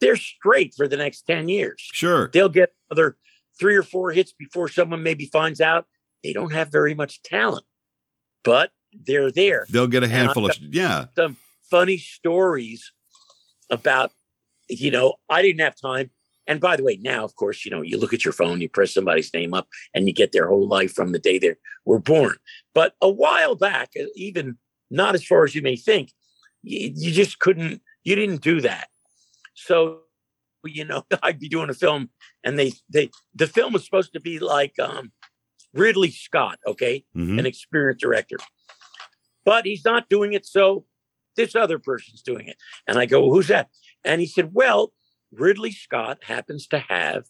they're 0.01 0.17
straight 0.17 0.75
for 0.77 0.89
the 0.89 0.97
next 0.97 1.23
10 1.23 1.49
years 1.49 1.77
Sure. 1.93 2.31
they'll 2.33 2.49
get 2.49 2.73
another 2.91 3.17
three 3.59 3.75
or 3.77 3.83
four 3.83 4.13
hits 4.13 4.33
before 4.33 4.69
someone 4.69 5.03
maybe 5.03 5.27
finds 5.27 5.61
out 5.61 5.87
they 6.25 6.33
don't 6.33 6.53
have 6.53 6.71
very 6.71 6.95
much 6.95 7.23
talent, 7.23 7.65
but 8.45 8.71
they're 8.93 9.31
there. 9.31 9.67
They'll 9.71 9.87
get 9.87 10.03
a 10.03 10.09
handful 10.09 10.49
of 10.49 10.57
yeah. 10.61 11.07
Some 11.17 11.37
funny 11.71 11.99
stories 11.99 12.93
about, 13.71 14.13
you 14.69 14.91
know, 14.91 15.15
I 15.29 15.43
didn't 15.43 15.61
have 15.61 15.77
time. 15.77 16.11
And 16.47 16.61
by 16.61 16.77
the 16.77 16.83
way, 16.83 16.99
now, 17.01 17.25
of 17.25 17.37
course, 17.37 17.65
you 17.65 17.71
know, 17.71 17.83
you 17.83 17.99
look 17.99 18.15
at 18.15 18.25
your 18.25 18.33
phone, 18.33 18.63
you 18.63 18.71
press 18.71 18.95
somebody's 18.95 19.33
name 19.35 19.53
up, 19.53 19.69
and 19.95 20.07
you 20.07 20.15
get 20.15 20.33
their 20.33 20.49
whole 20.49 20.67
life 20.67 20.93
from 20.93 21.13
the 21.13 21.19
day 21.19 21.39
they 21.39 21.55
were 21.85 21.99
born. 21.99 22.37
But 22.75 22.95
a 23.03 23.11
while 23.11 23.55
back, 23.55 23.91
uh, 24.01 24.05
even 24.17 24.57
not 24.91 25.15
as 25.15 25.23
far 25.25 25.45
as 25.45 25.55
you 25.55 25.61
may 25.61 25.77
think, 25.77 26.11
you, 26.63 26.91
you 26.95 27.13
just 27.13 27.39
couldn't, 27.39 27.83
you 28.03 28.15
didn't 28.15 28.41
do 28.41 28.63
that. 28.63 28.89
So, 29.55 30.01
you 30.65 30.87
know, 30.87 31.05
I'd 31.23 31.39
be 31.39 31.51
doing 31.51 31.69
a 31.69 31.75
film, 31.75 32.09
and 32.43 32.59
they, 32.59 32.73
they, 32.89 33.11
the 33.35 33.47
film 33.47 33.75
was 33.75 33.85
supposed 33.85 34.15
to 34.15 34.21
be 34.21 34.39
like 34.39 34.79
um, 34.79 35.13
Ridley 35.75 36.11
Scott, 36.11 36.59
okay, 36.67 37.05
Mhm. 37.17 37.39
an 37.39 37.47
experienced 37.47 38.01
director, 38.01 38.37
but 39.45 39.67
he's 39.67 39.85
not 39.85 40.09
doing 40.09 40.33
it. 40.33 40.47
So 40.47 40.87
this 41.37 41.55
other 41.55 41.79
person's 41.79 42.23
doing 42.23 42.49
it. 42.49 42.57
And 42.87 42.99
I 42.99 43.07
go, 43.07 43.31
who's 43.31 43.49
that? 43.49 43.69
And 44.05 44.21
he 44.21 44.27
said, 44.27 44.51
well, 44.53 44.93
Ridley 45.33 45.73
Scott 45.73 46.25
happens 46.25 46.67
to 46.69 46.79
have 46.79 47.27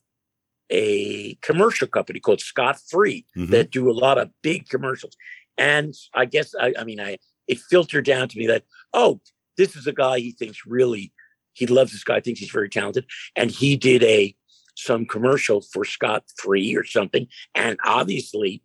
a 0.70 1.34
commercial 1.36 1.88
company 1.88 2.20
called 2.20 2.40
Scott 2.40 2.78
Free 2.88 3.26
Mhm. 3.36 3.50
that 3.50 3.70
do 3.70 3.90
a 3.90 3.92
lot 3.92 4.18
of 4.18 4.30
big 4.42 4.68
commercials. 4.68 5.16
And 5.56 5.94
I 6.14 6.26
guess 6.26 6.54
I, 6.54 6.74
I 6.78 6.84
mean 6.84 7.00
I 7.00 7.18
it 7.46 7.58
filtered 7.70 8.04
down 8.04 8.28
to 8.28 8.38
me 8.38 8.46
that, 8.46 8.64
oh, 8.92 9.20
this 9.56 9.74
is 9.74 9.86
a 9.86 9.92
guy 9.92 10.18
he 10.20 10.32
thinks 10.32 10.66
really 10.66 11.12
he 11.54 11.66
loves 11.66 11.90
this 11.92 12.04
guy, 12.04 12.20
thinks 12.20 12.38
he's 12.40 12.50
very 12.50 12.68
talented. 12.68 13.06
And 13.34 13.50
he 13.50 13.76
did 13.76 14.02
a 14.04 14.36
some 14.78 15.04
commercial 15.04 15.60
for 15.60 15.84
Scott 15.84 16.24
Free 16.36 16.76
or 16.76 16.84
something. 16.84 17.26
And 17.54 17.78
obviously 17.84 18.62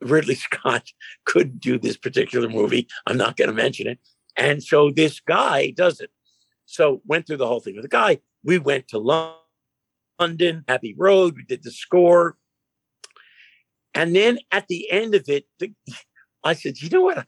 Ridley 0.00 0.34
Scott 0.46 0.90
couldn't 1.26 1.60
do 1.60 1.78
this 1.78 1.96
particular 1.96 2.48
movie. 2.48 2.88
I'm 3.06 3.18
not 3.18 3.36
going 3.36 3.48
to 3.48 3.54
mention 3.54 3.86
it. 3.86 3.98
And 4.36 4.62
so 4.62 4.90
this 4.90 5.20
guy 5.20 5.70
does 5.70 6.00
it. 6.00 6.10
So 6.64 7.02
went 7.06 7.26
through 7.26 7.38
the 7.38 7.46
whole 7.46 7.60
thing 7.60 7.74
with 7.74 7.82
the 7.82 7.88
guy. 7.88 8.20
We 8.42 8.58
went 8.58 8.88
to 8.88 8.98
London, 10.18 10.64
Abbey 10.66 10.94
Road. 10.96 11.36
We 11.36 11.44
did 11.44 11.62
the 11.62 11.72
score. 11.72 12.36
And 13.94 14.14
then 14.14 14.38
at 14.50 14.68
the 14.68 14.90
end 14.90 15.14
of 15.14 15.28
it, 15.28 15.46
the, 15.58 15.72
I 16.44 16.54
said, 16.54 16.80
you 16.80 16.88
know 16.88 17.02
what? 17.02 17.26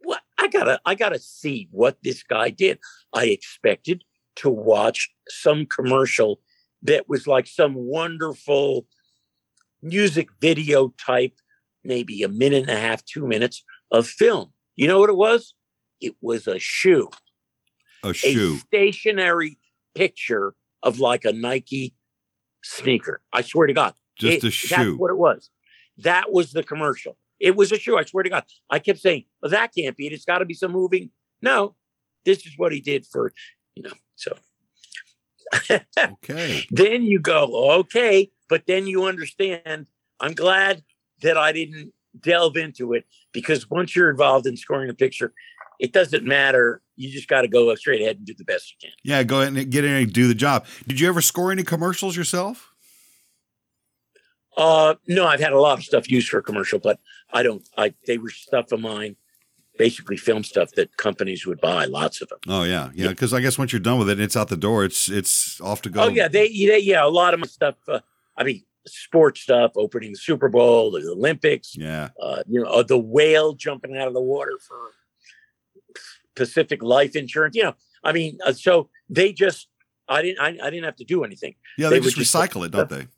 What 0.00 0.22
I 0.38 0.48
gotta, 0.48 0.80
I 0.84 0.94
gotta 0.94 1.18
see 1.18 1.68
what 1.70 1.98
this 2.02 2.22
guy 2.22 2.50
did. 2.50 2.78
I 3.12 3.26
expected 3.26 4.02
to 4.36 4.50
watch 4.50 5.10
some 5.28 5.66
commercial 5.66 6.40
that 6.82 7.08
was 7.08 7.26
like 7.26 7.46
some 7.46 7.74
wonderful 7.74 8.86
music 9.82 10.28
video 10.40 10.92
type, 11.04 11.34
maybe 11.84 12.22
a 12.22 12.28
minute 12.28 12.62
and 12.68 12.70
a 12.76 12.80
half, 12.80 13.04
two 13.04 13.26
minutes 13.26 13.64
of 13.90 14.06
film. 14.06 14.52
You 14.76 14.88
know 14.88 14.98
what 15.00 15.10
it 15.10 15.16
was? 15.16 15.54
It 16.00 16.14
was 16.20 16.46
a 16.46 16.58
shoe 16.58 17.08
A 18.04 18.10
a 18.10 18.14
shoe. 18.14 18.58
stationary 18.58 19.58
picture 19.94 20.54
of 20.82 21.00
like 21.00 21.24
a 21.24 21.32
Nike 21.32 21.94
sneaker. 22.62 23.22
I 23.32 23.42
swear 23.42 23.66
to 23.66 23.72
God. 23.72 23.94
Just 24.18 24.36
It- 24.36 24.38
a 24.38 24.42
That's 24.46 24.54
shoe. 24.54 24.96
what 24.96 25.10
it 25.10 25.16
was. 25.16 25.50
That 25.98 26.30
was 26.32 26.52
the 26.52 26.62
commercial. 26.62 27.16
It 27.40 27.56
was 27.56 27.72
a 27.72 27.78
shoe. 27.78 27.96
I 27.96 28.04
swear 28.04 28.22
to 28.24 28.30
God. 28.30 28.44
I 28.70 28.78
kept 28.78 28.98
saying, 28.98 29.24
well, 29.40 29.50
that 29.50 29.72
can't 29.76 29.96
be 29.96 30.06
it. 30.06 30.12
It's 30.12 30.24
got 30.24 30.38
to 30.38 30.44
be 30.44 30.54
some 30.54 30.72
moving. 30.72 31.10
No, 31.42 31.74
this 32.24 32.46
is 32.46 32.54
what 32.56 32.72
he 32.72 32.80
did 32.80 33.06
for, 33.06 33.32
you 33.74 33.82
know, 33.82 33.92
so. 34.14 34.36
Okay. 35.98 36.66
then 36.70 37.02
you 37.02 37.20
go, 37.20 37.78
okay, 37.80 38.30
but 38.48 38.66
then 38.66 38.86
you 38.86 39.04
understand. 39.04 39.86
I'm 40.20 40.34
glad 40.34 40.82
that 41.22 41.36
I 41.36 41.52
didn't 41.52 41.92
delve 42.20 42.56
into 42.56 42.92
it 42.94 43.04
because 43.32 43.70
once 43.70 43.94
you're 43.94 44.10
involved 44.10 44.46
in 44.46 44.56
scoring 44.56 44.90
a 44.90 44.94
picture, 44.94 45.32
it 45.78 45.92
doesn't 45.92 46.24
matter. 46.24 46.82
You 46.96 47.10
just 47.10 47.28
got 47.28 47.42
to 47.42 47.48
go 47.48 47.74
straight 47.74 48.00
ahead 48.00 48.16
and 48.16 48.26
do 48.26 48.34
the 48.34 48.44
best 48.44 48.72
you 48.72 48.88
can. 48.88 48.96
Yeah, 49.04 49.22
go 49.22 49.40
ahead 49.40 49.54
and 49.54 49.70
get 49.70 49.84
in 49.84 49.92
and 49.92 50.12
do 50.12 50.28
the 50.28 50.34
job. 50.34 50.66
Did 50.86 51.00
you 51.00 51.08
ever 51.08 51.20
score 51.20 51.52
any 51.52 51.62
commercials 51.62 52.16
yourself? 52.16 52.72
Uh, 54.56 54.94
no, 55.06 55.26
I've 55.26 55.40
had 55.40 55.52
a 55.52 55.60
lot 55.60 55.78
of 55.78 55.84
stuff 55.84 56.10
used 56.10 56.28
for 56.28 56.40
commercial, 56.40 56.78
but 56.78 56.98
I 57.32 57.42
don't. 57.42 57.66
I 57.76 57.92
they 58.06 58.16
were 58.16 58.30
stuff 58.30 58.72
of 58.72 58.80
mine, 58.80 59.16
basically 59.78 60.16
film 60.16 60.42
stuff 60.44 60.70
that 60.72 60.96
companies 60.96 61.46
would 61.46 61.60
buy. 61.60 61.84
Lots 61.84 62.20
of 62.22 62.28
them. 62.28 62.38
Oh 62.48 62.62
yeah, 62.64 62.90
yeah. 62.94 63.08
Because 63.08 63.32
I 63.32 63.40
guess 63.40 63.58
once 63.58 63.72
you're 63.72 63.80
done 63.80 63.98
with 63.98 64.08
it, 64.08 64.12
and 64.14 64.22
it's 64.22 64.36
out 64.36 64.48
the 64.48 64.56
door. 64.56 64.84
It's 64.84 65.08
it's 65.08 65.60
off 65.60 65.82
to 65.82 65.90
go. 65.90 66.04
Oh 66.04 66.08
yeah, 66.08 66.28
they, 66.28 66.48
they 66.48 66.78
yeah, 66.78 67.04
a 67.04 67.08
lot 67.08 67.34
of 67.34 67.40
my 67.40 67.46
stuff. 67.46 67.76
Uh, 67.88 68.00
I 68.36 68.44
mean, 68.44 68.62
sports 68.86 69.40
stuff, 69.40 69.72
opening 69.76 70.12
the 70.12 70.18
Super 70.18 70.48
Bowl, 70.48 70.90
the 70.92 71.00
Olympics. 71.10 71.76
yeah. 71.76 72.10
Uh, 72.22 72.42
you 72.48 72.62
know, 72.62 72.68
uh, 72.70 72.82
the 72.82 72.98
whale 72.98 73.52
jumping 73.54 73.96
out 73.96 74.08
of 74.08 74.14
the 74.14 74.20
water 74.20 74.52
for 74.66 74.76
Pacific 76.34 76.82
Life 76.82 77.16
Insurance. 77.16 77.56
You 77.56 77.64
know, 77.64 77.74
I 78.04 78.12
mean, 78.12 78.38
uh, 78.44 78.52
so 78.52 78.90
they 79.08 79.32
just. 79.32 79.68
I 80.08 80.22
didn't. 80.22 80.38
I, 80.40 80.48
I 80.64 80.70
didn't 80.70 80.84
have 80.84 80.96
to 80.96 81.04
do 81.04 81.24
anything. 81.24 81.56
Yeah, 81.76 81.88
they, 81.88 81.98
They 81.98 82.04
just 82.04 82.16
just- 82.16 82.32
recycle 82.34 82.64
it, 82.64 82.70
don't 82.72 82.88
they? 82.88 83.08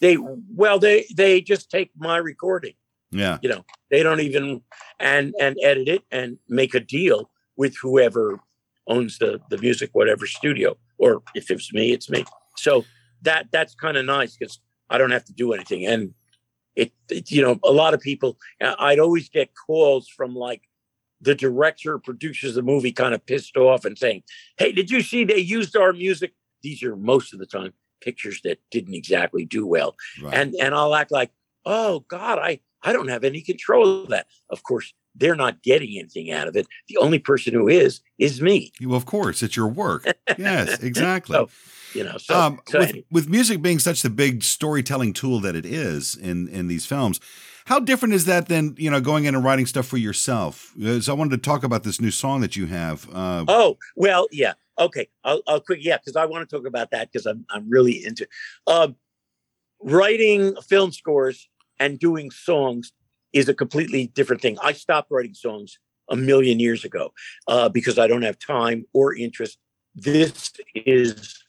They 0.00 0.16
well, 0.16 0.78
they 0.78 1.06
they 1.16 1.40
just 1.40 1.68
take 1.72 1.90
my 1.98 2.18
recording. 2.18 2.74
Yeah. 3.10 3.38
you 3.42 3.48
know 3.48 3.64
they 3.90 4.02
don't 4.02 4.20
even 4.20 4.60
and 5.00 5.34
and 5.40 5.56
edit 5.62 5.88
it 5.88 6.02
and 6.10 6.38
make 6.48 6.74
a 6.74 6.80
deal 6.80 7.30
with 7.56 7.74
whoever 7.80 8.38
owns 8.86 9.18
the 9.18 9.40
the 9.50 9.56
music 9.58 9.90
whatever 9.94 10.26
studio 10.26 10.76
or 10.98 11.22
if 11.34 11.50
it's 11.50 11.72
me 11.72 11.92
it's 11.92 12.10
me 12.10 12.24
so 12.56 12.84
that 13.22 13.46
that's 13.50 13.74
kind 13.74 13.96
of 13.96 14.04
nice 14.04 14.36
because 14.36 14.60
i 14.90 14.98
don't 14.98 15.10
have 15.10 15.24
to 15.24 15.32
do 15.32 15.52
anything 15.54 15.86
and 15.86 16.12
it, 16.76 16.92
it 17.10 17.30
you 17.30 17.40
know 17.42 17.58
a 17.64 17.72
lot 17.72 17.94
of 17.94 18.00
people 18.00 18.36
I- 18.62 18.76
i'd 18.80 18.98
always 18.98 19.28
get 19.30 19.50
calls 19.66 20.06
from 20.08 20.34
like 20.34 20.62
the 21.20 21.34
director 21.34 21.94
or 21.94 21.98
producers 21.98 22.50
of 22.50 22.56
the 22.56 22.62
movie 22.72 22.92
kind 22.92 23.14
of 23.14 23.24
pissed 23.24 23.56
off 23.56 23.84
and 23.86 23.96
saying 23.98 24.22
hey 24.58 24.70
did 24.72 24.90
you 24.90 25.00
see 25.00 25.24
they 25.24 25.38
used 25.38 25.76
our 25.76 25.92
music 25.94 26.34
these 26.62 26.82
are 26.82 26.94
most 26.94 27.32
of 27.32 27.38
the 27.38 27.46
time 27.46 27.72
pictures 28.02 28.40
that 28.44 28.58
didn't 28.70 28.94
exactly 28.94 29.44
do 29.46 29.66
well 29.66 29.96
Right. 30.22 30.34
and 30.34 30.54
and 30.60 30.74
I'll 30.74 30.94
act 30.94 31.10
like, 31.10 31.30
oh 31.64 32.00
God, 32.08 32.38
I 32.38 32.60
I 32.82 32.92
don't 32.92 33.08
have 33.08 33.24
any 33.24 33.40
control 33.40 34.02
of 34.04 34.08
that. 34.10 34.26
Of 34.50 34.62
course, 34.62 34.94
they're 35.14 35.34
not 35.36 35.62
getting 35.62 35.98
anything 35.98 36.30
out 36.30 36.48
of 36.48 36.56
it. 36.56 36.66
The 36.88 36.96
only 36.98 37.18
person 37.18 37.52
who 37.52 37.68
is 37.68 38.00
is 38.18 38.40
me. 38.40 38.72
well, 38.80 38.96
of 38.96 39.06
course, 39.06 39.42
it's 39.42 39.56
your 39.56 39.68
work. 39.68 40.04
yes, 40.38 40.80
exactly. 40.82 41.34
So, 41.34 41.48
You 41.94 42.04
know, 42.04 42.18
so, 42.18 42.38
um, 42.38 42.60
so 42.68 42.78
with, 42.78 42.88
anyway. 42.90 43.04
with 43.10 43.28
music 43.28 43.62
being 43.62 43.78
such 43.78 44.02
the 44.02 44.10
big 44.10 44.42
storytelling 44.42 45.12
tool 45.12 45.40
that 45.40 45.56
it 45.56 45.66
is 45.66 46.14
in 46.16 46.48
in 46.48 46.68
these 46.68 46.86
films, 46.86 47.20
how 47.66 47.80
different 47.80 48.14
is 48.14 48.24
that 48.26 48.46
than 48.48 48.74
you 48.78 48.90
know 48.90 49.00
going 49.00 49.24
in 49.24 49.34
and 49.34 49.44
writing 49.44 49.66
stuff 49.66 49.86
for 49.86 49.96
yourself? 49.98 50.72
So 51.00 51.12
I 51.12 51.16
wanted 51.16 51.30
to 51.30 51.38
talk 51.38 51.64
about 51.64 51.82
this 51.82 52.00
new 52.00 52.10
song 52.10 52.40
that 52.42 52.56
you 52.56 52.66
have. 52.66 53.08
Uh, 53.12 53.44
Oh 53.48 53.76
well, 53.96 54.28
yeah. 54.30 54.54
Okay, 54.78 55.08
I'll, 55.24 55.42
I'll 55.48 55.60
quick. 55.60 55.80
Yeah, 55.82 55.96
because 55.96 56.14
I 56.14 56.26
want 56.26 56.48
to 56.48 56.56
talk 56.56 56.66
about 56.66 56.92
that 56.92 57.10
because 57.10 57.26
I'm 57.26 57.44
I'm 57.50 57.68
really 57.68 58.04
into 58.04 58.28
um, 58.68 58.94
writing 59.82 60.54
film 60.68 60.92
scores 60.92 61.48
and 61.80 61.98
doing 61.98 62.30
songs 62.30 62.92
is 63.32 63.48
a 63.48 63.54
completely 63.54 64.08
different 64.08 64.42
thing. 64.42 64.58
I 64.62 64.72
stopped 64.72 65.10
writing 65.10 65.34
songs 65.34 65.78
a 66.10 66.16
million 66.16 66.58
years 66.58 66.84
ago 66.84 67.12
uh, 67.46 67.68
because 67.68 67.98
I 67.98 68.06
don't 68.06 68.22
have 68.22 68.38
time 68.38 68.84
or 68.94 69.14
interest. 69.14 69.58
This 69.94 70.52
is 70.74 71.42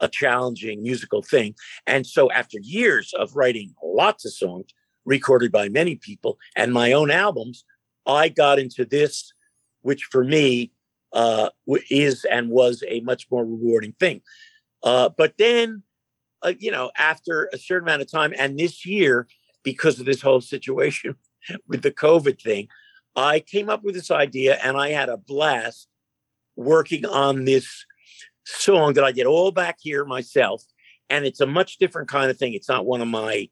a 0.00 0.08
challenging 0.08 0.82
musical 0.82 1.22
thing, 1.22 1.54
and 1.86 2.06
so 2.06 2.30
after 2.30 2.58
years 2.60 3.12
of 3.14 3.34
writing 3.34 3.74
lots 3.82 4.24
of 4.24 4.32
songs 4.32 4.66
recorded 5.04 5.52
by 5.52 5.68
many 5.68 5.96
people 5.96 6.38
and 6.54 6.72
my 6.72 6.92
own 6.92 7.10
albums, 7.10 7.64
I 8.06 8.28
got 8.28 8.58
into 8.58 8.84
this, 8.84 9.32
which 9.82 10.04
for 10.10 10.24
me 10.24 10.72
uh, 11.12 11.48
is 11.90 12.24
and 12.24 12.50
was 12.50 12.84
a 12.88 13.00
much 13.00 13.26
more 13.30 13.44
rewarding 13.44 13.94
thing. 13.98 14.20
Uh, 14.82 15.08
but 15.08 15.34
then, 15.38 15.82
uh, 16.42 16.52
you 16.58 16.70
know, 16.70 16.90
after 16.96 17.48
a 17.52 17.58
certain 17.58 17.88
amount 17.88 18.02
of 18.02 18.10
time, 18.10 18.34
and 18.36 18.58
this 18.58 18.84
year, 18.84 19.26
because 19.66 19.98
of 19.98 20.06
this 20.06 20.22
whole 20.22 20.40
situation 20.40 21.16
with 21.66 21.82
the 21.82 21.90
COVID 21.90 22.40
thing, 22.40 22.68
I 23.16 23.40
came 23.40 23.68
up 23.68 23.82
with 23.82 23.96
this 23.96 24.12
idea 24.12 24.58
and 24.62 24.76
I 24.76 24.90
had 24.90 25.08
a 25.08 25.16
blast 25.16 25.88
working 26.54 27.04
on 27.04 27.44
this 27.44 27.84
song 28.44 28.92
that 28.92 29.04
I 29.04 29.10
did 29.10 29.26
all 29.26 29.50
back 29.50 29.78
here 29.80 30.04
myself. 30.04 30.62
And 31.10 31.26
it's 31.26 31.40
a 31.40 31.46
much 31.46 31.78
different 31.78 32.08
kind 32.08 32.30
of 32.30 32.38
thing. 32.38 32.54
It's 32.54 32.68
not 32.68 32.86
one 32.86 33.02
of 33.02 33.08
my 33.08 33.48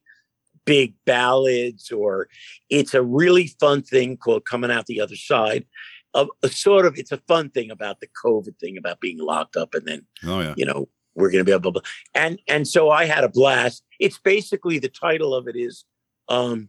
big 0.64 0.94
ballads 1.04 1.90
or 1.90 2.28
it's 2.70 2.94
a 2.94 3.02
really 3.02 3.48
fun 3.58 3.82
thing 3.82 4.16
called 4.16 4.44
Coming 4.46 4.70
Out 4.70 4.86
the 4.86 5.00
Other 5.00 5.16
Side 5.16 5.66
a, 6.14 6.26
a 6.42 6.48
sort 6.48 6.86
of 6.86 6.96
it's 6.96 7.12
a 7.12 7.18
fun 7.28 7.50
thing 7.50 7.70
about 7.70 8.00
the 8.00 8.08
COVID 8.24 8.58
thing 8.58 8.78
about 8.78 9.00
being 9.00 9.18
locked 9.18 9.56
up 9.56 9.74
and 9.74 9.84
then 9.84 10.06
oh 10.24 10.40
yeah, 10.40 10.54
you 10.56 10.64
know 10.64 10.88
we're 11.14 11.30
going 11.30 11.44
to 11.44 11.48
be 11.48 11.52
able 11.52 11.72
to 11.72 11.82
and 12.14 12.40
and 12.48 12.66
so 12.66 12.90
I 12.90 13.04
had 13.04 13.24
a 13.24 13.28
blast. 13.28 13.82
It's 14.00 14.18
basically 14.18 14.78
the 14.78 14.88
title 14.88 15.34
of 15.34 15.48
it 15.48 15.56
is 15.56 15.84
um 16.28 16.68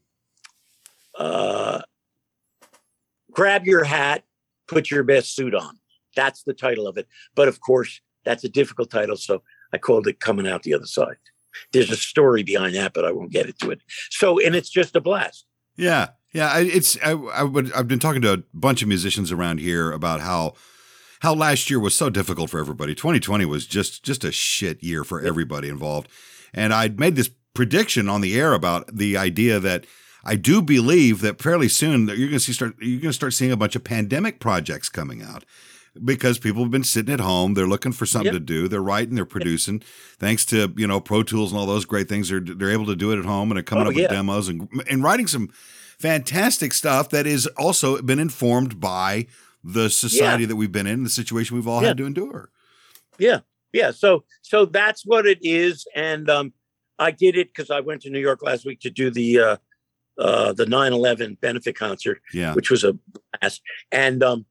uh 1.18 1.82
grab 3.32 3.66
your 3.66 3.84
hat, 3.84 4.24
put 4.68 4.90
your 4.90 5.04
best 5.04 5.36
suit 5.36 5.54
on. 5.54 5.78
That's 6.16 6.44
the 6.44 6.54
title 6.54 6.88
of 6.88 6.98
it. 6.98 7.08
But 7.36 7.48
of 7.48 7.60
course, 7.60 8.02
that's 8.24 8.44
a 8.44 8.50
difficult 8.50 8.90
title, 8.90 9.18
so 9.18 9.44
I 9.74 9.78
called 9.78 10.08
it 10.08 10.20
coming 10.20 10.48
out 10.48 10.64
the 10.64 10.74
other 10.74 10.86
side. 10.86 11.18
There's 11.72 11.92
a 11.92 11.98
story 11.98 12.44
behind 12.44 12.76
that, 12.76 12.94
but 12.94 13.06
I 13.06 13.12
won't 13.12 13.32
get 13.32 13.46
into 13.46 13.72
it. 13.72 13.82
So, 14.10 14.40
and 14.40 14.56
it's 14.56 14.70
just 14.70 14.96
a 14.96 15.02
blast. 15.02 15.46
yeah, 15.78 16.10
yeah. 16.34 16.50
I, 16.50 16.62
it's 16.62 16.98
I, 17.04 17.12
I 17.12 17.44
would 17.44 17.72
I've 17.74 17.88
been 17.88 18.00
talking 18.00 18.22
to 18.24 18.34
a 18.34 18.44
bunch 18.54 18.82
of 18.82 18.88
musicians 18.88 19.32
around 19.32 19.60
here 19.60 19.92
about 19.92 20.22
how 20.22 20.54
how 21.22 21.34
last 21.34 21.70
year 21.70 21.80
was 21.80 21.96
so 21.96 22.10
difficult 22.10 22.50
for 22.50 22.60
everybody. 22.60 22.94
2020 22.94 23.46
was 23.46 23.66
just 23.66 24.04
just 24.04 24.24
a 24.24 24.32
shit 24.32 24.84
year 24.84 25.04
for 25.04 25.22
everybody 25.22 25.70
involved. 25.70 26.10
And 26.54 26.74
I'd 26.74 27.00
made 27.00 27.16
this 27.16 27.30
prediction 27.56 28.08
on 28.08 28.22
the 28.22 28.40
air 28.40 28.54
about 28.54 28.96
the 28.96 29.18
idea 29.18 29.60
that 29.60 29.86
I 30.24 30.36
do 30.36 30.62
believe 30.62 31.22
that 31.22 31.42
fairly 31.42 31.68
soon 31.70 32.06
that 32.06 32.18
you're 32.18 32.28
going 32.30 32.40
to 32.40 32.46
see 32.46 32.54
start 32.54 32.76
you're 32.80 33.00
going 33.02 33.10
to 33.10 33.14
start 33.14 33.34
seeing 33.34 33.52
a 33.52 33.58
bunch 33.58 33.76
of 33.76 33.84
pandemic 33.84 34.40
projects 34.40 34.90
coming 34.90 35.24
out 35.24 35.44
because 36.04 36.38
people 36.38 36.62
have 36.64 36.72
been 36.72 36.84
sitting 36.84 37.14
at 37.14 37.20
home. 37.22 37.54
They're 37.54 37.68
looking 37.68 37.94
for 37.94 38.06
something 38.06 38.34
Yep. 38.34 38.42
to 38.42 38.46
do. 38.46 38.68
They're 38.68 38.82
writing. 38.84 39.16
They're 39.16 39.26
producing. 39.26 39.80
Thanks 40.20 40.46
to 40.48 40.74
you 40.76 40.86
know 40.88 41.00
Pro 41.00 41.24
Tools 41.24 41.52
and 41.52 41.60
all 41.60 41.66
those 41.66 41.86
great 41.86 42.10
things, 42.10 42.30
they're 42.30 42.40
they're 42.42 42.72
able 42.72 42.86
to 42.88 42.96
do 42.96 43.12
it 43.12 43.20
at 43.20 43.26
home 43.26 43.50
and 43.52 43.60
are 43.60 43.64
coming 43.64 43.86
Oh, 43.88 43.90
up 43.90 43.96
yeah. 43.96 44.04
with 44.04 44.12
demos 44.12 44.50
and 44.50 44.68
and 44.90 45.04
writing 45.04 45.28
some 45.28 45.50
fantastic 46.00 46.74
stuff 46.74 47.10
that 47.10 47.26
is 47.26 47.48
also 47.58 48.02
been 48.02 48.20
informed 48.20 48.80
by 48.80 49.28
the 49.64 49.90
society 49.90 50.46
that 50.46 50.56
we've 50.56 50.72
been 50.72 50.86
in, 50.88 51.04
the 51.04 51.10
situation 51.10 51.56
we've 51.56 51.68
all 51.68 51.82
Yeah. 51.82 51.90
had 51.90 51.98
to 51.98 52.06
endure. 52.06 52.50
Yeah, 53.18 53.40
yeah. 53.72 53.92
So 53.92 54.26
so 54.42 54.66
that's 54.66 55.06
what 55.06 55.26
it 55.26 55.40
is, 55.42 55.88
and 55.96 56.30
um, 56.30 56.54
I 57.00 57.12
did 57.12 57.36
it 57.38 57.54
because 57.54 57.70
I 57.72 57.80
went 57.82 58.02
to 58.04 58.10
New 58.10 58.20
York 58.20 58.42
last 58.44 58.66
week 58.66 58.80
to 58.82 58.90
do 58.90 59.10
the 59.12 59.40
uh, 59.40 59.58
uh, 60.18 60.54
the 60.54 60.66
9/11 60.66 61.40
benefit 61.42 61.76
concert, 61.78 62.22
Yeah. 62.34 62.54
which 62.54 62.70
was 62.72 62.84
a 62.84 62.94
blast. 63.42 63.62
And 63.92 64.24
um, 64.24 64.46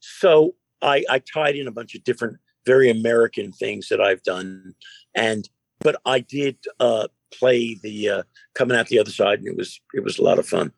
so 0.00 0.54
I, 0.82 1.04
I 1.08 1.18
tied 1.20 1.56
in 1.56 1.66
a 1.66 1.70
bunch 1.70 1.94
of 1.94 2.04
different, 2.04 2.36
very 2.66 2.90
American 2.90 3.52
things 3.52 3.88
that 3.88 4.00
I've 4.00 4.22
done, 4.22 4.74
and 5.14 5.48
but 5.80 5.96
I 6.04 6.20
did 6.20 6.56
uh, 6.80 7.08
play 7.32 7.78
the 7.82 8.08
uh, 8.10 8.22
coming 8.54 8.76
out 8.76 8.88
the 8.88 8.98
other 8.98 9.10
side, 9.10 9.38
and 9.38 9.48
it 9.48 9.56
was 9.56 9.80
it 9.94 10.04
was 10.04 10.18
a 10.18 10.22
lot 10.22 10.38
of 10.38 10.46
fun. 10.46 10.72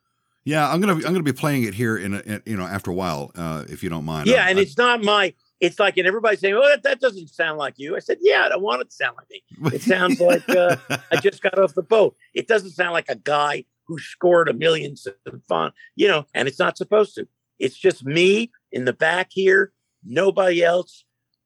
Yeah, 0.44 0.70
I'm 0.70 0.80
gonna 0.80 0.94
I'm 0.94 1.00
gonna 1.02 1.22
be 1.22 1.32
playing 1.32 1.64
it 1.64 1.74
here 1.74 1.96
in, 1.98 2.14
a, 2.14 2.18
in 2.20 2.42
you 2.46 2.56
know 2.56 2.64
after 2.66 2.90
a 2.90 2.94
while, 2.94 3.32
uh, 3.34 3.64
if 3.68 3.82
you 3.82 3.90
don't 3.90 4.04
mind. 4.04 4.28
Yeah, 4.28 4.44
I- 4.46 4.50
and 4.50 4.58
I- 4.58 4.62
it's 4.62 4.78
not 4.78 5.02
my. 5.02 5.34
It's 5.60 5.80
like, 5.80 5.96
and 5.96 6.06
everybody's 6.06 6.40
saying, 6.40 6.54
"Oh, 6.54 6.68
that, 6.68 6.82
that 6.84 7.00
doesn't 7.00 7.28
sound 7.28 7.58
like 7.58 7.74
you." 7.78 7.96
I 7.96 7.98
said, 7.98 8.18
"Yeah, 8.20 8.42
I 8.44 8.48
don't 8.48 8.62
want 8.62 8.82
it 8.82 8.90
to 8.90 8.96
sound 8.96 9.16
like 9.16 9.28
me. 9.30 9.42
It 9.74 9.82
sounds 9.82 10.20
like 10.20 10.48
uh, 10.48 10.76
I 11.10 11.16
just 11.20 11.42
got 11.42 11.58
off 11.58 11.74
the 11.74 11.82
boat. 11.82 12.16
It 12.34 12.46
doesn't 12.46 12.70
sound 12.70 12.92
like 12.92 13.08
a 13.08 13.16
guy 13.16 13.64
who 13.86 13.98
scored 13.98 14.48
a 14.48 14.52
million 14.52 14.94
fun, 15.48 15.72
you 15.96 16.06
know, 16.06 16.26
and 16.34 16.46
it's 16.46 16.58
not 16.58 16.76
supposed 16.76 17.14
to. 17.16 17.26
It's 17.58 17.76
just 17.76 18.04
me 18.04 18.52
in 18.70 18.84
the 18.84 18.92
back 18.92 19.28
here, 19.32 19.72
nobody 20.04 20.62
else 20.62 21.04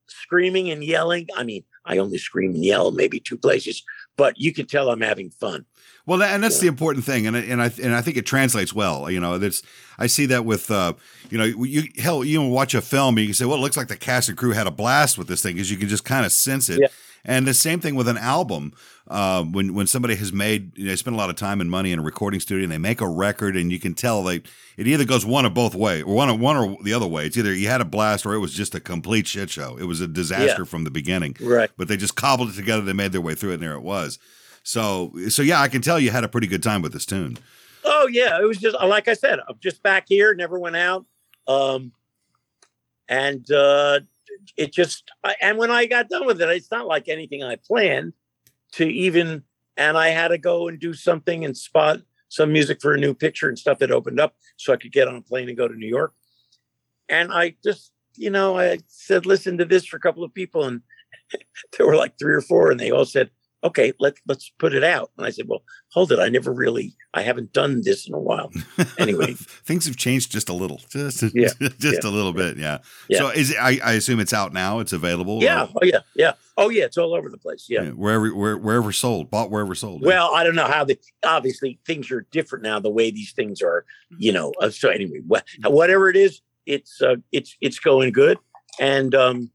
screaming 0.08 0.70
and 0.70 0.84
yelling. 0.84 1.28
I 1.36 1.44
mean, 1.44 1.64
I 1.84 1.98
only 1.98 2.18
scream 2.18 2.54
and 2.54 2.64
yell 2.64 2.90
maybe 2.90 3.20
two 3.20 3.38
places, 3.38 3.82
but 4.16 4.38
you 4.38 4.52
can 4.52 4.66
tell 4.66 4.90
I'm 4.90 5.00
having 5.00 5.30
fun. 5.30 5.64
Well, 6.04 6.22
and 6.22 6.42
that's 6.42 6.56
Yeah. 6.56 6.62
the 6.62 6.66
important 6.68 7.04
thing, 7.04 7.26
and 7.26 7.36
I- 7.36 7.40
and 7.40 7.62
I 7.62 7.70
and 7.82 7.94
I 7.94 8.00
think 8.02 8.16
it 8.16 8.26
translates 8.26 8.72
well. 8.74 9.08
You 9.10 9.20
know, 9.20 9.38
that's 9.38 9.62
I 9.98 10.06
see 10.08 10.26
that 10.26 10.44
with 10.44 10.70
uh, 10.70 10.94
you 11.30 11.38
know, 11.38 11.44
you 11.44 11.84
hell, 11.98 12.24
you 12.24 12.42
watch 12.42 12.74
a 12.74 12.80
film, 12.80 13.16
and 13.16 13.20
you 13.22 13.28
can 13.28 13.34
say, 13.34 13.44
well, 13.44 13.56
it 13.58 13.60
looks 13.60 13.76
like 13.76 13.88
the 13.88 13.96
cast 13.96 14.28
and 14.28 14.36
crew 14.36 14.50
had 14.52 14.66
a 14.66 14.70
blast 14.72 15.16
with 15.16 15.28
this 15.28 15.42
thing, 15.42 15.54
because 15.54 15.70
you 15.70 15.76
can 15.76 15.88
just 15.88 16.04
kind 16.04 16.26
of 16.26 16.32
sense 16.32 16.68
it. 16.68 16.80
Yeah. 16.80 16.88
And 17.24 17.46
the 17.46 17.54
same 17.54 17.78
thing 17.78 17.94
with 17.94 18.08
an 18.08 18.18
album. 18.18 18.72
Uh, 19.08 19.42
when 19.44 19.74
when 19.74 19.86
somebody 19.86 20.14
has 20.16 20.32
made, 20.32 20.76
you 20.76 20.84
know, 20.84 20.90
they 20.90 20.96
spend 20.96 21.14
a 21.14 21.18
lot 21.18 21.28
of 21.30 21.36
time 21.36 21.60
and 21.60 21.70
money 21.70 21.92
in 21.92 21.98
a 21.98 22.02
recording 22.02 22.40
studio, 22.40 22.64
and 22.64 22.72
they 22.72 22.78
make 22.78 23.00
a 23.00 23.06
record, 23.08 23.56
and 23.56 23.70
you 23.70 23.78
can 23.78 23.94
tell 23.94 24.22
they 24.22 24.42
it 24.76 24.86
either 24.86 25.04
goes 25.04 25.24
one 25.26 25.44
of 25.44 25.52
both 25.54 25.74
way, 25.74 26.02
or 26.02 26.14
one 26.14 26.28
or 26.30 26.36
one 26.36 26.56
or 26.56 26.76
the 26.82 26.92
other 26.94 27.06
way. 27.06 27.26
It's 27.26 27.36
either 27.36 27.52
you 27.54 27.68
had 27.68 27.80
a 27.80 27.84
blast, 27.84 28.24
or 28.26 28.32
it 28.34 28.38
was 28.38 28.54
just 28.54 28.74
a 28.74 28.80
complete 28.80 29.26
shit 29.26 29.50
show. 29.50 29.76
It 29.76 29.84
was 29.84 30.00
a 30.00 30.06
disaster 30.08 30.64
from 30.64 30.84
the 30.84 30.90
beginning 30.90 31.36
Right. 31.40 31.70
but 31.76 31.88
they 31.88 31.96
just 31.96 32.14
cobbled 32.16 32.50
it 32.50 32.54
together. 32.56 32.82
They 32.82 32.92
made 32.92 33.12
their 33.12 33.20
way 33.20 33.34
through 33.34 33.50
it, 33.50 33.54
and 33.54 33.62
there 33.62 33.74
it 33.74 33.82
was. 33.82 34.18
So, 34.62 35.12
so 35.28 35.42
yeah, 35.42 35.60
I 35.60 35.68
can 35.68 35.82
tell 35.82 35.98
you 35.98 36.10
had 36.10 36.24
a 36.24 36.28
pretty 36.28 36.46
good 36.46 36.62
time 36.62 36.80
with 36.82 36.92
this 36.92 37.04
tune. 37.06 37.38
Oh 37.84 38.08
yeah, 38.10 38.40
it 38.40 38.44
was 38.46 38.58
just 38.58 38.76
like 38.80 39.08
I 39.08 39.14
said, 39.14 39.40
I'm 39.48 39.58
just 39.60 39.82
back 39.82 40.04
here, 40.08 40.34
never 40.34 40.58
went 40.58 40.76
out. 40.76 41.04
Um 41.48 41.92
and 43.08 43.50
uh 43.50 44.00
it 44.56 44.72
just 44.72 45.10
and 45.40 45.58
when 45.58 45.70
I 45.70 45.86
got 45.86 46.08
done 46.08 46.26
with 46.26 46.40
it, 46.40 46.48
it's 46.50 46.70
not 46.70 46.86
like 46.86 47.08
anything 47.08 47.42
I 47.42 47.56
planned 47.56 48.12
to 48.72 48.86
even 48.86 49.44
and 49.76 49.96
I 49.96 50.08
had 50.08 50.28
to 50.28 50.38
go 50.38 50.68
and 50.68 50.78
do 50.78 50.94
something 50.94 51.44
and 51.44 51.56
spot 51.56 52.00
some 52.28 52.52
music 52.52 52.80
for 52.80 52.94
a 52.94 52.98
new 52.98 53.14
picture 53.14 53.48
and 53.48 53.58
stuff 53.58 53.78
that 53.78 53.90
opened 53.90 54.18
up 54.18 54.34
so 54.56 54.72
I 54.72 54.76
could 54.76 54.92
get 54.92 55.06
on 55.08 55.16
a 55.16 55.22
plane 55.22 55.48
and 55.48 55.56
go 55.56 55.68
to 55.68 55.74
New 55.74 55.88
York. 55.88 56.14
And 57.08 57.30
I 57.30 57.56
just, 57.62 57.92
you 58.16 58.30
know, 58.30 58.58
I 58.58 58.78
said, 58.86 59.26
listen 59.26 59.58
to 59.58 59.66
this 59.66 59.84
for 59.84 59.98
a 59.98 60.00
couple 60.00 60.24
of 60.24 60.32
people, 60.32 60.64
and 60.64 60.80
there 61.76 61.86
were 61.86 61.96
like 61.96 62.18
three 62.18 62.32
or 62.32 62.40
four, 62.40 62.70
and 62.70 62.80
they 62.80 62.90
all 62.90 63.04
said, 63.04 63.30
okay, 63.64 63.92
let, 64.00 64.14
let's 64.26 64.50
put 64.58 64.74
it 64.74 64.82
out. 64.84 65.10
And 65.16 65.26
I 65.26 65.30
said, 65.30 65.46
well, 65.48 65.62
hold 65.92 66.10
it. 66.12 66.18
I 66.18 66.28
never 66.28 66.52
really, 66.52 66.94
I 67.14 67.22
haven't 67.22 67.52
done 67.52 67.82
this 67.84 68.08
in 68.08 68.14
a 68.14 68.18
while. 68.18 68.50
Anyway. 68.98 69.34
things 69.64 69.86
have 69.86 69.96
changed 69.96 70.30
just 70.30 70.48
a 70.48 70.52
little, 70.52 70.80
just 70.88 71.22
Yeah, 71.34 71.48
just 71.78 72.02
yeah, 72.04 72.08
a 72.08 72.10
little 72.10 72.32
bit, 72.32 72.56
yeah. 72.56 72.78
Yeah. 73.08 73.18
So, 73.18 73.28
is 73.30 73.50
it, 73.50 73.56
I, 73.60 73.80
I 73.82 73.92
assume 73.94 74.20
it's 74.20 74.32
out 74.32 74.52
now? 74.52 74.78
It's 74.80 74.92
available. 74.92 75.38
or- 75.38 75.42
Yeah. 75.42 75.66
Oh, 75.74 75.84
yeah. 75.84 76.00
Yeah. 76.14 76.32
Oh, 76.56 76.68
yeah. 76.68 76.84
It's 76.84 76.98
all 76.98 77.14
over 77.14 77.28
the 77.30 77.38
place. 77.38 77.66
Yeah. 77.68 77.90
wherever 77.90 78.34
where, 78.34 78.56
wherever 78.56 78.92
sold, 78.92 79.30
bought 79.30 79.50
wherever 79.50 79.74
sold. 79.74 80.04
Well, 80.04 80.34
I 80.34 80.44
don't 80.44 80.54
know 80.54 80.66
how 80.66 80.84
the 80.84 80.98
obviously 81.24 81.78
things 81.86 82.10
are 82.10 82.26
different 82.30 82.62
now. 82.64 82.78
The 82.80 82.90
way 82.90 83.10
these 83.10 83.32
things 83.32 83.62
are, 83.62 83.84
you 84.18 84.32
know. 84.32 84.52
Uh, 84.60 84.70
so 84.70 84.88
anyway, 84.90 85.20
wha- 85.26 85.40
whatever 85.64 86.08
it 86.10 86.16
is, 86.16 86.40
it's 86.66 87.00
uh, 87.02 87.16
it's 87.32 87.56
it's 87.60 87.78
going 87.80 88.12
good, 88.12 88.38
and 88.78 89.14
um, 89.14 89.50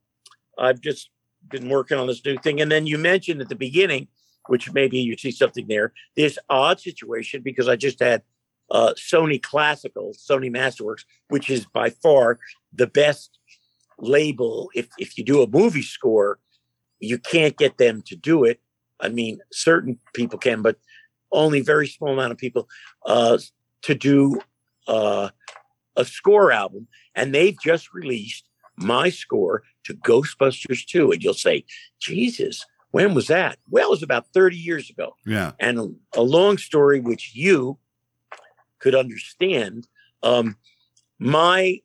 I've 0.57 0.81
just 0.81 1.09
been 1.49 1.69
working 1.69 1.97
on 1.97 2.07
this 2.07 2.23
new 2.25 2.37
thing. 2.37 2.61
And 2.61 2.71
then 2.71 2.87
you 2.87 2.97
mentioned 2.97 3.41
at 3.41 3.49
the 3.49 3.55
beginning, 3.55 4.07
which 4.47 4.71
maybe 4.71 4.99
you 4.99 5.17
see 5.17 5.31
something 5.31 5.67
there. 5.67 5.93
This 6.15 6.37
odd 6.49 6.79
situation 6.79 7.41
because 7.43 7.67
I 7.67 7.75
just 7.75 7.99
had 7.99 8.23
uh, 8.71 8.93
Sony 8.97 9.41
Classical, 9.41 10.13
Sony 10.13 10.51
Masterworks, 10.51 11.03
which 11.29 11.49
is 11.49 11.65
by 11.65 11.89
far 11.89 12.39
the 12.73 12.87
best 12.87 13.37
label. 13.99 14.69
If 14.75 14.87
if 14.97 15.17
you 15.17 15.23
do 15.23 15.41
a 15.41 15.47
movie 15.47 15.81
score, 15.81 16.39
you 16.99 17.17
can't 17.17 17.57
get 17.57 17.77
them 17.77 18.01
to 18.03 18.15
do 18.15 18.43
it. 18.43 18.59
I 18.99 19.09
mean, 19.09 19.39
certain 19.51 19.99
people 20.13 20.39
can, 20.39 20.61
but 20.61 20.77
only 21.31 21.61
very 21.61 21.87
small 21.87 22.13
amount 22.13 22.31
of 22.31 22.37
people 22.37 22.67
uh, 23.05 23.37
to 23.83 23.95
do 23.95 24.41
uh, 24.87 25.29
a 25.95 26.05
score 26.05 26.51
album. 26.51 26.87
And 27.15 27.33
they've 27.33 27.57
just 27.59 27.93
released 27.93 28.49
my 28.77 29.09
score 29.09 29.63
to 29.87 29.95
Ghostbusters 29.95 30.85
2. 30.85 31.11
And 31.11 31.23
you'll 31.23 31.33
say, 31.33 31.65
Jesus, 31.99 32.65
when 32.91 33.13
was 33.13 33.27
that? 33.27 33.57
Well, 33.69 33.87
it 33.87 33.91
was 33.91 34.03
about 34.03 34.27
30 34.33 34.55
years 34.55 34.89
ago. 34.89 35.15
yeah, 35.25 35.53
And 35.59 35.79
a, 35.79 35.89
a 36.19 36.21
long 36.21 36.57
story 36.57 36.99
which 36.99 37.35
you 37.35 37.77
could 38.79 38.95
understand. 38.95 39.87
Um, 40.23 40.57
my 41.19 41.81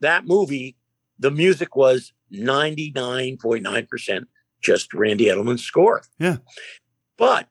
that 0.00 0.26
movie, 0.26 0.76
the 1.18 1.30
music 1.30 1.76
was 1.76 2.12
99.9% 2.32 4.24
just 4.60 4.92
Randy 4.94 5.26
Edelman's 5.26 5.62
score. 5.62 6.02
Yeah. 6.18 6.38
But 7.16 7.48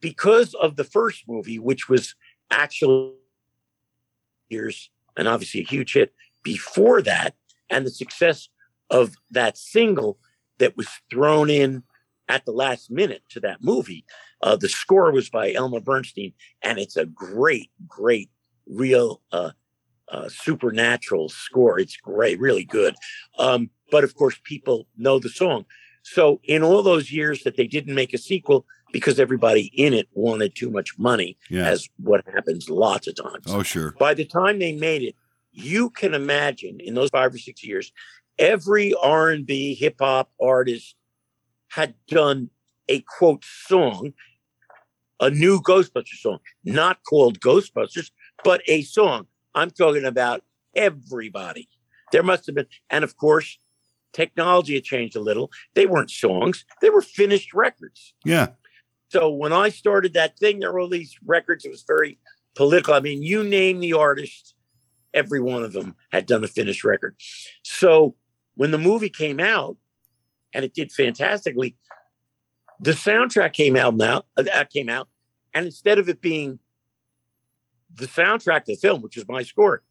because 0.00 0.54
of 0.54 0.76
the 0.76 0.84
first 0.84 1.24
movie, 1.28 1.58
which 1.58 1.88
was 1.88 2.14
actually 2.50 3.12
years 4.48 4.90
and 5.16 5.28
obviously 5.28 5.60
a 5.60 5.64
huge 5.64 5.92
hit 5.92 6.12
before 6.42 7.02
that, 7.02 7.34
and 7.70 7.86
the 7.86 7.90
success 7.90 8.48
of 8.90 9.14
that 9.30 9.56
single 9.56 10.18
that 10.58 10.76
was 10.76 10.88
thrown 11.10 11.48
in 11.48 11.82
at 12.28 12.44
the 12.44 12.52
last 12.52 12.90
minute 12.90 13.22
to 13.30 13.40
that 13.40 13.62
movie, 13.62 14.04
uh, 14.42 14.56
the 14.56 14.68
score 14.68 15.10
was 15.12 15.28
by 15.28 15.52
Elmer 15.52 15.80
Bernstein, 15.80 16.32
and 16.62 16.78
it's 16.78 16.96
a 16.96 17.06
great, 17.06 17.70
great, 17.88 18.30
real 18.66 19.20
uh, 19.32 19.50
uh, 20.08 20.28
supernatural 20.28 21.28
score. 21.28 21.78
It's 21.78 21.96
great, 21.96 22.38
really 22.40 22.64
good. 22.64 22.94
Um, 23.38 23.70
but 23.90 24.04
of 24.04 24.14
course, 24.14 24.38
people 24.44 24.86
know 24.96 25.18
the 25.18 25.28
song. 25.28 25.64
So 26.02 26.40
in 26.44 26.62
all 26.62 26.82
those 26.82 27.12
years 27.12 27.42
that 27.42 27.56
they 27.56 27.66
didn't 27.66 27.94
make 27.94 28.14
a 28.14 28.18
sequel 28.18 28.64
because 28.92 29.20
everybody 29.20 29.70
in 29.74 29.92
it 29.92 30.08
wanted 30.14 30.54
too 30.54 30.70
much 30.70 30.98
money, 30.98 31.36
yeah. 31.48 31.66
as 31.66 31.88
what 31.98 32.24
happens 32.32 32.68
lots 32.68 33.06
of 33.06 33.14
times. 33.14 33.44
oh, 33.48 33.62
sure. 33.62 33.94
By 33.98 34.14
the 34.14 34.24
time 34.24 34.58
they 34.58 34.72
made 34.72 35.02
it, 35.02 35.14
you 35.52 35.90
can 35.90 36.14
imagine 36.14 36.78
in 36.80 36.94
those 36.94 37.10
five 37.10 37.34
or 37.34 37.38
six 37.38 37.64
years, 37.64 37.92
every 38.38 38.94
R 38.94 39.30
and 39.30 39.46
B 39.46 39.74
hip 39.74 39.96
hop 40.00 40.30
artist 40.40 40.96
had 41.68 41.94
done 42.08 42.50
a 42.88 43.00
quote 43.18 43.44
song, 43.44 44.12
a 45.20 45.30
new 45.30 45.60
Ghostbusters 45.60 46.20
song, 46.20 46.38
not 46.64 46.98
called 47.08 47.40
Ghostbusters, 47.40 48.10
but 48.42 48.62
a 48.66 48.82
song. 48.82 49.26
I'm 49.54 49.70
talking 49.70 50.04
about 50.04 50.42
everybody. 50.74 51.68
There 52.12 52.22
must 52.22 52.46
have 52.46 52.54
been, 52.54 52.66
and 52.88 53.04
of 53.04 53.16
course, 53.16 53.58
technology 54.12 54.74
had 54.74 54.84
changed 54.84 55.16
a 55.16 55.20
little. 55.20 55.50
They 55.74 55.86
weren't 55.86 56.10
songs; 56.10 56.64
they 56.80 56.90
were 56.90 57.02
finished 57.02 57.54
records. 57.54 58.14
Yeah, 58.24 58.48
So 59.08 59.30
when 59.30 59.52
I 59.52 59.68
started 59.68 60.14
that 60.14 60.38
thing, 60.38 60.60
there 60.60 60.72
were 60.72 60.80
all 60.80 60.88
these 60.88 61.16
records. 61.24 61.64
It 61.64 61.70
was 61.70 61.84
very 61.86 62.18
political. 62.56 62.94
I 62.94 63.00
mean, 63.00 63.22
you 63.22 63.44
name 63.44 63.78
the 63.78 63.92
artist, 63.92 64.54
every 65.14 65.40
one 65.40 65.62
of 65.62 65.72
them 65.72 65.94
had 66.12 66.26
done 66.26 66.44
a 66.44 66.48
finished 66.48 66.84
record. 66.84 67.16
So 67.62 68.14
when 68.54 68.70
the 68.70 68.78
movie 68.78 69.08
came 69.08 69.40
out, 69.40 69.76
and 70.52 70.64
it 70.64 70.74
did 70.74 70.90
fantastically, 70.92 71.76
the 72.80 72.92
soundtrack 72.92 73.52
came 73.52 73.76
out 73.76 73.96
now. 73.96 74.24
uh, 74.36 74.42
That 74.42 74.70
came 74.70 74.88
out, 74.88 75.08
and 75.54 75.66
instead 75.66 75.98
of 75.98 76.08
it 76.08 76.20
being 76.20 76.58
the 77.94 78.06
soundtrack 78.06 78.64
to 78.64 78.72
the 78.72 78.76
film, 78.76 79.02
which 79.02 79.16
is 79.16 79.26
my 79.28 79.42
score, 79.42 79.82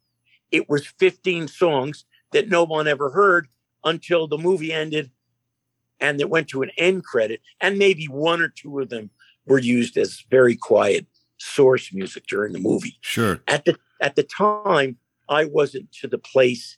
it 0.50 0.68
was 0.68 0.86
15 0.86 1.48
songs 1.48 2.04
that 2.32 2.48
no 2.48 2.64
one 2.64 2.88
ever 2.88 3.10
heard 3.10 3.48
until 3.84 4.26
the 4.26 4.38
movie 4.38 4.72
ended 4.72 5.10
and 6.00 6.20
it 6.20 6.30
went 6.30 6.48
to 6.48 6.62
an 6.62 6.70
end 6.76 7.04
credit. 7.04 7.40
And 7.60 7.78
maybe 7.78 8.06
one 8.06 8.40
or 8.40 8.48
two 8.48 8.80
of 8.80 8.88
them 8.88 9.10
were 9.46 9.58
used 9.58 9.96
as 9.96 10.24
very 10.30 10.56
quiet 10.56 11.06
source 11.38 11.92
music 11.92 12.26
during 12.26 12.52
the 12.52 12.58
movie. 12.58 12.96
Sure. 13.00 13.40
At 13.46 13.64
the 13.64 13.78
at 14.00 14.16
the 14.16 14.22
time, 14.22 14.96
I 15.30 15.44
wasn't 15.44 15.92
to 15.92 16.08
the 16.08 16.18
place 16.18 16.76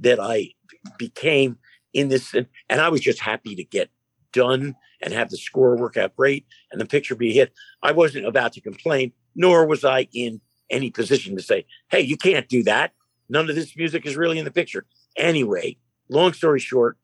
that 0.00 0.18
I 0.20 0.50
became 0.98 1.58
in 1.94 2.08
this, 2.08 2.34
and, 2.34 2.48
I 2.68 2.88
was 2.88 3.00
just 3.00 3.20
happy 3.20 3.54
to 3.54 3.64
get 3.64 3.88
done 4.32 4.74
and 5.00 5.14
have 5.14 5.30
the 5.30 5.36
score 5.36 5.76
work 5.76 5.96
out 5.96 6.16
great 6.16 6.44
and 6.72 6.80
the 6.80 6.86
picture 6.86 7.14
be 7.14 7.32
hit. 7.32 7.52
I 7.82 7.92
wasn't 7.92 8.26
about 8.26 8.52
to 8.54 8.60
complain, 8.60 9.12
nor 9.36 9.64
was 9.64 9.84
I 9.84 10.08
in 10.12 10.40
any 10.70 10.90
position 10.90 11.36
to 11.36 11.42
say, 11.42 11.66
hey, 11.88 12.00
you 12.00 12.16
can't 12.16 12.48
do 12.48 12.64
that. 12.64 12.92
None 13.28 13.48
of 13.48 13.54
this 13.54 13.76
music 13.76 14.04
is 14.04 14.16
really 14.16 14.38
in 14.38 14.44
the 14.44 14.50
picture. 14.50 14.86
Anyway, 15.16 15.78
long 16.08 16.32
story 16.32 16.58
short, 16.58 16.98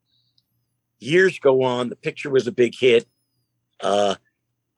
years 0.98 1.38
go 1.38 1.62
on. 1.62 1.88
The 1.88 1.96
picture 1.96 2.30
was 2.30 2.48
a 2.48 2.52
big 2.52 2.74
hit. 2.78 3.06
Uh, 3.80 4.16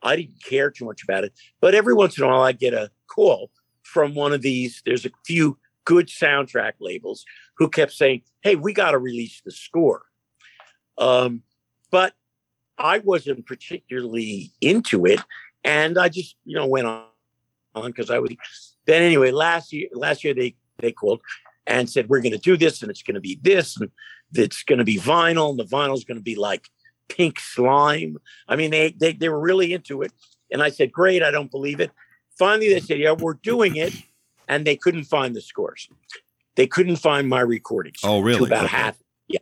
I 0.03 0.17
didn't 0.17 0.45
care 0.45 0.71
too 0.71 0.85
much 0.85 1.03
about 1.03 1.25
it, 1.25 1.33
but 1.61 1.75
every 1.75 1.95
once 1.95 2.19
in 2.19 2.25
a 2.25 2.27
while 2.27 2.43
I 2.43 2.53
get 2.53 2.75
a 2.75 2.91
call 3.09 3.51
from 3.83 4.15
one 4.15 4.33
of 4.33 4.43
these. 4.43 4.83
There's 4.85 5.07
a 5.07 5.11
few 5.25 5.59
good 5.85 6.09
soundtrack 6.09 6.73
labels 6.81 7.25
who 7.59 7.69
kept 7.69 7.93
saying, 7.93 8.23
"Hey, 8.43 8.57
we 8.57 8.73
got 8.73 8.93
to 8.93 8.99
release 8.99 9.41
the 9.45 9.51
score," 9.51 10.03
um, 10.99 11.43
but 11.91 12.15
I 12.79 12.99
wasn't 12.99 13.47
particularly 13.47 14.53
into 14.61 15.07
it, 15.07 15.21
and 15.65 15.99
I 15.99 16.09
just 16.09 16.37
you 16.45 16.57
know 16.57 16.67
went 16.67 16.87
on 16.87 17.07
because 17.75 18.11
I 18.11 18.19
was. 18.19 18.33
Then 18.87 19.03
anyway, 19.03 19.31
last 19.31 19.73
year 19.73 19.89
last 19.93 20.25
year 20.25 20.35
they 20.35 20.57
they 20.79 20.93
called 20.93 21.21
and 21.67 21.89
said 21.89 22.09
we're 22.09 22.21
going 22.21 22.33
to 22.33 22.39
do 22.39 22.57
this 22.57 22.83
and 22.83 22.91
it's 22.91 23.03
going 23.03 23.15
to 23.15 23.21
be 23.21 23.39
this 23.43 23.77
and 23.81 23.91
it's 24.35 24.65
going 24.65 24.81
to 24.81 24.85
be 24.85 24.99
vinyl 24.99 25.51
and 25.51 25.59
the 25.59 25.65
vinyl 25.65 25.95
is 25.95 26.05
going 26.05 26.19
to 26.19 26.23
be 26.23 26.35
like 26.35 26.69
pink 27.09 27.39
slime. 27.39 28.17
I 28.49 28.57
mean, 28.57 28.71
they, 28.71 28.91
they 28.93 29.13
they 29.13 29.29
were 29.29 29.41
really 29.41 29.73
into 29.73 30.03
it, 30.03 30.13
and 30.51 30.63
I 30.63 30.71
said, 30.71 30.93
"Great, 30.93 31.23
I 31.23 31.31
don't 31.31 31.51
believe 31.51 31.81
it." 31.81 31.91
Finally, 32.39 32.73
they 32.73 32.81
said, 32.81 32.99
"Yeah, 32.99 33.13
we're 33.13 33.35
doing 33.35 33.77
it," 33.77 33.93
and 34.49 34.67
they 34.67 34.77
couldn't 34.77 35.05
find 35.05 35.35
the 35.35 35.41
scores. 35.41 35.89
They 36.57 36.67
couldn't 36.67 36.97
find 36.97 37.29
my 37.29 37.41
recordings. 37.41 38.01
Oh, 38.05 38.21
really? 38.21 38.47
About 38.47 38.65
Okay. 38.65 38.77
half. 38.77 38.99
Yeah, 39.29 39.39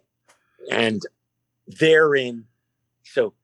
and 0.71 1.03
therein, 1.67 2.45
so 3.05 3.35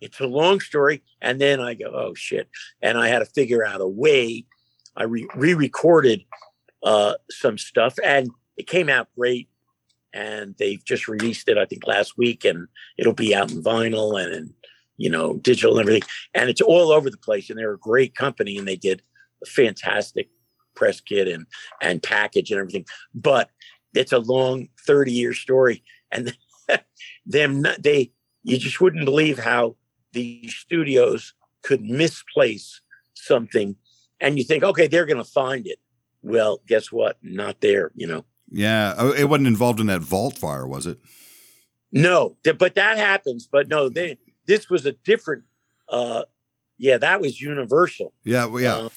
it's 0.00 0.20
a 0.20 0.26
long 0.26 0.60
story. 0.60 1.02
And 1.20 1.40
then 1.40 1.60
I 1.60 1.74
go, 1.74 1.86
"Oh 1.94 2.14
shit!" 2.14 2.48
And 2.82 2.96
I 2.98 3.08
had 3.08 3.20
to 3.20 3.24
figure 3.26 3.64
out 3.64 3.80
a 3.80 3.88
way. 3.88 4.44
I 4.96 5.04
re- 5.04 5.28
re-recorded 5.34 6.24
uh, 6.82 7.14
some 7.30 7.58
stuff, 7.58 7.96
and 8.04 8.30
it 8.56 8.66
came 8.66 8.88
out 8.88 9.08
great. 9.16 9.48
And 10.12 10.54
they've 10.58 10.82
just 10.82 11.08
released 11.08 11.46
it, 11.48 11.58
I 11.58 11.66
think, 11.66 11.86
last 11.86 12.16
week, 12.16 12.44
and 12.46 12.68
it'll 12.96 13.12
be 13.12 13.34
out 13.34 13.50
in 13.50 13.62
vinyl 13.62 14.22
and 14.22 14.32
in 14.32 14.54
you 14.96 15.10
know 15.10 15.36
digital 15.38 15.78
and 15.78 15.86
everything. 15.88 16.08
And 16.32 16.48
it's 16.48 16.62
all 16.62 16.90
over 16.92 17.10
the 17.10 17.18
place. 17.18 17.50
And 17.50 17.58
they're 17.58 17.72
a 17.74 17.78
great 17.78 18.14
company, 18.14 18.56
and 18.56 18.66
they 18.68 18.76
did 18.76 19.02
a 19.42 19.46
fantastic 19.46 20.30
press 20.76 21.00
kit 21.00 21.26
and 21.26 21.46
and 21.82 22.02
package 22.02 22.50
and 22.52 22.60
everything. 22.60 22.84
But 23.14 23.50
it's 23.94 24.12
a 24.12 24.18
long 24.18 24.68
thirty 24.86 25.12
year 25.12 25.34
story, 25.34 25.82
and 26.12 26.36
them 27.26 27.66
they 27.80 28.12
you 28.44 28.58
just 28.58 28.80
wouldn't 28.80 29.04
believe 29.04 29.38
how 29.38 29.76
the 30.12 30.48
studios 30.48 31.34
could 31.62 31.82
misplace 31.82 32.80
something, 33.14 33.74
and 34.20 34.38
you 34.38 34.44
think, 34.44 34.62
okay, 34.62 34.86
they're 34.86 35.06
going 35.06 35.16
to 35.22 35.24
find 35.24 35.66
it. 35.66 35.78
Well, 36.22 36.60
guess 36.66 36.92
what? 36.92 37.18
Not 37.22 37.60
there. 37.60 37.90
You 37.96 38.06
know. 38.06 38.24
Yeah. 38.50 38.94
Oh, 38.96 39.12
it 39.12 39.24
wasn't 39.24 39.48
involved 39.48 39.80
in 39.80 39.86
that 39.86 40.02
vault 40.02 40.38
fire, 40.38 40.66
was 40.66 40.86
it? 40.86 40.98
No, 41.92 42.36
th- 42.44 42.58
but 42.58 42.74
that 42.74 42.98
happens. 42.98 43.48
But 43.50 43.68
no, 43.68 43.88
they 43.88 44.18
this 44.46 44.70
was 44.70 44.86
a 44.86 44.92
different. 44.92 45.44
uh 45.88 46.22
Yeah, 46.78 46.98
that 46.98 47.20
was 47.20 47.40
Universal. 47.40 48.12
Yeah. 48.24 48.46
Well, 48.46 48.62
yeah. 48.62 48.76
Uh, 48.76 48.88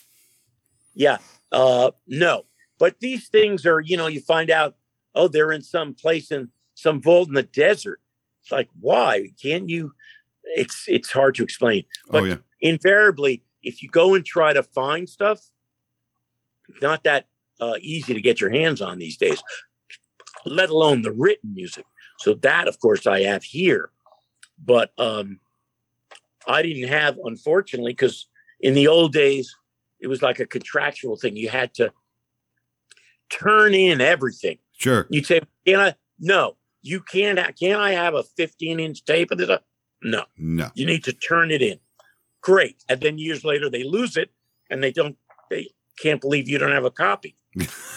yeah. 0.93 1.17
Uh, 1.52 1.91
no, 2.08 2.45
but 2.78 3.00
these 3.00 3.28
things 3.28 3.66
are, 3.66 3.80
you 3.80 3.97
know, 3.97 4.08
you 4.08 4.22
find 4.22 4.50
out, 4.50 4.76
oh, 5.16 5.28
they're 5.28 5.52
in 5.52 5.62
some 5.62 5.93
place 5.93 6.32
in 6.32 6.50
some 6.76 7.02
vault 7.02 7.28
in 7.28 7.34
the 7.34 7.43
desert. 7.43 8.00
It's 8.41 8.52
like, 8.52 8.70
why 8.80 9.30
can't 9.41 9.70
you? 9.70 9.93
It's 10.43 10.86
it's 10.88 11.12
hard 11.12 11.36
to 11.36 11.43
explain. 11.43 11.84
But 12.10 12.22
oh, 12.22 12.26
yeah. 12.26 12.38
invariably, 12.62 13.43
if 13.64 13.84
you 13.84 13.89
go 13.89 14.16
and 14.16 14.26
try 14.26 14.54
to 14.54 14.64
find 14.64 15.10
stuff, 15.10 15.41
not 16.82 17.04
that 17.04 17.28
uh, 17.60 17.76
easy 17.82 18.14
to 18.14 18.22
get 18.22 18.39
your 18.39 18.50
hands 18.50 18.82
on 18.82 19.00
these 19.00 19.18
days. 19.18 19.41
Let 20.45 20.70
alone 20.70 21.02
the 21.02 21.12
written 21.12 21.54
music. 21.54 21.86
So 22.20 22.34
that, 22.36 22.68
of 22.68 22.80
course, 22.80 23.08
I 23.08 23.22
have 23.24 23.43
here, 23.43 23.91
but 24.64 24.91
um, 24.97 25.39
I 26.47 26.62
didn't 26.62 26.89
have, 26.89 27.18
unfortunately, 27.24 27.91
because 27.91 28.28
in 28.62 28.74
the 28.74 28.88
old 28.88 29.14
days 29.14 29.56
it 30.00 30.08
was 30.08 30.22
like 30.22 30.39
a 30.39 30.45
contractual 30.45 31.16
thing. 31.16 31.36
You 31.36 31.50
had 31.50 31.74
to 31.76 31.91
turn 33.30 33.74
in 33.74 34.02
everything. 34.02 34.58
Sure. 34.78 35.08
You'd 35.10 35.26
say, 35.26 35.41
"Can 35.66 35.80
I?" 35.80 35.95
No, 36.20 36.58
you 36.82 37.00
can't. 37.02 37.39
Can 37.58 37.76
I 37.76 37.91
have 37.91 38.14
a 38.16 38.24
15 38.24 38.80
inch 38.80 39.06
tape 39.06 39.32
of 39.32 39.38
this? 39.38 39.50
No, 40.02 40.24
No. 40.38 40.70
you 40.76 40.86
need 40.86 41.04
to 41.06 41.14
turn 41.14 41.52
it 41.52 41.62
in. 41.62 41.80
Great, 42.41 42.84
and 42.88 43.02
then 43.02 43.18
years 43.18 43.43
later 43.43 43.70
they 43.70 43.84
lose 43.84 44.16
it, 44.18 44.32
and 44.70 44.82
they 44.84 44.91
don't. 44.91 45.18
They 45.50 45.68
can't 46.02 46.22
believe 46.22 46.47
you 46.47 46.58
don't 46.58 46.72
have 46.72 46.86
a 46.86 46.91
copy. 46.91 47.36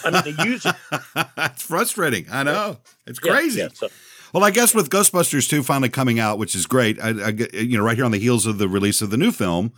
I 0.03 0.09
mean, 0.09 0.35
they 0.35 0.43
use 0.43 0.65
it. 0.65 0.75
it's 1.37 1.61
frustrating. 1.61 2.25
I 2.31 2.43
know. 2.43 2.77
It's 3.07 3.19
crazy. 3.19 3.59
yeah, 3.59 3.69
so- 3.73 3.87
Well, 4.33 4.43
I 4.43 4.49
guess 4.51 4.73
with 4.73 4.89
Ghostbusters 4.89 5.47
2 5.47 5.61
finally 5.63 5.89
coming 5.89 6.19
out, 6.19 6.39
which 6.39 6.55
is 6.55 6.65
great, 6.65 6.99
I, 6.99 7.09
I 7.09 7.29
you 7.53 7.77
know, 7.77 7.83
right 7.83 7.95
here 7.95 8.03
on 8.03 8.11
the 8.11 8.17
heels 8.19 8.45
of 8.47 8.57
the 8.57 8.67
release 8.67 9.01
of 9.01 9.11
the 9.11 9.15
new 9.17 9.31
film, 9.31 9.71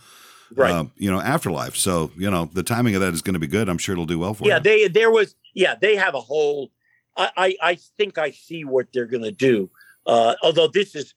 right. 0.54 0.70
uh, 0.70 0.84
you 0.96 1.10
know, 1.10 1.20
Afterlife. 1.20 1.76
So, 1.76 2.10
you 2.16 2.30
know, 2.30 2.48
the 2.52 2.62
timing 2.62 2.94
of 2.94 3.00
that 3.00 3.14
is 3.14 3.22
going 3.22 3.34
to 3.34 3.40
be 3.40 3.46
good. 3.46 3.68
I'm 3.68 3.78
sure 3.78 3.92
it'll 3.94 4.06
do 4.06 4.18
well 4.18 4.34
for 4.34 4.46
yeah 4.46 4.56
you. 4.56 4.62
they 4.62 4.88
there 4.88 5.10
was 5.10 5.34
yeah 5.54 5.74
they 5.80 5.96
have 5.96 6.14
a 6.14 6.20
whole 6.20 6.70
i 7.16 7.30
i, 7.36 7.56
I 7.62 7.74
think 7.96 8.18
i 8.18 8.30
see 8.30 8.64
what 8.64 8.88
they're 8.92 9.06
gonna 9.06 9.32
do 9.32 9.70
uh 10.06 10.34
although 10.42 10.68
this 10.68 10.94
is 10.94 11.14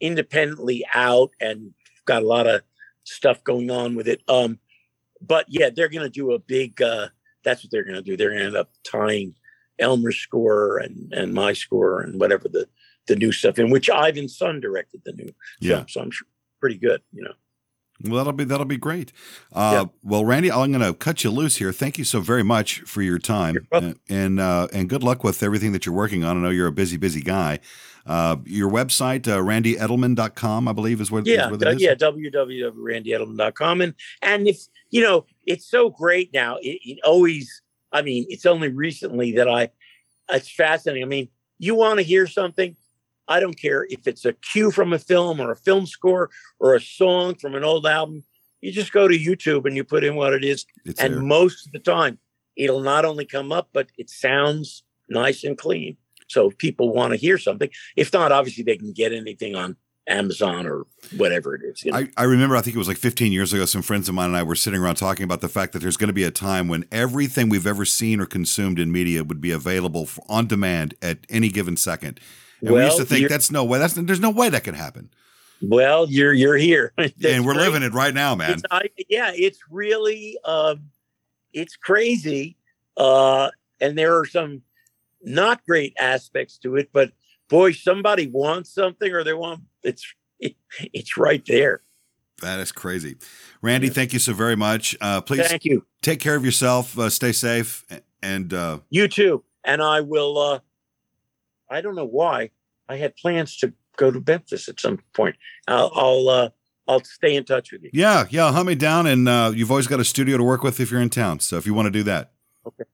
independently 0.00 0.84
out 0.94 1.30
and 1.40 1.72
got 2.04 2.22
a 2.22 2.26
lot 2.26 2.46
of 2.46 2.62
stuff 3.04 3.42
going 3.44 3.70
on 3.70 3.94
with 3.94 4.08
it 4.08 4.22
um 4.28 4.58
but 5.20 5.46
yeah 5.48 5.70
they're 5.74 5.88
gonna 5.88 6.08
do 6.08 6.32
a 6.32 6.38
big 6.38 6.80
uh 6.82 7.08
that's 7.44 7.62
what 7.62 7.70
they're 7.70 7.84
gonna 7.84 8.02
do 8.02 8.16
they're 8.16 8.30
gonna 8.32 8.44
end 8.44 8.56
up 8.56 8.70
tying 8.84 9.34
elmer's 9.78 10.16
score 10.16 10.78
and 10.78 11.12
and 11.12 11.32
my 11.34 11.52
score 11.52 12.00
and 12.00 12.18
whatever 12.20 12.48
the 12.48 12.66
the 13.06 13.16
new 13.16 13.30
stuff 13.32 13.58
in 13.58 13.70
which 13.70 13.88
ivan 13.90 14.28
Sun 14.28 14.60
directed 14.60 15.02
the 15.04 15.12
new 15.12 15.32
Yeah. 15.60 15.76
film 15.76 15.88
so 15.88 16.00
i'm 16.02 16.10
sure 16.10 16.26
pretty 16.60 16.78
good 16.78 17.00
you 17.12 17.22
know 17.22 17.34
Well, 18.04 18.16
that'll 18.16 18.32
be 18.32 18.44
that'll 18.44 18.66
be 18.66 18.76
great. 18.76 19.12
Uh, 19.52 19.86
Well, 20.02 20.24
Randy, 20.24 20.50
I'm 20.50 20.72
going 20.72 20.84
to 20.84 20.94
cut 20.94 21.24
you 21.24 21.30
loose 21.30 21.56
here. 21.56 21.72
Thank 21.72 21.98
you 21.98 22.04
so 22.04 22.20
very 22.20 22.42
much 22.42 22.80
for 22.80 23.02
your 23.02 23.18
time, 23.18 23.66
welcome. 23.72 23.98
and 24.08 24.38
uh, 24.40 24.68
and 24.72 24.88
good 24.88 25.02
luck 25.02 25.24
with 25.24 25.42
everything 25.42 25.72
that 25.72 25.86
you're 25.86 25.94
working 25.94 26.24
on. 26.24 26.36
I 26.36 26.40
know 26.40 26.50
you're 26.50 26.66
a 26.66 26.72
busy, 26.72 26.96
busy 26.96 27.22
guy. 27.22 27.58
Uh, 28.06 28.36
your 28.44 28.70
website, 28.70 29.26
uh, 29.26 29.38
randyedelman.com, 29.38 30.68
I 30.68 30.72
believe, 30.72 31.00
is 31.00 31.10
what, 31.10 31.26
is 31.26 31.34
yeah, 31.34 31.50
what 31.50 31.60
uh, 31.66 31.70
it 31.70 31.76
is. 31.76 31.82
yeah, 31.82 31.94
www.randyedelman.com. 31.94 33.80
And 33.80 33.94
and 34.22 34.46
if 34.46 34.60
you 34.90 35.02
know, 35.02 35.26
it's 35.44 35.66
so 35.66 35.90
great 35.90 36.32
now. 36.32 36.56
It, 36.58 36.78
it 36.84 36.98
always, 37.04 37.62
I 37.92 38.02
mean, 38.02 38.26
it's 38.28 38.46
only 38.46 38.68
recently 38.68 39.32
that 39.32 39.48
I. 39.48 39.70
It's 40.30 40.50
fascinating. 40.50 41.02
I 41.04 41.06
mean, 41.06 41.28
you 41.58 41.74
want 41.74 41.98
to 41.98 42.02
hear 42.02 42.26
something? 42.26 42.76
I 43.28 43.40
don't 43.40 43.58
care 43.60 43.86
if 43.90 44.06
it's 44.06 44.24
a 44.24 44.32
cue 44.32 44.70
from 44.70 44.92
a 44.92 44.98
film 44.98 45.40
or 45.40 45.50
a 45.50 45.56
film 45.56 45.86
score 45.86 46.30
or 46.60 46.74
a 46.74 46.80
song 46.80 47.34
from 47.34 47.54
an 47.54 47.64
old 47.64 47.86
album. 47.86 48.24
You 48.60 48.72
just 48.72 48.92
go 48.92 49.06
to 49.08 49.16
YouTube 49.18 49.66
and 49.66 49.76
you 49.76 49.84
put 49.84 50.04
in 50.04 50.16
what 50.16 50.32
it 50.32 50.44
is, 50.44 50.64
It's 50.84 51.00
and 51.00 51.14
there. 51.14 51.20
most 51.22 51.66
of 51.66 51.72
the 51.72 51.78
time, 51.78 52.18
it'll 52.56 52.80
not 52.80 53.04
only 53.04 53.24
come 53.24 53.52
up, 53.52 53.68
but 53.72 53.88
it 53.98 54.08
sounds 54.10 54.82
nice 55.08 55.44
and 55.44 55.56
clean. 55.58 55.96
So 56.28 56.50
if 56.50 56.58
people 56.58 56.92
want 56.92 57.12
to 57.12 57.16
hear 57.16 57.38
something, 57.38 57.68
if 57.96 58.12
not, 58.12 58.32
obviously 58.32 58.64
they 58.64 58.76
can 58.76 58.92
get 58.92 59.12
anything 59.12 59.54
on 59.54 59.76
Amazon 60.08 60.66
or 60.66 60.86
whatever 61.16 61.54
it 61.54 61.62
is. 61.64 61.84
you 61.84 61.92
know. 61.92 61.98
I, 61.98 62.08
I 62.16 62.24
remember, 62.24 62.56
I 62.56 62.60
think 62.60 62.76
it 62.76 62.78
was 62.78 62.88
like 62.88 62.96
15 62.96 63.32
years 63.32 63.52
ago, 63.52 63.64
some 63.64 63.82
friends 63.82 64.08
of 64.08 64.14
mine 64.14 64.28
and 64.28 64.36
I 64.36 64.42
were 64.42 64.54
sitting 64.54 64.80
around 64.80 64.96
talking 64.96 65.24
about 65.24 65.40
the 65.40 65.48
fact 65.48 65.72
that 65.72 65.80
there's 65.80 65.96
going 65.96 66.08
to 66.08 66.14
be 66.14 66.24
a 66.24 66.30
time 66.30 66.68
when 66.68 66.84
everything 66.92 67.48
we've 67.48 67.66
ever 67.66 67.84
seen 67.84 68.20
or 68.20 68.26
consumed 68.26 68.78
in 68.78 68.90
media 68.90 69.24
would 69.24 69.40
be 69.40 69.50
available 69.50 70.06
for, 70.06 70.24
on 70.28 70.46
demand 70.46 70.94
at 71.02 71.18
any 71.28 71.48
given 71.48 71.76
second. 71.76 72.20
And 72.60 72.70
we 72.70 72.84
used 72.84 72.98
to 72.98 73.04
think 73.04 73.28
that's 73.28 73.50
no 73.50 73.64
way. 73.64 73.78
That's 73.78 73.94
there's 73.94 74.20
no 74.20 74.30
way 74.30 74.48
that 74.48 74.64
can 74.64 74.74
happen. 74.74 75.10
Well, 75.62 76.06
you're 76.08 76.32
you're 76.32 76.56
here, 76.56 76.92
and 76.98 77.46
we're 77.46 77.54
living 77.54 77.82
it 77.82 77.92
right 77.92 78.12
now, 78.12 78.34
man. 78.34 78.60
It's, 78.70 79.06
yeah, 79.08 79.32
it's 79.34 79.58
really 79.70 80.38
um, 80.44 80.90
it's 81.52 81.76
crazy, 81.76 82.56
uh, 82.96 83.50
and 83.80 83.96
there 83.96 84.18
are 84.18 84.26
some 84.26 84.62
not 85.22 85.64
great 85.64 85.94
aspects 85.98 86.58
to 86.58 86.76
it. 86.76 86.90
But 86.92 87.12
boy, 87.48 87.72
somebody 87.72 88.26
wants 88.26 88.72
something, 88.72 89.12
or 89.12 89.24
they 89.24 89.34
want 89.34 89.62
it's 89.82 90.04
it's 90.40 91.16
right 91.16 91.44
there. 91.46 91.82
That 92.42 92.60
is 92.60 92.70
crazy. 92.70 93.16
Randy, 93.62 93.88
thank 93.88 94.12
you 94.12 94.18
so 94.18 94.34
very 94.34 94.56
much. 94.56 94.94
Uh, 95.00 95.22
please 95.22 95.48
Thank 95.48 95.64
you. 95.64 95.86
take 96.02 96.20
care 96.20 96.36
of 96.36 96.44
yourself. 96.44 96.98
Uh, 96.98 97.08
stay 97.08 97.32
safe. 97.32 97.82
And 98.22 98.52
uh, 98.52 98.80
You 98.90 99.08
too, 99.08 99.42
and 99.64 99.82
I 99.82 100.02
will. 100.02 100.38
Uh, 100.38 100.58
I 101.68 101.80
don't 101.80 101.94
know 101.94 102.06
why 102.06 102.50
I 102.88 102.96
had 102.96 103.16
plans 103.16 103.56
to 103.58 103.72
go 103.96 104.10
to 104.10 104.22
Memphis 104.24 104.68
at 104.68 104.80
some 104.80 104.98
point. 105.14 105.36
I'll 105.66 105.90
I'll 105.94 106.28
uh, 106.28 106.48
I'll 106.88 107.02
stay 107.04 107.34
in 107.34 107.44
touch 107.44 107.72
with 107.72 107.82
you. 107.82 107.90
Yeah, 107.92 108.26
yeah. 108.30 108.52
Hunt 108.52 108.66
me 108.66 108.74
down, 108.74 109.06
and 109.06 109.28
uh, 109.28 109.52
you've 109.54 109.70
always 109.70 109.86
got 109.86 110.00
a 110.00 110.04
studio 110.04 110.36
to 110.36 110.44
work 110.44 110.62
with 110.62 110.80
if 110.80 110.90
you're 110.90 111.00
in 111.00 111.10
town. 111.10 111.40
So 111.40 111.56
if 111.56 111.66
you 111.66 111.74
want 111.74 111.86
to 111.86 111.90
do 111.90 112.02
that, 112.04 112.32
okay. 112.66 112.84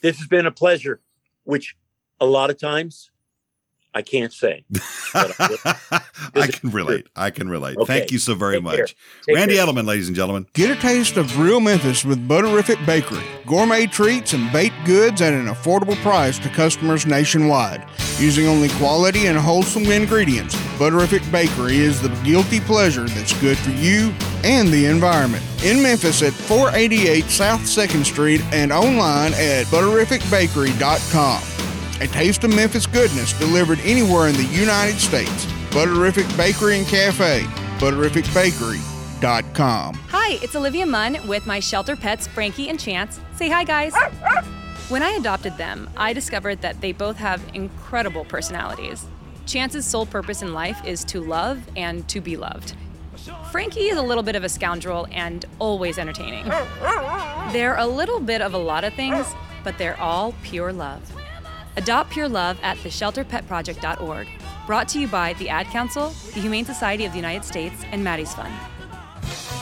This 0.00 0.18
has 0.18 0.26
been 0.28 0.46
a 0.46 0.52
pleasure, 0.52 1.00
which 1.44 1.76
a 2.20 2.26
lot 2.26 2.50
of 2.50 2.58
times 2.58 3.10
I 3.94 4.02
can't 4.02 4.32
say. 4.32 4.64
I 5.14 6.48
can 6.52 6.70
relate. 6.70 7.06
I 7.16 7.30
can 7.30 7.48
relate. 7.48 7.76
Okay. 7.78 7.98
Thank 7.98 8.12
you 8.12 8.18
so 8.18 8.34
very 8.34 8.56
Take 8.56 8.62
much, 8.62 8.96
Randy 9.26 9.56
care. 9.56 9.66
Edelman, 9.66 9.86
ladies 9.86 10.08
and 10.08 10.16
gentlemen. 10.16 10.46
Get 10.52 10.70
a 10.70 10.80
taste 10.80 11.16
of 11.16 11.38
real 11.38 11.58
Memphis 11.58 12.04
with 12.04 12.28
Butterific 12.28 12.84
Bakery. 12.84 13.24
Gourmet 13.46 13.86
treats 13.86 14.34
and 14.34 14.52
baked 14.52 14.76
goods 14.84 15.22
at 15.22 15.32
an 15.32 15.46
affordable 15.46 15.96
price 15.96 16.38
to 16.40 16.48
customers 16.50 17.06
nationwide. 17.06 17.86
Using 18.18 18.46
only 18.46 18.68
quality 18.70 19.26
and 19.26 19.38
wholesome 19.38 19.86
ingredients, 19.86 20.54
Butterific 20.78 21.30
Bakery 21.32 21.78
is 21.78 22.02
the 22.02 22.10
guilty 22.24 22.60
pleasure 22.60 23.08
that's 23.08 23.38
good 23.40 23.56
for 23.58 23.70
you 23.70 24.12
and 24.44 24.68
the 24.68 24.86
environment. 24.86 25.44
In 25.64 25.82
Memphis 25.82 26.22
at 26.22 26.32
488 26.34 27.24
South 27.24 27.62
2nd 27.62 28.04
Street 28.04 28.42
and 28.52 28.70
online 28.70 29.32
at 29.34 29.66
butterificbakery.com. 29.66 31.57
A 32.00 32.06
taste 32.06 32.44
of 32.44 32.54
Memphis 32.54 32.86
goodness 32.86 33.36
delivered 33.40 33.80
anywhere 33.80 34.28
in 34.28 34.36
the 34.36 34.44
United 34.44 35.00
States. 35.00 35.46
Butterific 35.70 36.36
Bakery 36.36 36.78
and 36.78 36.86
Cafe. 36.86 37.40
Butterificbakery.com. 37.78 39.94
Hi, 39.94 40.38
it's 40.40 40.54
Olivia 40.54 40.86
Munn 40.86 41.18
with 41.26 41.44
my 41.44 41.58
shelter 41.58 41.96
pets, 41.96 42.28
Frankie 42.28 42.68
and 42.68 42.78
Chance. 42.78 43.18
Say 43.34 43.48
hi, 43.48 43.64
guys. 43.64 43.92
When 44.88 45.02
I 45.02 45.10
adopted 45.10 45.56
them, 45.56 45.90
I 45.96 46.12
discovered 46.12 46.62
that 46.62 46.80
they 46.80 46.92
both 46.92 47.16
have 47.16 47.42
incredible 47.52 48.24
personalities. 48.24 49.04
Chance's 49.46 49.84
sole 49.84 50.06
purpose 50.06 50.40
in 50.40 50.54
life 50.54 50.80
is 50.86 51.02
to 51.06 51.20
love 51.20 51.60
and 51.74 52.06
to 52.10 52.20
be 52.20 52.36
loved. 52.36 52.76
Frankie 53.50 53.88
is 53.88 53.98
a 53.98 54.02
little 54.02 54.22
bit 54.22 54.36
of 54.36 54.44
a 54.44 54.48
scoundrel 54.48 55.08
and 55.10 55.44
always 55.58 55.98
entertaining. 55.98 56.44
They're 57.52 57.76
a 57.76 57.88
little 57.88 58.20
bit 58.20 58.40
of 58.40 58.54
a 58.54 58.58
lot 58.58 58.84
of 58.84 58.94
things, 58.94 59.26
but 59.64 59.78
they're 59.78 59.98
all 60.00 60.32
pure 60.44 60.72
love. 60.72 61.02
Adopt 61.78 62.10
Pure 62.10 62.30
Love 62.30 62.58
at 62.64 62.76
theshelterpetproject.org. 62.78 64.26
Brought 64.66 64.88
to 64.88 65.00
you 65.00 65.06
by 65.06 65.34
the 65.34 65.48
Ad 65.48 65.68
Council, 65.68 66.08
the 66.34 66.40
Humane 66.40 66.64
Society 66.64 67.04
of 67.04 67.12
the 67.12 67.18
United 67.18 67.44
States, 67.44 67.84
and 67.92 68.02
Maddie's 68.02 68.34
Fund. 68.34 68.52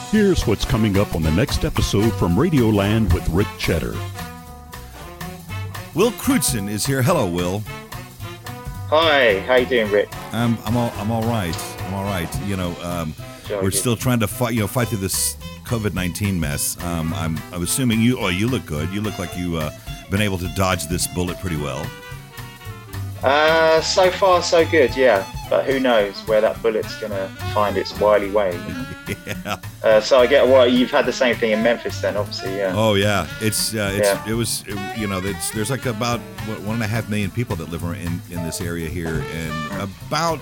Here's 0.09 0.47
what's 0.47 0.65
coming 0.65 0.97
up 0.97 1.13
on 1.13 1.21
the 1.21 1.29
next 1.29 1.63
episode 1.63 2.11
from 2.15 2.35
Radioland 2.35 3.13
with 3.13 3.27
Rick 3.29 3.47
Cheddar. 3.59 3.93
Will 5.93 6.09
Crewdson 6.11 6.67
is 6.67 6.87
here. 6.87 7.03
Hello, 7.03 7.29
Will. 7.29 7.61
Hi, 8.89 9.39
how 9.41 9.55
you 9.57 9.67
doing, 9.67 9.91
Rick? 9.91 10.09
I'm 10.33 10.57
I'm 10.65 10.75
all 10.75 10.91
I'm 10.97 11.11
all 11.11 11.23
right. 11.23 11.55
I'm 11.81 11.93
all 11.93 12.05
right. 12.05 12.41
You 12.45 12.55
know, 12.55 12.75
um, 12.81 13.13
Jolly 13.45 13.61
we're 13.61 13.71
still 13.71 13.95
trying 13.95 14.21
to 14.21 14.27
fight. 14.27 14.55
You 14.55 14.61
know, 14.61 14.67
fight 14.67 14.87
through 14.87 14.99
this 14.99 15.35
COVID 15.65 15.93
nineteen 15.93 16.39
mess. 16.39 16.81
Um, 16.83 17.13
I'm 17.13 17.37
I'm 17.51 17.61
assuming 17.61 18.01
you. 18.01 18.17
Oh, 18.17 18.29
you 18.29 18.47
look 18.47 18.65
good. 18.65 18.89
You 18.89 19.01
look 19.01 19.19
like 19.19 19.37
you 19.37 19.57
uh, 19.57 19.71
been 20.09 20.21
able 20.21 20.37
to 20.39 20.47
dodge 20.55 20.87
this 20.87 21.05
bullet 21.05 21.37
pretty 21.39 21.57
well. 21.57 21.85
Uh, 23.23 23.81
so 23.81 24.09
far, 24.11 24.41
so 24.41 24.65
good, 24.69 24.95
yeah. 24.95 25.25
But 25.49 25.65
who 25.65 25.79
knows 25.79 26.15
where 26.27 26.41
that 26.41 26.61
bullet's 26.61 26.99
gonna 26.99 27.29
find 27.53 27.77
its 27.77 27.97
wily 27.99 28.29
way? 28.29 28.53
you 28.53 29.15
know? 29.15 29.15
yeah. 29.43 29.57
Uh, 29.83 30.01
so 30.01 30.19
I 30.19 30.27
get 30.27 30.45
what 30.47 30.71
you've 30.71 30.91
had 30.91 31.05
the 31.05 31.13
same 31.13 31.35
thing 31.35 31.51
in 31.51 31.63
Memphis, 31.63 32.01
then, 32.01 32.17
obviously, 32.17 32.57
yeah. 32.57 32.73
Oh 32.75 32.95
yeah. 32.95 33.27
It's 33.41 33.73
uh, 33.73 33.91
it's 33.95 34.07
Yeah. 34.09 34.29
it 34.29 34.33
was 34.33 34.63
it, 34.67 34.97
you 34.97 35.07
know 35.07 35.21
there's 35.21 35.69
like 35.69 35.85
about 35.85 36.19
what, 36.47 36.59
one 36.61 36.75
and 36.75 36.83
a 36.83 36.87
half 36.87 37.09
million 37.09 37.31
people 37.31 37.55
that 37.57 37.69
live 37.69 37.83
in 37.83 38.21
in 38.29 38.43
this 38.43 38.59
area 38.61 38.89
here, 38.89 39.23
and 39.33 39.81
about 39.81 40.41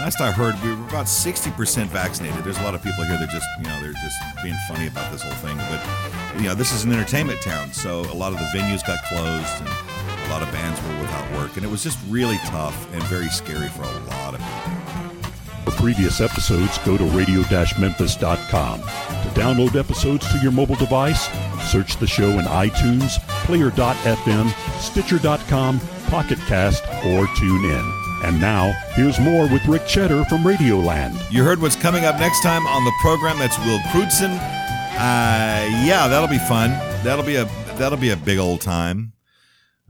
last 0.00 0.20
I 0.20 0.32
heard 0.32 0.60
we 0.64 0.74
were 0.74 0.88
about 0.88 1.08
sixty 1.08 1.50
percent 1.52 1.90
vaccinated. 1.90 2.42
There's 2.44 2.58
a 2.58 2.62
lot 2.62 2.74
of 2.74 2.82
people 2.82 3.04
here 3.04 3.16
that 3.18 3.30
just 3.30 3.46
you 3.58 3.64
know 3.64 3.80
they're 3.80 3.92
just 3.92 4.16
being 4.42 4.56
funny 4.68 4.88
about 4.88 5.12
this 5.12 5.22
whole 5.22 5.32
thing, 5.34 5.56
but 5.56 6.40
you 6.40 6.48
know 6.48 6.54
this 6.56 6.72
is 6.72 6.82
an 6.84 6.92
entertainment 6.92 7.40
town, 7.42 7.72
so 7.72 8.00
a 8.00 8.14
lot 8.14 8.32
of 8.32 8.38
the 8.40 8.46
venues 8.58 8.84
got 8.84 9.02
closed 9.04 9.60
and 9.60 9.68
lot 10.32 10.42
of 10.42 10.50
bands 10.50 10.80
were 10.80 10.98
without 10.98 11.30
work, 11.36 11.56
and 11.56 11.64
it 11.64 11.70
was 11.70 11.82
just 11.82 11.98
really 12.08 12.38
tough 12.46 12.90
and 12.94 13.02
very 13.04 13.28
scary 13.28 13.68
for 13.68 13.82
a 13.82 13.98
lot 14.08 14.34
of 14.34 14.40
people. 14.40 15.30
For 15.64 15.72
previous 15.72 16.22
episodes, 16.22 16.78
go 16.78 16.96
to 16.96 17.04
radio-memphis.com. 17.04 18.80
To 18.80 19.28
download 19.38 19.78
episodes 19.78 20.32
to 20.32 20.38
your 20.38 20.50
mobile 20.50 20.76
device, 20.76 21.28
search 21.70 21.98
the 21.98 22.06
show 22.06 22.30
in 22.30 22.46
iTunes, 22.46 23.18
Player.fm, 23.44 24.80
Stitcher.com, 24.80 25.80
Pocket 26.06 26.38
Cast, 26.46 26.82
or 27.04 27.26
tune 27.36 27.64
in. 27.66 27.92
And 28.24 28.40
now, 28.40 28.72
here's 28.94 29.20
more 29.20 29.46
with 29.48 29.66
Rick 29.66 29.86
Cheddar 29.86 30.24
from 30.24 30.44
Radioland. 30.44 31.20
You 31.30 31.44
heard 31.44 31.60
what's 31.60 31.76
coming 31.76 32.06
up 32.06 32.18
next 32.18 32.42
time 32.42 32.66
on 32.66 32.84
the 32.84 32.92
program. 33.02 33.38
That's 33.38 33.58
Will 33.58 33.80
Crewdson. 33.90 34.32
Uh, 34.94 35.68
yeah, 35.84 36.08
that'll 36.08 36.28
be 36.28 36.38
fun. 36.38 36.70
That'll 37.04 37.24
be 37.24 37.36
a 37.36 37.44
that'll 37.76 37.98
be 37.98 38.10
a 38.10 38.16
big 38.16 38.38
old 38.38 38.62
time. 38.62 39.12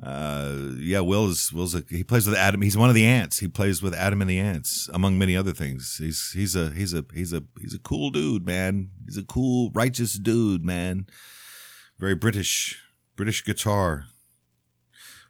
Uh, 0.02 0.72
yeah, 0.78 0.98
Will 0.98 1.28
is 1.28 1.52
Will's 1.52 1.76
a, 1.76 1.84
he 1.88 2.02
plays 2.02 2.26
with 2.26 2.36
Adam. 2.36 2.60
He's 2.60 2.76
one 2.76 2.88
of 2.88 2.94
the 2.94 3.06
ants. 3.06 3.38
He 3.38 3.46
plays 3.46 3.80
with 3.80 3.94
Adam 3.94 4.20
and 4.20 4.28
the 4.28 4.40
ants, 4.40 4.90
among 4.92 5.16
many 5.16 5.36
other 5.36 5.52
things. 5.52 5.96
He's 5.98 6.32
he's 6.32 6.56
a 6.56 6.70
he's 6.70 6.92
a 6.92 7.04
he's 7.14 7.32
a 7.32 7.44
he's 7.60 7.74
a 7.74 7.78
cool 7.78 8.10
dude, 8.10 8.44
man. 8.44 8.90
He's 9.04 9.16
a 9.16 9.22
cool, 9.22 9.70
righteous 9.72 10.14
dude, 10.14 10.64
man. 10.64 11.06
Very 11.98 12.16
British, 12.16 12.82
British 13.14 13.44
guitar. 13.44 14.06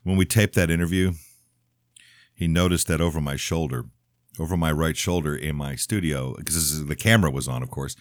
When 0.04 0.16
we 0.16 0.24
taped 0.24 0.54
that 0.54 0.70
interview, 0.70 1.12
he 2.34 2.48
noticed 2.48 2.88
that 2.88 3.00
over 3.00 3.20
my 3.20 3.36
shoulder, 3.36 3.84
over 4.38 4.56
my 4.56 4.72
right 4.72 4.96
shoulder 4.96 5.36
in 5.36 5.54
my 5.54 5.76
studio, 5.76 6.34
because 6.36 6.86
the 6.86 6.96
camera 6.96 7.30
was 7.30 7.46
on, 7.46 7.62
of 7.62 7.70
course. 7.70 7.94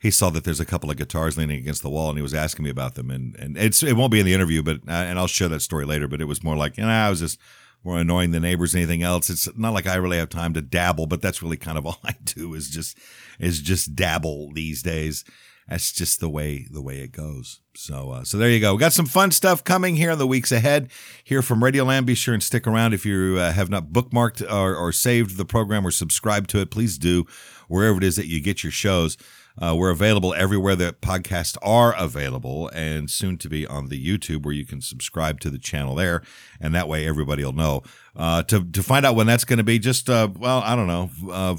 He 0.00 0.10
saw 0.12 0.30
that 0.30 0.44
there's 0.44 0.60
a 0.60 0.64
couple 0.64 0.90
of 0.90 0.96
guitars 0.96 1.36
leaning 1.36 1.58
against 1.58 1.82
the 1.82 1.90
wall, 1.90 2.08
and 2.08 2.18
he 2.18 2.22
was 2.22 2.34
asking 2.34 2.64
me 2.64 2.70
about 2.70 2.94
them. 2.94 3.10
And 3.10 3.34
and 3.36 3.56
it's 3.56 3.82
it 3.82 3.96
won't 3.96 4.12
be 4.12 4.20
in 4.20 4.26
the 4.26 4.34
interview, 4.34 4.62
but 4.62 4.76
uh, 4.88 4.92
and 4.92 5.18
I'll 5.18 5.26
share 5.26 5.48
that 5.48 5.62
story 5.62 5.84
later. 5.84 6.06
But 6.06 6.20
it 6.20 6.26
was 6.26 6.44
more 6.44 6.56
like, 6.56 6.76
you 6.76 6.84
know, 6.84 6.90
I 6.90 7.10
was 7.10 7.20
just 7.20 7.38
more 7.84 7.98
annoying 7.98 8.30
the 8.30 8.40
neighbors 8.40 8.74
anything 8.74 9.02
else. 9.02 9.30
It's 9.30 9.48
not 9.56 9.74
like 9.74 9.86
I 9.86 9.96
really 9.96 10.18
have 10.18 10.28
time 10.28 10.54
to 10.54 10.60
dabble, 10.60 11.06
but 11.06 11.22
that's 11.22 11.42
really 11.42 11.56
kind 11.56 11.78
of 11.78 11.86
all 11.86 11.98
I 12.04 12.14
do 12.24 12.54
is 12.54 12.70
just 12.70 12.98
is 13.38 13.60
just 13.60 13.96
dabble 13.96 14.52
these 14.52 14.82
days. 14.82 15.24
That's 15.68 15.92
just 15.92 16.20
the 16.20 16.30
way 16.30 16.66
the 16.70 16.80
way 16.80 17.00
it 17.00 17.12
goes. 17.12 17.60
So 17.74 18.10
uh, 18.10 18.24
so 18.24 18.38
there 18.38 18.50
you 18.50 18.60
go. 18.60 18.74
We 18.74 18.80
got 18.80 18.92
some 18.92 19.06
fun 19.06 19.32
stuff 19.32 19.62
coming 19.64 19.96
here 19.96 20.12
in 20.12 20.18
the 20.18 20.26
weeks 20.26 20.50
ahead. 20.50 20.90
Here 21.24 21.42
from 21.42 21.60
Radioland. 21.60 22.06
Be 22.06 22.14
sure 22.14 22.34
and 22.34 22.42
stick 22.42 22.66
around 22.66 22.94
if 22.94 23.04
you 23.04 23.36
uh, 23.38 23.52
have 23.52 23.68
not 23.68 23.88
bookmarked 23.88 24.50
or, 24.50 24.74
or 24.74 24.92
saved 24.92 25.36
the 25.36 25.44
program 25.44 25.86
or 25.86 25.90
subscribed 25.90 26.48
to 26.50 26.60
it. 26.60 26.70
Please 26.70 26.96
do 26.98 27.26
wherever 27.68 27.98
it 27.98 28.04
is 28.04 28.16
that 28.16 28.26
you 28.26 28.40
get 28.40 28.62
your 28.62 28.72
shows. 28.72 29.18
Uh, 29.60 29.74
we're 29.76 29.90
available 29.90 30.34
everywhere 30.34 30.76
that 30.76 31.00
podcasts 31.00 31.56
are 31.62 31.94
available, 31.96 32.68
and 32.68 33.10
soon 33.10 33.36
to 33.38 33.48
be 33.48 33.66
on 33.66 33.88
the 33.88 34.04
YouTube 34.04 34.44
where 34.44 34.54
you 34.54 34.64
can 34.64 34.80
subscribe 34.80 35.40
to 35.40 35.50
the 35.50 35.58
channel 35.58 35.94
there, 35.94 36.22
and 36.60 36.74
that 36.74 36.88
way 36.88 37.06
everybody 37.06 37.44
will 37.44 37.52
know. 37.52 37.82
Uh, 38.16 38.42
to 38.44 38.64
to 38.64 38.82
find 38.82 39.04
out 39.04 39.16
when 39.16 39.26
that's 39.26 39.44
going 39.44 39.58
to 39.58 39.64
be, 39.64 39.78
just 39.78 40.08
uh, 40.08 40.28
well, 40.38 40.60
I 40.60 40.76
don't 40.76 40.86
know. 40.86 41.10
Uh, 41.30 41.56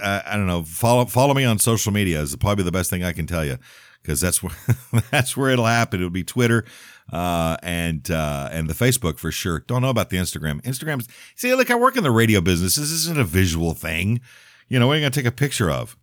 I, 0.00 0.36
don't 0.36 0.46
know. 0.46 0.62
Follow 0.62 1.04
follow 1.04 1.34
me 1.34 1.44
on 1.44 1.58
social 1.58 1.92
media 1.92 2.20
is 2.20 2.34
probably 2.36 2.64
the 2.64 2.72
best 2.72 2.90
thing 2.90 3.04
I 3.04 3.12
can 3.12 3.26
tell 3.26 3.44
you 3.44 3.58
because 4.02 4.20
that's 4.20 4.42
where 4.42 4.54
that's 5.10 5.36
where 5.36 5.50
it'll 5.50 5.66
happen. 5.66 6.00
It'll 6.00 6.10
be 6.10 6.24
Twitter 6.24 6.64
uh, 7.12 7.56
and 7.62 8.10
uh, 8.10 8.48
and 8.52 8.68
the 8.68 8.74
Facebook 8.74 9.18
for 9.18 9.30
sure. 9.30 9.60
Don't 9.60 9.82
know 9.82 9.90
about 9.90 10.10
the 10.10 10.16
Instagram. 10.16 10.62
Instagram. 10.62 11.06
See, 11.36 11.54
look, 11.54 11.70
I 11.70 11.74
work 11.74 11.96
in 11.96 12.02
the 12.02 12.10
radio 12.10 12.40
business. 12.40 12.76
This 12.76 12.90
isn't 12.90 13.18
a 13.18 13.24
visual 13.24 13.74
thing. 13.74 14.20
You 14.68 14.78
know, 14.78 14.86
what 14.86 14.94
are 14.94 14.96
you 14.96 15.02
gonna 15.02 15.10
take 15.10 15.26
a 15.26 15.32
picture 15.32 15.70
of? 15.70 15.96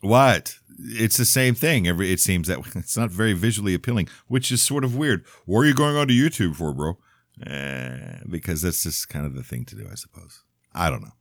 What? 0.00 0.56
It's 0.78 1.16
the 1.16 1.24
same 1.24 1.54
thing. 1.54 1.88
Every 1.88 2.12
it 2.12 2.20
seems 2.20 2.48
that 2.48 2.58
it's 2.74 2.96
not 2.96 3.10
very 3.10 3.32
visually 3.32 3.74
appealing, 3.74 4.08
which 4.28 4.52
is 4.52 4.62
sort 4.62 4.84
of 4.84 4.96
weird. 4.96 5.24
What 5.44 5.60
are 5.60 5.66
you 5.66 5.74
going 5.74 5.96
on 5.96 6.08
to 6.08 6.14
YouTube 6.14 6.56
for, 6.56 6.72
bro? 6.72 6.98
Eh, 7.44 8.20
because 8.28 8.62
that's 8.62 8.82
just 8.82 9.08
kind 9.08 9.26
of 9.26 9.34
the 9.34 9.42
thing 9.42 9.64
to 9.66 9.76
do, 9.76 9.86
I 9.90 9.94
suppose. 9.94 10.42
I 10.74 10.90
don't 10.90 11.02
know. 11.02 11.12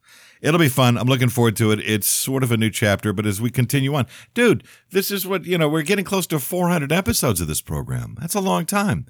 It'll 0.41 0.59
be 0.59 0.69
fun. 0.69 0.97
I'm 0.97 1.07
looking 1.07 1.29
forward 1.29 1.55
to 1.57 1.71
it. 1.71 1.79
It's 1.79 2.07
sort 2.07 2.43
of 2.43 2.51
a 2.51 2.57
new 2.57 2.69
chapter, 2.69 3.13
but 3.13 3.25
as 3.25 3.41
we 3.41 3.49
continue 3.49 3.95
on, 3.95 4.05
dude, 4.33 4.63
this 4.91 5.09
is 5.09 5.25
what, 5.25 5.45
you 5.45 5.57
know, 5.57 5.67
we're 5.67 5.81
getting 5.81 6.05
close 6.05 6.27
to 6.27 6.39
400 6.39 6.91
episodes 6.91 7.41
of 7.41 7.47
this 7.47 7.61
program. 7.61 8.15
That's 8.19 8.35
a 8.35 8.41
long 8.41 8.65
time. 8.65 9.07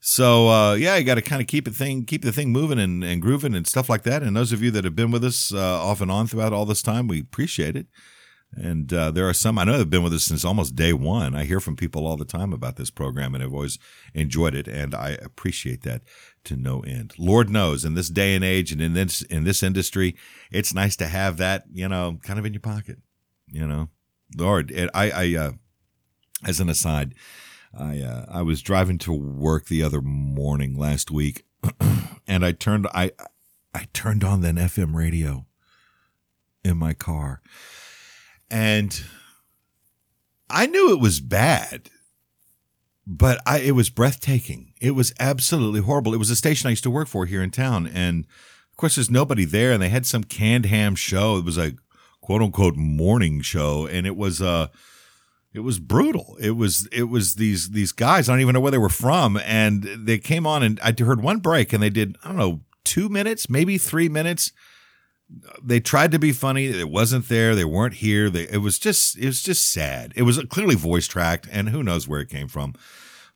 So, 0.00 0.48
uh, 0.48 0.74
yeah, 0.74 0.96
you 0.96 1.04
got 1.04 1.14
to 1.14 1.22
kind 1.22 1.40
of 1.40 1.48
keep 1.48 1.66
it 1.66 1.74
thing, 1.74 2.04
keep 2.04 2.22
the 2.22 2.32
thing 2.32 2.52
moving 2.52 2.78
and, 2.78 3.02
and 3.02 3.22
grooving 3.22 3.54
and 3.54 3.66
stuff 3.66 3.88
like 3.88 4.02
that. 4.02 4.22
And 4.22 4.36
those 4.36 4.52
of 4.52 4.62
you 4.62 4.70
that 4.72 4.84
have 4.84 4.94
been 4.94 5.10
with 5.10 5.24
us, 5.24 5.54
uh, 5.54 5.82
off 5.82 6.02
and 6.02 6.10
on 6.10 6.26
throughout 6.26 6.52
all 6.52 6.66
this 6.66 6.82
time, 6.82 7.08
we 7.08 7.20
appreciate 7.20 7.76
it. 7.76 7.86
And 8.56 8.92
uh, 8.92 9.10
there 9.10 9.28
are 9.28 9.34
some 9.34 9.58
I 9.58 9.64
know 9.64 9.72
that 9.72 9.78
have 9.78 9.90
been 9.90 10.02
with 10.02 10.12
us 10.12 10.24
since 10.24 10.44
almost 10.44 10.76
day 10.76 10.92
one. 10.92 11.34
I 11.34 11.44
hear 11.44 11.60
from 11.60 11.76
people 11.76 12.06
all 12.06 12.16
the 12.16 12.24
time 12.24 12.52
about 12.52 12.76
this 12.76 12.90
program, 12.90 13.34
and 13.34 13.42
I've 13.42 13.52
always 13.52 13.78
enjoyed 14.12 14.54
it, 14.54 14.68
and 14.68 14.94
I 14.94 15.10
appreciate 15.10 15.82
that 15.82 16.02
to 16.44 16.56
no 16.56 16.80
end. 16.80 17.14
Lord 17.18 17.50
knows, 17.50 17.84
in 17.84 17.94
this 17.94 18.08
day 18.08 18.34
and 18.34 18.44
age, 18.44 18.70
and 18.72 18.80
in 18.80 18.94
this 18.94 19.22
in 19.22 19.44
this 19.44 19.62
industry, 19.62 20.14
it's 20.50 20.74
nice 20.74 20.96
to 20.96 21.06
have 21.06 21.36
that 21.38 21.64
you 21.72 21.88
know 21.88 22.18
kind 22.22 22.38
of 22.38 22.46
in 22.46 22.52
your 22.52 22.60
pocket. 22.60 22.98
You 23.48 23.66
know, 23.66 23.88
Lord, 24.36 24.70
it, 24.70 24.90
I 24.94 25.10
I 25.10 25.34
uh, 25.36 25.52
as 26.46 26.60
an 26.60 26.68
aside, 26.68 27.14
I 27.76 28.00
uh, 28.00 28.26
I 28.28 28.42
was 28.42 28.62
driving 28.62 28.98
to 28.98 29.12
work 29.12 29.66
the 29.66 29.82
other 29.82 30.00
morning 30.00 30.78
last 30.78 31.10
week, 31.10 31.44
and 32.26 32.44
I 32.44 32.52
turned 32.52 32.86
I 32.94 33.12
I 33.74 33.88
turned 33.92 34.22
on 34.22 34.42
that 34.42 34.54
FM 34.54 34.94
radio 34.94 35.46
in 36.64 36.78
my 36.78 36.94
car. 36.94 37.42
And 38.50 39.04
I 40.50 40.66
knew 40.66 40.92
it 40.92 41.00
was 41.00 41.20
bad, 41.20 41.90
but 43.06 43.40
I 43.46 43.58
it 43.58 43.72
was 43.72 43.90
breathtaking. 43.90 44.72
It 44.80 44.92
was 44.92 45.12
absolutely 45.18 45.80
horrible. 45.80 46.14
It 46.14 46.18
was 46.18 46.30
a 46.30 46.36
station 46.36 46.68
I 46.68 46.70
used 46.70 46.84
to 46.84 46.90
work 46.90 47.08
for 47.08 47.26
here 47.26 47.42
in 47.42 47.50
town 47.50 47.86
and 47.86 48.26
of 48.70 48.76
course 48.76 48.96
there's 48.96 49.10
nobody 49.10 49.44
there 49.44 49.72
and 49.72 49.82
they 49.82 49.88
had 49.88 50.06
some 50.06 50.24
canned 50.24 50.66
ham 50.66 50.94
show. 50.94 51.36
It 51.38 51.44
was 51.44 51.58
a 51.58 51.72
quote 52.20 52.42
unquote 52.42 52.76
morning 52.76 53.40
show 53.40 53.86
and 53.86 54.06
it 54.06 54.16
was 54.16 54.40
uh 54.40 54.68
it 55.54 55.60
was 55.60 55.78
brutal. 55.78 56.36
It 56.40 56.50
was 56.50 56.88
it 56.88 57.04
was 57.04 57.36
these 57.36 57.70
these 57.70 57.92
guys. 57.92 58.28
I 58.28 58.32
don't 58.32 58.40
even 58.40 58.54
know 58.54 58.60
where 58.60 58.72
they 58.72 58.78
were 58.78 58.88
from, 58.88 59.38
and 59.44 59.84
they 59.84 60.18
came 60.18 60.48
on, 60.48 60.64
and 60.64 60.80
I 60.82 60.92
heard 60.98 61.22
one 61.22 61.38
break, 61.38 61.72
and 61.72 61.80
they 61.80 61.90
did 61.90 62.16
I 62.24 62.28
don't 62.28 62.36
know 62.36 62.60
two 62.82 63.08
minutes, 63.08 63.48
maybe 63.48 63.78
three 63.78 64.08
minutes. 64.08 64.50
They 65.62 65.80
tried 65.80 66.12
to 66.12 66.18
be 66.18 66.32
funny. 66.32 66.66
It 66.66 66.90
wasn't 66.90 67.28
there. 67.28 67.54
They 67.54 67.64
weren't 67.64 67.94
here. 67.94 68.30
They, 68.30 68.48
it 68.48 68.58
was 68.58 68.78
just 68.78 69.16
it 69.18 69.26
was 69.26 69.42
just 69.42 69.70
sad. 69.70 70.12
It 70.16 70.22
was 70.22 70.42
clearly 70.48 70.74
voice 70.74 71.06
tracked, 71.06 71.48
and 71.50 71.70
who 71.70 71.82
knows 71.82 72.06
where 72.06 72.20
it 72.20 72.28
came 72.28 72.48
from. 72.48 72.74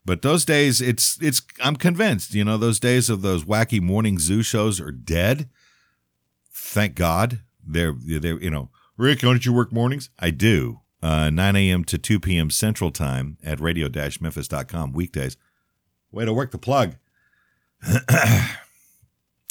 But 0.05 0.21
those 0.21 0.45
days, 0.45 0.81
it's 0.81 1.17
it's. 1.21 1.41
I'm 1.61 1.75
convinced. 1.75 2.33
You 2.33 2.43
know, 2.43 2.57
those 2.57 2.79
days 2.79 3.09
of 3.09 3.21
those 3.21 3.43
wacky 3.43 3.81
morning 3.81 4.19
zoo 4.19 4.41
shows 4.41 4.79
are 4.79 4.91
dead. 4.91 5.49
Thank 6.51 6.95
God. 6.95 7.39
They're 7.65 7.93
they're 7.93 8.41
you 8.41 8.49
know, 8.49 8.69
Rick, 8.97 9.19
don't 9.19 9.45
you 9.45 9.53
work 9.53 9.71
mornings? 9.71 10.09
I 10.19 10.31
do 10.31 10.81
uh, 11.01 11.29
9 11.29 11.55
a.m. 11.55 11.83
to 11.85 11.97
2 11.97 12.19
p.m. 12.19 12.49
Central 12.49 12.91
Time 12.91 13.37
at 13.43 13.59
radio-memphis.com 13.59 14.91
weekdays. 14.91 15.37
Way 16.11 16.25
to 16.25 16.33
work 16.33 16.51
the 16.51 16.57
plug. 16.57 16.95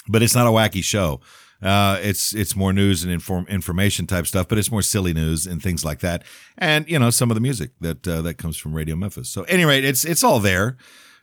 but 0.09 0.23
it's 0.23 0.35
not 0.35 0.47
a 0.47 0.51
wacky 0.51 0.83
show. 0.83 1.21
Uh, 1.61 1.99
it's 2.03 2.35
it's 2.35 2.55
more 2.55 2.73
news 2.73 3.03
and 3.03 3.13
inform 3.13 3.47
information 3.49 4.07
type 4.07 4.27
stuff, 4.27 4.47
but 4.47 4.59
it's 4.59 4.71
more 4.71 4.83
silly 4.83 5.13
news 5.13 5.47
and 5.47 5.61
things 5.61 5.85
like 5.85 5.99
that, 6.01 6.23
and 6.57 6.89
you 6.89 6.99
know 6.99 7.11
some 7.11 7.31
of 7.31 7.35
the 7.35 7.41
music 7.41 7.71
that 7.81 8.07
uh, 8.07 8.23
that 8.23 8.35
comes 8.35 8.57
from 8.57 8.75
Radio 8.75 8.95
Memphis. 8.95 9.29
So, 9.29 9.43
any 9.45 9.65
rate, 9.65 9.85
it's 9.85 10.05
it's 10.05 10.23
all 10.23 10.39
there. 10.39 10.77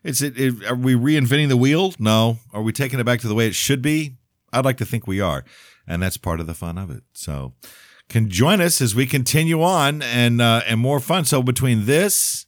It's 0.03 0.21
it, 0.21 0.38
it, 0.38 0.65
Are 0.65 0.75
we 0.75 0.93
reinventing 0.93 1.47
the 1.47 1.57
wheel? 1.57 1.93
No. 1.97 2.38
Are 2.53 2.61
we 2.61 2.73
taking 2.73 2.99
it 2.99 3.05
back 3.05 3.21
to 3.21 3.27
the 3.27 3.33
way 3.33 3.47
it 3.47 3.55
should 3.55 3.81
be? 3.81 4.17
I'd 4.51 4.65
like 4.65 4.77
to 4.77 4.86
think 4.86 5.07
we 5.07 5.21
are, 5.21 5.45
and 5.88 6.03
that's 6.03 6.17
part 6.17 6.39
of 6.39 6.47
the 6.47 6.53
fun 6.53 6.77
of 6.77 6.91
it. 6.91 7.03
So, 7.13 7.53
can 8.09 8.29
join 8.29 8.61
us 8.61 8.81
as 8.81 8.93
we 8.93 9.05
continue 9.05 9.61
on 9.61 10.01
and 10.01 10.41
uh, 10.41 10.61
and 10.67 10.79
more 10.79 10.99
fun. 10.99 11.25
So 11.25 11.41
between 11.41 11.86
this, 11.86 12.45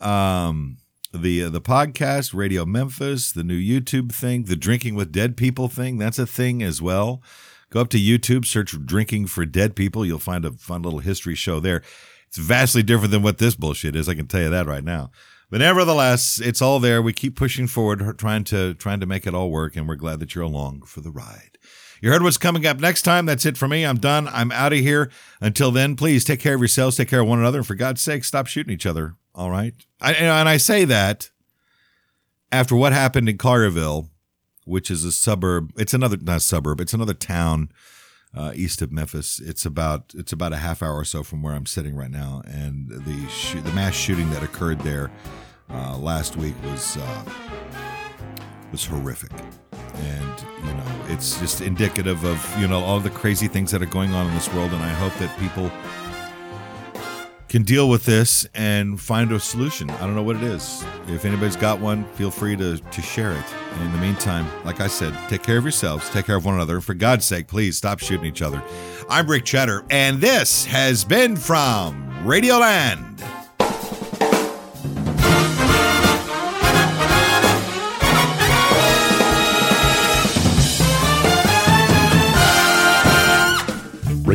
um, 0.00 0.78
the 1.12 1.44
uh, 1.44 1.50
the 1.50 1.60
podcast, 1.60 2.34
Radio 2.34 2.64
Memphis, 2.64 3.32
the 3.32 3.44
new 3.44 3.58
YouTube 3.58 4.12
thing, 4.12 4.44
the 4.44 4.56
drinking 4.56 4.94
with 4.94 5.12
dead 5.12 5.36
people 5.36 5.68
thing, 5.68 5.98
that's 5.98 6.18
a 6.18 6.26
thing 6.26 6.62
as 6.62 6.82
well. 6.82 7.22
Go 7.70 7.80
up 7.80 7.88
to 7.90 7.98
YouTube, 7.98 8.44
search 8.44 8.74
"Drinking 8.84 9.26
for 9.26 9.44
Dead 9.44 9.76
People." 9.76 10.04
You'll 10.04 10.18
find 10.18 10.44
a 10.44 10.52
fun 10.52 10.82
little 10.82 11.00
history 11.00 11.34
show 11.34 11.60
there. 11.60 11.82
It's 12.26 12.38
vastly 12.38 12.82
different 12.82 13.10
than 13.10 13.22
what 13.22 13.38
this 13.38 13.54
bullshit 13.54 13.96
is. 13.96 14.08
I 14.08 14.14
can 14.14 14.26
tell 14.26 14.42
you 14.42 14.50
that 14.50 14.66
right 14.66 14.84
now. 14.84 15.10
But 15.50 15.60
nevertheless, 15.60 16.40
it's 16.42 16.60
all 16.60 16.78
there. 16.78 17.00
We 17.00 17.14
keep 17.14 17.36
pushing 17.36 17.66
forward, 17.66 18.18
trying 18.18 18.44
to 18.44 18.74
trying 18.74 19.00
to 19.00 19.06
make 19.06 19.26
it 19.26 19.34
all 19.34 19.50
work, 19.50 19.76
and 19.76 19.88
we're 19.88 19.96
glad 19.96 20.20
that 20.20 20.34
you're 20.34 20.44
along 20.44 20.82
for 20.82 21.00
the 21.00 21.10
ride. 21.10 21.58
You 22.00 22.10
heard 22.10 22.22
what's 22.22 22.38
coming 22.38 22.64
up 22.66 22.78
next 22.78 23.02
time. 23.02 23.26
That's 23.26 23.44
it 23.44 23.56
for 23.56 23.66
me. 23.66 23.84
I'm 23.84 23.98
done. 23.98 24.28
I'm 24.28 24.52
out 24.52 24.72
of 24.72 24.78
here. 24.78 25.10
Until 25.40 25.70
then, 25.70 25.96
please 25.96 26.24
take 26.24 26.38
care 26.38 26.54
of 26.54 26.60
yourselves, 26.60 26.96
take 26.96 27.08
care 27.08 27.20
of 27.20 27.26
one 27.26 27.40
another, 27.40 27.58
and 27.58 27.66
for 27.66 27.74
God's 27.74 28.00
sake, 28.00 28.24
stop 28.24 28.46
shooting 28.46 28.72
each 28.72 28.86
other. 28.86 29.14
All 29.38 29.50
right. 29.50 29.72
I, 30.00 30.14
and 30.14 30.48
I 30.48 30.56
say 30.56 30.84
that 30.84 31.30
after 32.50 32.74
what 32.74 32.92
happened 32.92 33.28
in 33.28 33.38
Collierville, 33.38 34.08
which 34.64 34.90
is 34.90 35.04
a 35.04 35.12
suburb. 35.12 35.72
It's 35.76 35.94
another 35.94 36.18
not 36.18 36.42
suburb. 36.42 36.80
It's 36.80 36.92
another 36.92 37.14
town 37.14 37.70
uh, 38.34 38.52
east 38.54 38.82
of 38.82 38.92
Memphis. 38.92 39.40
It's 39.40 39.64
about 39.64 40.12
it's 40.14 40.32
about 40.32 40.52
a 40.52 40.56
half 40.56 40.82
hour 40.82 40.98
or 40.98 41.04
so 41.04 41.22
from 41.22 41.40
where 41.40 41.54
I'm 41.54 41.66
sitting 41.66 41.96
right 41.96 42.10
now, 42.10 42.42
and 42.46 42.88
the 42.90 43.28
sh- 43.28 43.54
the 43.64 43.72
mass 43.72 43.94
shooting 43.94 44.28
that 44.30 44.42
occurred 44.42 44.80
there 44.80 45.10
uh, 45.70 45.96
last 45.96 46.36
week 46.36 46.54
was 46.64 46.98
uh, 46.98 47.24
was 48.70 48.84
horrific 48.84 49.32
and 49.94 50.44
you 50.62 50.72
know 50.74 51.04
it's 51.08 51.40
just 51.40 51.60
indicative 51.62 52.22
of 52.24 52.60
you 52.60 52.68
know 52.68 52.80
all 52.80 53.00
the 53.00 53.10
crazy 53.10 53.48
things 53.48 53.70
that 53.70 53.82
are 53.82 53.86
going 53.86 54.12
on 54.12 54.26
in 54.26 54.34
this 54.34 54.52
world 54.52 54.70
and 54.72 54.82
i 54.82 54.90
hope 54.90 55.12
that 55.14 55.36
people 55.40 55.70
can 57.48 57.62
deal 57.62 57.88
with 57.88 58.04
this 58.04 58.46
and 58.54 59.00
find 59.00 59.32
a 59.32 59.40
solution. 59.40 59.88
I 59.90 60.00
don't 60.00 60.14
know 60.14 60.22
what 60.22 60.36
it 60.36 60.42
is. 60.42 60.84
If 61.08 61.24
anybody's 61.24 61.56
got 61.56 61.80
one 61.80 62.04
feel 62.14 62.30
free 62.30 62.56
to 62.56 62.78
to 62.78 63.02
share 63.02 63.32
it. 63.32 63.44
And 63.72 63.86
in 63.86 63.92
the 63.92 63.98
meantime 63.98 64.46
like 64.64 64.80
i 64.80 64.86
said 64.86 65.16
take 65.28 65.42
care 65.42 65.58
of 65.58 65.64
yourselves 65.64 66.08
take 66.10 66.26
care 66.26 66.36
of 66.36 66.44
one 66.44 66.54
another. 66.54 66.80
For 66.80 66.94
god's 66.94 67.24
sake 67.24 67.48
please 67.48 67.76
stop 67.76 67.98
shooting 68.00 68.26
each 68.26 68.42
other. 68.42 68.62
I'm 69.08 69.28
rick 69.28 69.44
cheddar 69.44 69.84
and 69.90 70.20
this 70.20 70.66
has 70.66 71.04
been 71.04 71.36
from 71.36 72.10
radioland 72.24 73.20